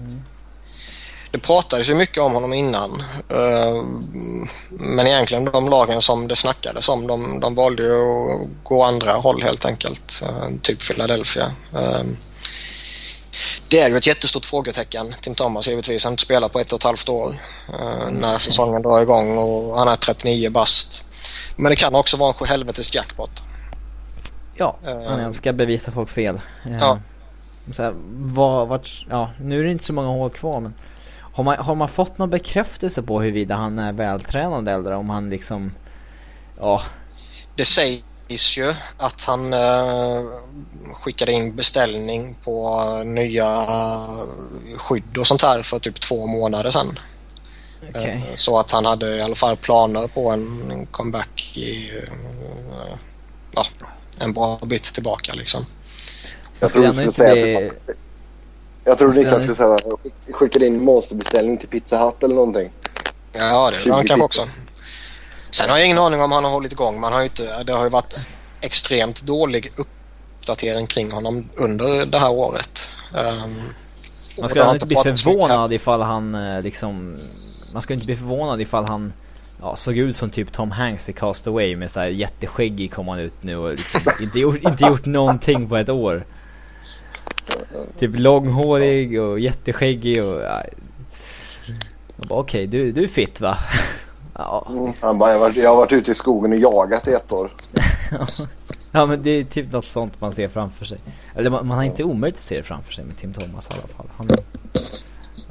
[0.00, 0.20] Mm
[1.34, 3.02] det pratades ju mycket om honom innan.
[3.28, 3.84] Eh,
[4.70, 9.12] men egentligen de lagen som det snackades om de, de valde ju att gå andra
[9.12, 10.22] håll helt enkelt.
[10.26, 11.52] Eh, typ Philadelphia.
[11.74, 12.02] Eh,
[13.68, 15.14] det är ju ett jättestort frågetecken.
[15.20, 16.04] Tim Thomas givetvis.
[16.04, 17.34] Han har inte spelat på ett och ett halvt år
[18.10, 21.04] när säsongen drar igång och han är 39 bast.
[21.56, 23.42] Men det kan också vara en helvetes jackpot.
[24.56, 26.40] Ja, han älskar bevisa folk fel.
[26.80, 26.98] Ja.
[27.72, 27.94] Så här,
[28.34, 30.74] vad, vart, ja, nu är det inte så många år kvar men
[31.34, 35.30] har man, har man fått någon bekräftelse på huruvida han är vältränad eller om han
[35.30, 35.72] liksom,
[36.62, 36.82] ja.
[37.56, 40.22] Det sägs ju att han eh,
[40.92, 43.66] skickade in beställning på nya
[44.76, 46.98] skydd och sånt här för typ två månader sedan.
[47.88, 48.24] Okej.
[48.28, 52.96] Eh, Så att han hade i alla fall planer på en comeback i eh,
[53.54, 53.66] ja,
[54.18, 55.66] en bra bit tillbaka liksom.
[56.60, 58.03] Jag skulle tror du skulle inte säga bli- att
[58.84, 59.96] Jag tror Niklas skulle säga att han
[60.32, 62.70] skickade in monsterbeställning till Pizza Hut eller någonting.
[63.32, 64.24] Ja, det gjorde han 20 kanske pizza.
[64.24, 64.48] också.
[65.50, 67.00] Sen har jag ingen aning om han har hållit igång.
[67.00, 68.28] Man har ju inte, det har ju varit
[68.60, 72.88] extremt dålig uppdatering kring honom under det här året.
[73.12, 73.62] Um,
[74.40, 77.18] Man ändå inte bli förvånad ifall han eh, liksom...
[77.72, 79.12] Man skulle inte bli förvånad ifall han
[79.60, 83.08] ja, såg ut som typ Tom Hanks i Cast Away med så här jätteskäggig kom
[83.08, 86.26] han ut nu och liksom inte, gjort, inte gjort någonting på ett år.
[87.98, 90.40] Typ långhårig och jätteskäggig och...
[90.42, 90.60] Ja.
[92.16, 93.58] Jag bara okej, du, du är fit va?
[94.38, 94.92] Ja, Mm.
[95.02, 97.32] Han bara, jag har, varit, jag har varit ute i skogen och jagat i ett
[97.32, 97.50] år.
[98.92, 100.98] ja men det är typ något sånt man ser framför sig.
[101.34, 103.72] Eller man, man har inte omöjligt att se det framför sig med Tim Thomas i
[103.72, 104.06] alla fall.
[104.16, 104.28] Han,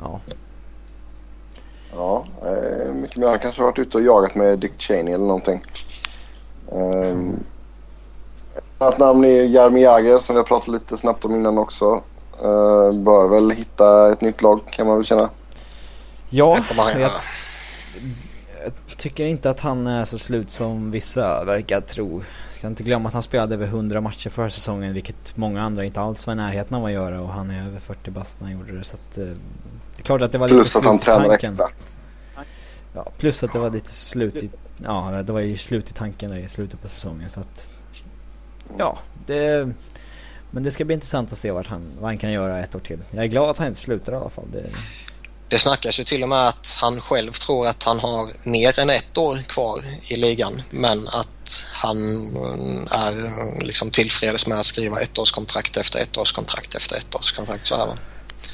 [0.02, 0.20] ja.
[1.96, 3.28] Ja, eh, mycket mer.
[3.28, 5.62] Han kanske har varit ute och jagat med Dick Cheney eller någonting.
[6.72, 7.40] Um,
[8.84, 12.02] annat namn är Jaromir Jagr som vi har pratat lite snabbt om innan också.
[12.44, 15.30] Eh, bör väl hitta ett nytt lag kan man väl känna.
[16.30, 17.12] Ja, jag,
[18.64, 22.24] jag tycker inte att han är så slut som vissa verkar tro.
[22.58, 26.02] Ska inte glömma att han spelade över 100 matcher förra säsongen vilket många andra inte
[26.02, 28.60] alls var i närheten av att göra och han är över 40 bast när han
[28.60, 31.00] gjorde det så att eh, Det är klart att det var Plus lite att han
[31.00, 31.50] tanken.
[31.52, 31.68] extra.
[32.96, 34.50] Ja, plus att det var lite slut i,
[34.84, 37.70] ja det var ju slut i tanken där i slutet på säsongen så att
[38.78, 39.74] Ja, det
[40.52, 42.80] Men det ska bli intressant att se vart han, vad han kan göra ett år
[42.80, 43.00] till.
[43.12, 44.46] Jag är glad att han inte slutar i alla fall.
[44.52, 44.66] Det,
[45.48, 48.90] Det snackas ju till och med att han själv tror att han har mer än
[48.90, 49.80] ett år kvar
[50.10, 56.00] i ligan men att han mm, är mm, liksom tillfreds med att skriva ettårskontrakt efter
[56.00, 57.66] ettårskontrakt efter ettårskontrakt.
[57.66, 57.98] Så här, va?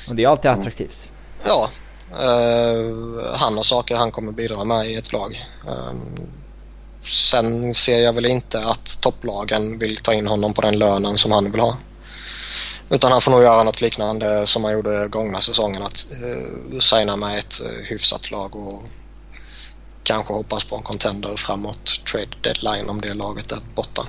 [0.09, 1.09] och det är alltid attraktivt.
[1.45, 1.69] Ja,
[2.11, 5.47] eh, han har saker han kommer bidra med i ett lag.
[5.67, 5.93] Eh,
[7.03, 11.31] sen ser jag väl inte att topplagen vill ta in honom på den lönen som
[11.31, 11.77] han vill ha.
[12.89, 15.81] Utan han får nog göra något liknande som han gjorde gångna säsongen.
[15.83, 18.83] Att uh, signa med ett uh, hyfsat lag och
[20.03, 24.01] kanske hoppas på en contender framåt trade deadline om det laget är borta.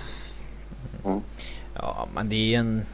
[1.75, 2.87] Ja, men det är en...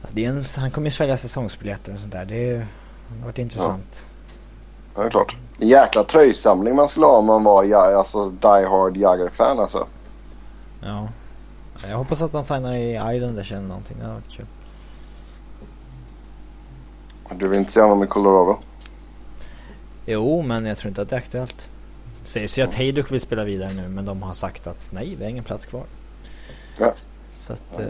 [0.00, 2.24] Alltså det är en han kommer ju svälja säsongsbiljetter och sånt där.
[2.24, 2.66] Det, är-
[3.08, 4.02] det har varit intressant.
[4.94, 5.36] Ja, det är klart.
[5.60, 9.86] En jäkla tröjsamling man skulle ha om man var ja, alltså, die hard Jagger-fan alltså.
[10.82, 11.08] Ja.
[11.88, 13.96] Jag hoppas att han signar i Islanders eller någonting.
[13.98, 14.46] Det hade varit kul.
[17.30, 18.56] Du vill inte se honom i Colorado?
[20.06, 21.68] Jo, men jag tror inte att det är aktuellt.
[22.24, 25.24] Sägs ju att Hejduk vill spela vidare nu, men de har sagt att nej, vi
[25.24, 25.84] har ingen plats kvar.
[26.78, 26.92] Ja.
[27.34, 27.80] Så att...
[27.80, 27.86] Eh,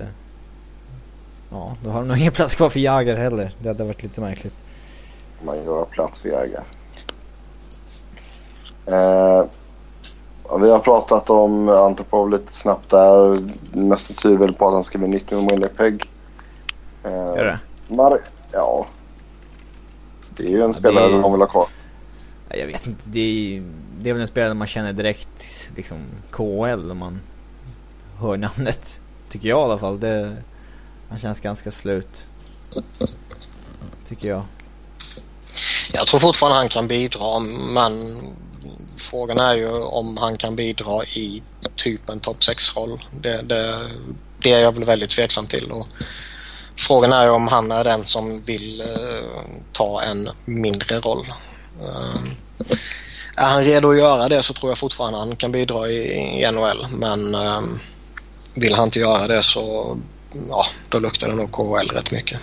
[1.50, 3.54] ja, då har de nog ingen plats kvar för Jagr heller.
[3.58, 4.54] Det hade varit lite märkligt.
[5.44, 6.62] Man gör plats för Jagger.
[8.86, 9.44] Eh,
[10.48, 13.48] ja, vi har pratat om Antipov lite snabbt där.
[13.72, 16.10] Mest tyder väl på att han ska bli nytt med Winnipeg.
[17.04, 17.58] Eh, Gör det?
[17.94, 18.18] Mar-
[18.52, 18.86] ja.
[20.36, 21.66] Det är ju en det spelare är- de vill ha kvar.
[22.48, 23.20] Ja, Jag vet inte, det
[23.56, 23.62] är,
[24.00, 25.98] det är väl en spelare man känner direkt liksom
[26.30, 27.20] KL om man
[28.20, 29.00] hör namnet.
[29.28, 30.00] Tycker jag i alla fall.
[30.00, 30.36] Det,
[31.08, 32.24] han känns ganska slut.
[34.08, 34.42] Tycker jag.
[35.92, 37.40] Jag tror fortfarande han kan bidra
[37.74, 38.16] men
[38.96, 41.42] frågan är ju om han kan bidra i
[41.76, 43.04] typ en topp 6-roll.
[43.10, 43.90] Det, det,
[44.38, 45.72] det är jag väl väldigt tveksam till.
[45.72, 45.88] Och
[46.76, 48.86] frågan är ju om han är den som vill eh,
[49.72, 51.26] ta en mindre roll.
[51.80, 52.22] Eh,
[53.36, 56.52] är han redo att göra det så tror jag fortfarande han kan bidra i, i
[56.52, 57.60] NHL men eh,
[58.54, 59.96] vill han inte göra det så
[60.48, 62.38] ja, då luktar det nog KHL rätt mycket.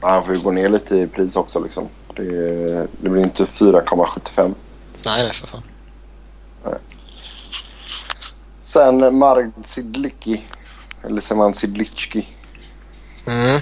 [0.00, 1.88] Ja, Han får ju gå ner lite i pris också liksom.
[2.16, 4.54] Det, det blir inte 4,75.
[5.06, 5.62] Nej, nej för fan.
[8.62, 10.42] Sen Marg Sidlicki.
[11.04, 12.28] Eller säger man Sidlicki?
[13.26, 13.60] Mm.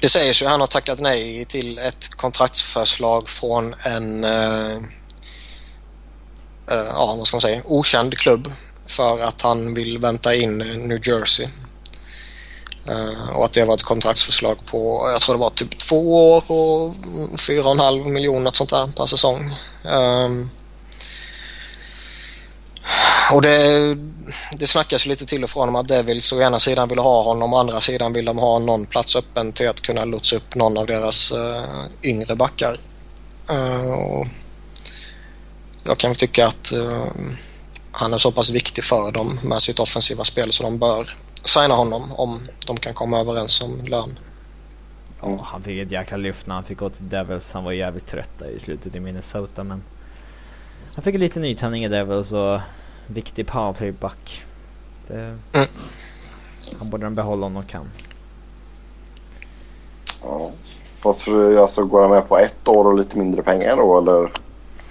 [0.00, 4.72] Det sägs ju att han har tackat nej till ett kontraktsförslag från en eh,
[6.70, 8.52] eh, ja, vad ska man säga, okänd klubb
[8.86, 11.48] för att han vill vänta in New Jersey.
[12.88, 16.50] Eh, och att det var ett kontraktsförslag på, jag tror det var typ två år
[16.50, 16.94] och
[17.40, 19.54] fyra och en halv miljon något sånt där per säsong.
[19.82, 20.50] Um,
[23.32, 23.94] och det,
[24.52, 27.52] det snackas lite till och från om att Devils å ena sidan vill ha honom
[27.52, 30.54] och å andra sidan vill de ha någon plats öppen till att kunna lotsa upp
[30.54, 31.64] någon av deras uh,
[32.02, 32.80] yngre backar.
[33.50, 34.26] Uh, och
[35.84, 37.06] jag kan tycka att uh,
[37.90, 41.74] han är så pass viktig för dem med sitt offensiva spel så de bör signa
[41.74, 44.18] honom om de kan komma överens om lön.
[45.20, 47.52] Ja, han fick ett jäkla lyft när han fick gå till Devils.
[47.52, 49.82] Han var jävligt trött där i slutet i Minnesota men
[50.94, 52.60] han fick lite nytändning i Devils och
[53.06, 54.44] viktig powerplayback.
[55.06, 55.20] Det,
[55.52, 55.68] mm.
[56.78, 57.90] Han borde de behålla om de kan.
[60.22, 60.50] Ja.
[60.98, 64.30] Fast alltså, går han med på ett år och lite mindre pengar då eller?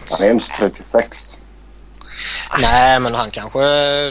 [0.09, 1.43] Han är inte 36.
[2.59, 3.59] Nej, men han kanske,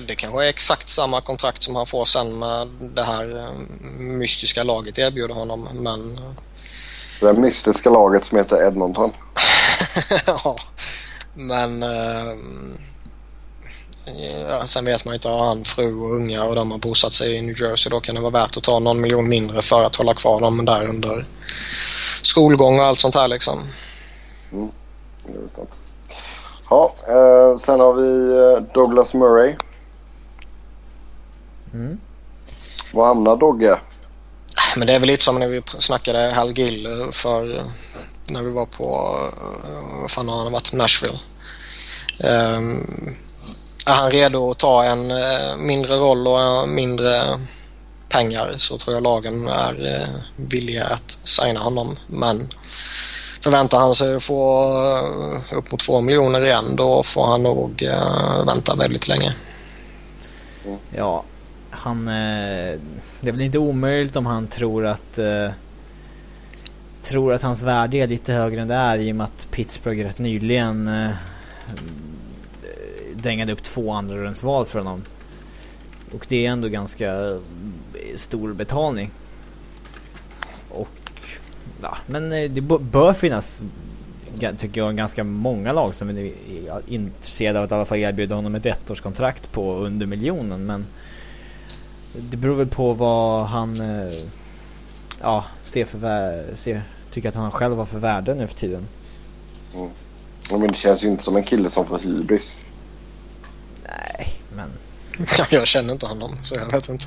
[0.01, 3.53] det kanske är exakt samma kontrakt som han får sen med det här eh,
[3.99, 5.69] mystiska laget erbjuder honom.
[5.73, 6.21] Men...
[7.21, 9.13] Det mystiska laget som heter Edmonton.
[10.27, 10.57] ja,
[11.35, 12.35] men äh,
[14.49, 15.29] ja, sen vet man inte.
[15.29, 18.15] Har han fru och unga och de har bosatt sig i New Jersey då kan
[18.15, 21.25] det vara värt att ta någon miljon mindre för att hålla kvar dem där under
[22.23, 23.59] skolgång och allt sånt här liksom.
[24.53, 24.71] Mm,
[25.27, 25.71] det är sant.
[26.71, 29.57] Ja, eh, sen har vi eh, Douglas Murray.
[31.73, 32.01] Mm.
[32.93, 33.81] Var hamnar Dogge?
[34.77, 37.65] Men det är väl lite som när vi snackade Hal Gill eh, för eh,
[38.31, 39.15] när vi var på,
[40.01, 41.19] vad fan har han varit, Nashville.
[42.19, 43.17] Um,
[43.87, 45.13] är han redo att ta en
[45.67, 47.21] mindre roll och mindre
[48.09, 51.97] pengar så tror jag lagen är villiga att signa honom.
[52.07, 52.49] Men
[53.47, 54.63] Förväntar han sig att få
[55.51, 59.35] eh, upp mot två miljoner igen då får han nog eh, vänta väldigt länge.
[60.97, 61.25] Ja,
[61.71, 62.09] han...
[62.09, 62.79] Eh,
[63.21, 65.19] det är väl inte omöjligt om han tror att...
[67.03, 70.05] Tror att hans värde är lite högre än det är i och med att Pittsburgh
[70.07, 70.91] rätt nyligen
[73.15, 75.05] dängade upp två andra val för honom.
[76.13, 77.39] Och det är ändå ganska
[78.17, 79.11] stor betalning
[81.83, 83.63] ja, men eh, det bör finnas
[84.59, 86.33] tycker jag ganska många lag som är
[86.87, 90.87] intresserade av att i alla fall erbjuda honom ett ettårskontrakt på under miljonen men
[92.13, 94.09] det beror väl på vad han eh,
[95.21, 98.87] ja, ser för ser, tycker att han själv har för värde nu för tiden.
[99.75, 99.91] Mm.
[100.51, 102.63] Men det känns ju inte som en kille som får hybris.
[103.85, 104.71] Nej, men...
[105.51, 107.05] jag känner inte honom så jag vet inte.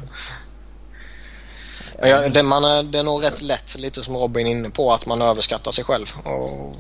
[2.02, 4.92] Ja, det, man är, det är nog rätt lätt, lite som Robin är inne på,
[4.92, 6.14] att man överskattar sig själv.
[6.24, 6.76] Och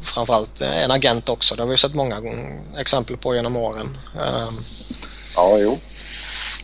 [0.00, 1.54] framförallt en agent också.
[1.54, 2.22] Det har vi sett många
[2.78, 3.98] exempel på genom åren.
[4.14, 4.54] Ehm,
[5.36, 5.78] ja, jo.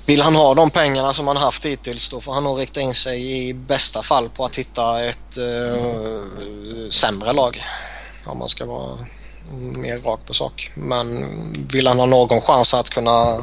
[0.07, 2.95] Vill han ha de pengarna som han haft hittills då får han nog rikta in
[2.95, 7.65] sig i bästa fall på att hitta ett uh, sämre lag.
[8.25, 8.99] Om man ska vara
[9.53, 10.71] mer rak på sak.
[10.75, 11.27] Men
[11.73, 13.43] vill han ha någon chans att kunna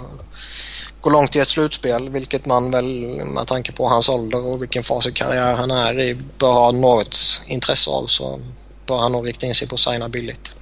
[1.03, 4.83] gå långt i ett slutspel, vilket man väl med tanke på hans ålder och vilken
[4.83, 8.39] fas i karriär han är i bör ha något intresse av så
[8.85, 10.55] bör han nog rikta in sig på att signa billigt.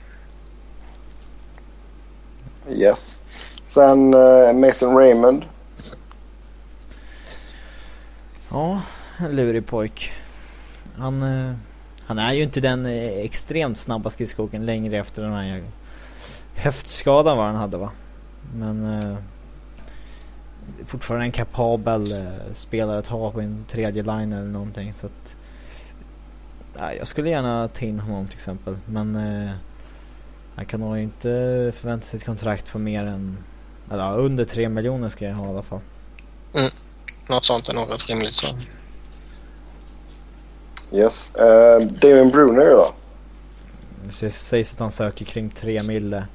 [2.69, 3.23] Yes.
[3.65, 5.45] Sen uh, Mason Raymond.
[8.49, 8.81] Ja,
[9.17, 10.11] en lurig pojk.
[10.97, 11.55] Han, uh,
[12.05, 15.63] han är ju inte den uh, extremt snabba skridskoåkern längre efter den här
[16.55, 17.91] höftskadan vad han hade va.
[18.55, 19.17] Men
[20.87, 25.35] fortfarande en kapabel eh, spelare att ha på en tredje line eller någonting så att
[26.79, 29.51] nej, jag skulle gärna ta in honom till exempel men eh,
[30.55, 31.29] jag kan nog inte
[31.75, 33.37] förvänta sig ett kontrakt på mer än
[33.91, 35.79] eller under tre miljoner ska jag ha i alla fall.
[36.53, 36.71] Mm.
[37.29, 38.55] Något sånt är nog rätt rimligt så.
[40.91, 41.31] Yes.
[41.39, 42.93] Uh, Damon Bruner då?
[44.03, 46.27] Det sägs att han söker kring tre mille.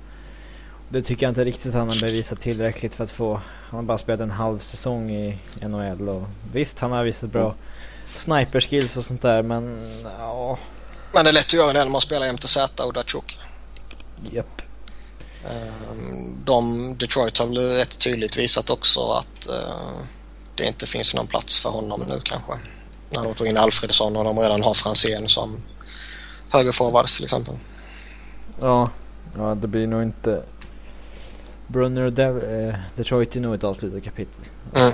[0.88, 3.40] Det tycker jag inte riktigt att han har bevisat tillräckligt för att få
[3.70, 6.22] han har bara spelat en halv säsong i NHL och
[6.52, 7.54] visst han har visat bra
[8.18, 10.58] sniperskills och sånt där men ja.
[11.14, 13.38] Men det är lätt att göra det när man spelar MTZ och Datsjuk.
[14.32, 14.62] Japp.
[15.50, 20.00] Ehm, de, Detroit har väl rätt tydligt visat också att uh,
[20.54, 22.52] det inte finns någon plats för honom nu kanske.
[23.10, 25.62] När de tog in Alfredsson och de redan har Franzén som
[26.50, 27.54] högerforwards till exempel.
[28.60, 28.90] Ja,
[29.36, 30.42] ja det blir nog inte
[31.66, 34.44] Brunner och Dev eh, Detroit är nog ett avslutat kapitel.
[34.74, 34.92] Mm.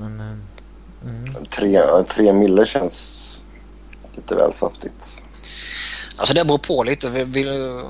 [0.00, 1.44] Men, eh, mm.
[1.50, 3.42] tre, tre mille känns
[4.16, 5.22] lite väl saftigt.
[6.18, 7.10] Alltså det beror på lite.
[7.10, 7.82] Vi vill,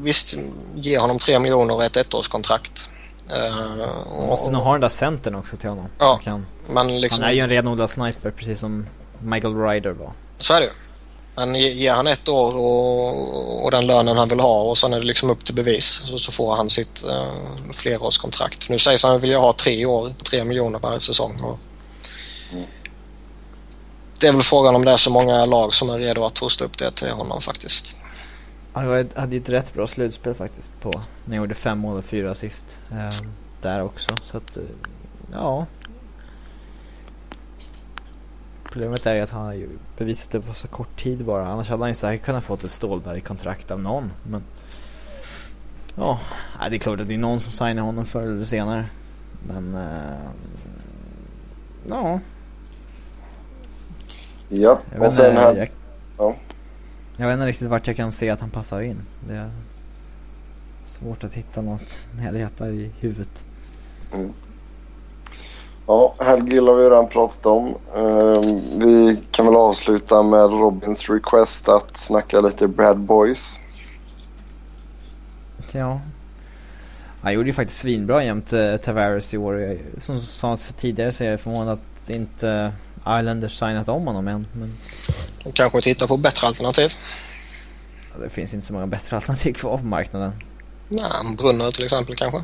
[0.00, 0.36] visst,
[0.74, 2.90] ge honom tre miljoner och ett ettårskontrakt.
[3.30, 5.86] Uh, måste nog ha den där centern också till honom.
[5.98, 8.86] Ja, kan, men liksom, han är ju en renodlad sniper precis som
[9.18, 10.12] Michael Ryder var.
[10.38, 10.72] Så är det ju.
[11.36, 15.00] Men ger han ett år och, och den lönen han vill ha och sen är
[15.00, 18.68] det liksom upp till bevis så, så får han sitt uh, flerårskontrakt.
[18.68, 21.40] Nu sägs han vilja ha tre år, tre miljoner per säsong.
[21.42, 21.58] Och
[24.20, 26.64] Det är väl frågan om det är så många lag som är redo att hosta
[26.64, 27.96] upp det till honom faktiskt.
[28.72, 30.90] Han hade ju ett rätt bra slutspel faktiskt på
[31.24, 32.78] när han gjorde fem mål och fyra assist.
[32.90, 33.26] Eh,
[33.62, 34.08] där också.
[34.30, 34.62] Så att, eh,
[35.32, 35.66] ja.
[38.76, 41.48] Problemet är ju att han har ju bevisat det på så kort tid bara.
[41.48, 44.12] Annars hade han ju säkert kunnat fått ett Stålberg-kontrakt av någon.
[44.22, 44.42] Men
[45.94, 46.20] ja,
[46.70, 48.86] det är klart att det är någon som signar honom förr eller senare.
[49.48, 50.30] Men äh,
[51.88, 52.20] ja.
[54.48, 55.56] Ja, och sen här.
[55.56, 55.68] Jag,
[56.18, 56.36] ja.
[57.16, 59.00] jag vet inte riktigt vart jag kan se att han passar in.
[59.28, 59.50] Det är
[60.84, 63.44] svårt att hitta något när jag letar i huvudet.
[64.12, 64.32] Mm.
[65.86, 67.74] Ja, Helgill har vi redan pratat om.
[67.96, 68.40] Uh,
[68.78, 73.60] vi kan väl avsluta med Robins request att snacka lite Brad Boys.
[75.72, 76.00] Ja.
[77.20, 79.78] Han gjorde ju faktiskt svinbra jämte uh, Tavares i år.
[80.00, 82.72] Som sa tidigare så är jag förvånad att inte
[83.06, 84.46] Islanders signat om honom än.
[84.52, 84.74] Men...
[85.44, 86.92] De kanske tittar på bättre alternativ.
[88.12, 90.32] Ja, det finns inte så många bättre alternativ kvar på marknaden.
[90.88, 92.42] Nej, Brunner till exempel kanske.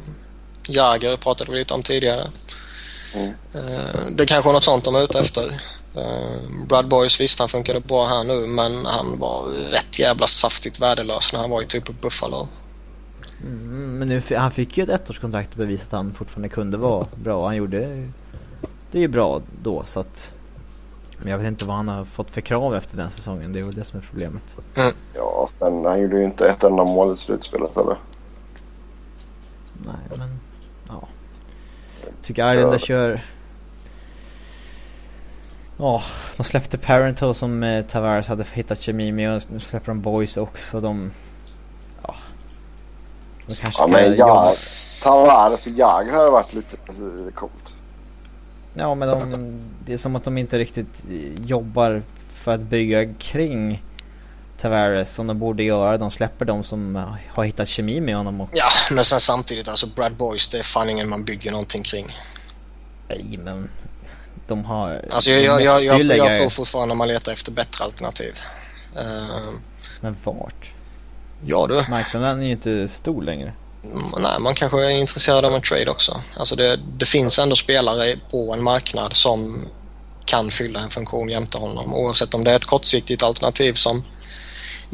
[0.69, 2.27] Jager pratade vi lite om tidigare.
[3.15, 4.17] Mm.
[4.17, 5.61] Det kanske var något sånt de är ute efter.
[5.95, 10.81] Eh, Brad Boys visst han funkade bra här nu men han var rätt jävla saftigt
[10.81, 12.49] värdelös när han var i typ Buffalo.
[13.43, 17.07] Mm, men nu, han fick ju ett ettårskontrakt och bevisat att han fortfarande kunde vara
[17.15, 17.47] bra.
[17.47, 18.09] Han gjorde
[18.91, 20.33] det är ju bra då så att
[21.19, 23.53] men jag vet inte vad han har fått för krav efter den säsongen.
[23.53, 24.57] Det är väl det som är problemet.
[24.77, 24.93] Mm.
[25.15, 27.97] Ja, sen han gjorde ju inte ett enda mål i slutspelet eller?
[29.87, 30.39] Nej, men.
[32.23, 33.21] Tycker Islander kör...
[35.77, 36.03] Ja, oh,
[36.37, 40.37] de släppte Parento som eh, Tavares hade hittat kemi med och nu släpper de Boys
[40.37, 40.81] också.
[40.81, 41.11] De...
[42.03, 42.15] Ja.
[43.47, 44.55] De kanske ja men jag...
[45.03, 46.77] Tavares och Jagr har varit lite
[47.35, 47.75] coolt.
[48.75, 51.05] Ja men de, det är som att de inte riktigt
[51.45, 53.83] jobbar för att bygga kring
[54.63, 55.99] Tavares som de borde göra.
[55.99, 56.95] De släpper de som
[57.29, 58.41] har hittat kemi med honom.
[58.41, 58.49] Och...
[58.53, 62.17] Ja, men sen samtidigt alltså Brad Boys, det är fan ingen man bygger någonting kring.
[63.09, 63.71] Nej, men
[64.47, 65.05] de har...
[65.11, 66.25] Alltså jag, jag, jag, jag, lägga...
[66.25, 68.39] jag tror fortfarande man letar efter bättre alternativ.
[68.97, 69.51] Uh...
[70.01, 70.71] Men vart?
[71.45, 71.85] Ja du.
[71.91, 73.53] Marknaden är ju inte stor längre.
[73.85, 76.23] Mm, nej, man kanske är intresserad av en trade också.
[76.37, 79.65] Alltså det, det finns ändå spelare på en marknad som
[80.25, 84.05] kan fylla en funktion jämte honom oavsett om det är ett kortsiktigt alternativ som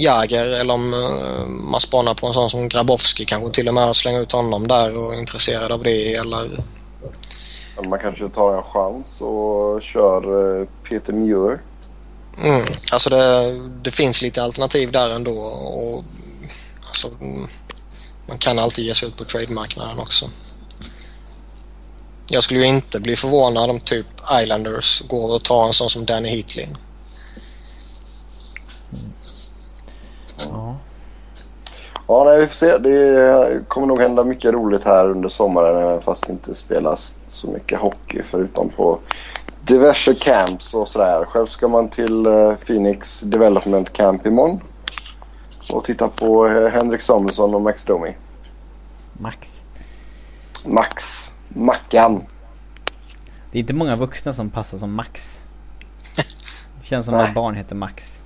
[0.01, 3.97] Jager eller om uh, man spanar på en sån som Grabowski kanske till och med
[3.97, 6.51] slänga ut honom där och är intresserad av det eller...
[7.89, 11.61] Man kanske tar en chans och kör uh, Peter Muir.
[12.43, 13.53] Mm, alltså det,
[13.83, 16.05] det, finns lite alternativ där ändå och
[16.87, 17.11] alltså,
[18.27, 20.31] man kan alltid ge sig ut på trademarknaden också.
[22.31, 24.07] Jag skulle ju inte bli förvånad om typ
[24.43, 26.67] Islanders går och tar en sån som Danny Heatley.
[30.39, 30.77] Ja.
[32.07, 32.79] Ja, nej, vi får se.
[32.79, 37.79] Det kommer nog hända mycket roligt här under sommaren fast det inte spelas så mycket
[37.79, 38.99] hockey förutom på
[39.63, 41.25] diverse camps och sådär.
[41.25, 44.61] Själv ska man till eh, Phoenix Development Camp imorgon
[45.73, 48.17] och titta på eh, Henrik Samuelsson och Max Domi.
[49.13, 49.63] Max.
[50.67, 51.25] Max.
[51.49, 52.25] Mackan.
[53.53, 55.41] Det är inte många vuxna som passar som Max.
[56.81, 58.19] Det känns som att barn heter Max.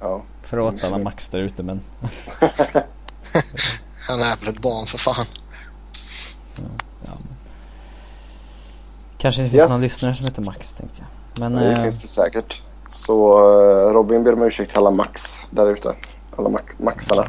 [0.00, 0.22] Ja.
[0.50, 1.80] Förlåt alla Max där ute men...
[4.08, 5.24] Han är väl ett barn för fan.
[6.56, 6.62] Ja,
[7.04, 7.10] ja.
[9.18, 9.70] Kanske det finns yes.
[9.70, 11.08] någon lyssnare som heter Max tänkte jag.
[11.40, 11.82] Men, det äh...
[11.82, 12.62] finns det säkert.
[12.88, 15.94] Så uh, Robin ber om ursäkt till alla Max där ute.
[16.36, 17.28] Alla Max Maxarna.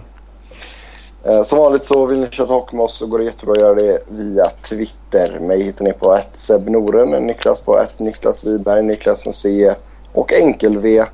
[1.24, 3.62] Eh, som vanligt så vill ni köra hockey med oss så går det jättebra att
[3.62, 5.40] göra det via Twitter.
[5.40, 9.78] Mig hittar ni på att Noren, Niklas på att Niklas Wiberg, Niklas Museet
[10.14, 11.06] och Enkel-V.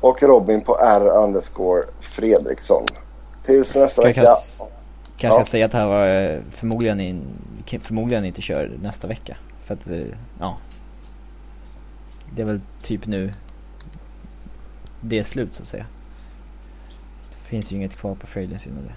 [0.00, 2.86] Och Robin på R underscore Fredriksson.
[3.44, 4.24] Tills nästa vecka.
[4.24, 4.64] Kanske,
[5.16, 5.44] kanske ja.
[5.44, 7.22] säga att det här var eh, förmodligen, in,
[7.82, 9.36] förmodligen inte kör nästa vecka.
[9.64, 10.56] För att vi, ja.
[12.34, 13.30] Det är väl typ nu
[15.00, 15.86] det är slut så att säga.
[17.30, 18.94] Det finns ju inget kvar på Frejlins innan det.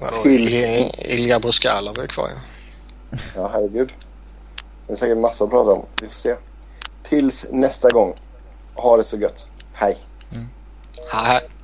[0.00, 2.40] Vadå, Ilja Bruskalov är kvar ja.
[3.34, 3.92] Ja, herregud.
[4.86, 5.84] Det är säkert massa att prata om.
[6.00, 6.36] Vi får se.
[7.02, 8.14] Tills nästa gång.
[8.74, 9.48] Ha det så gött.
[9.75, 9.97] Hej.
[10.31, 10.49] Mm.
[11.11, 11.54] Hej, hej.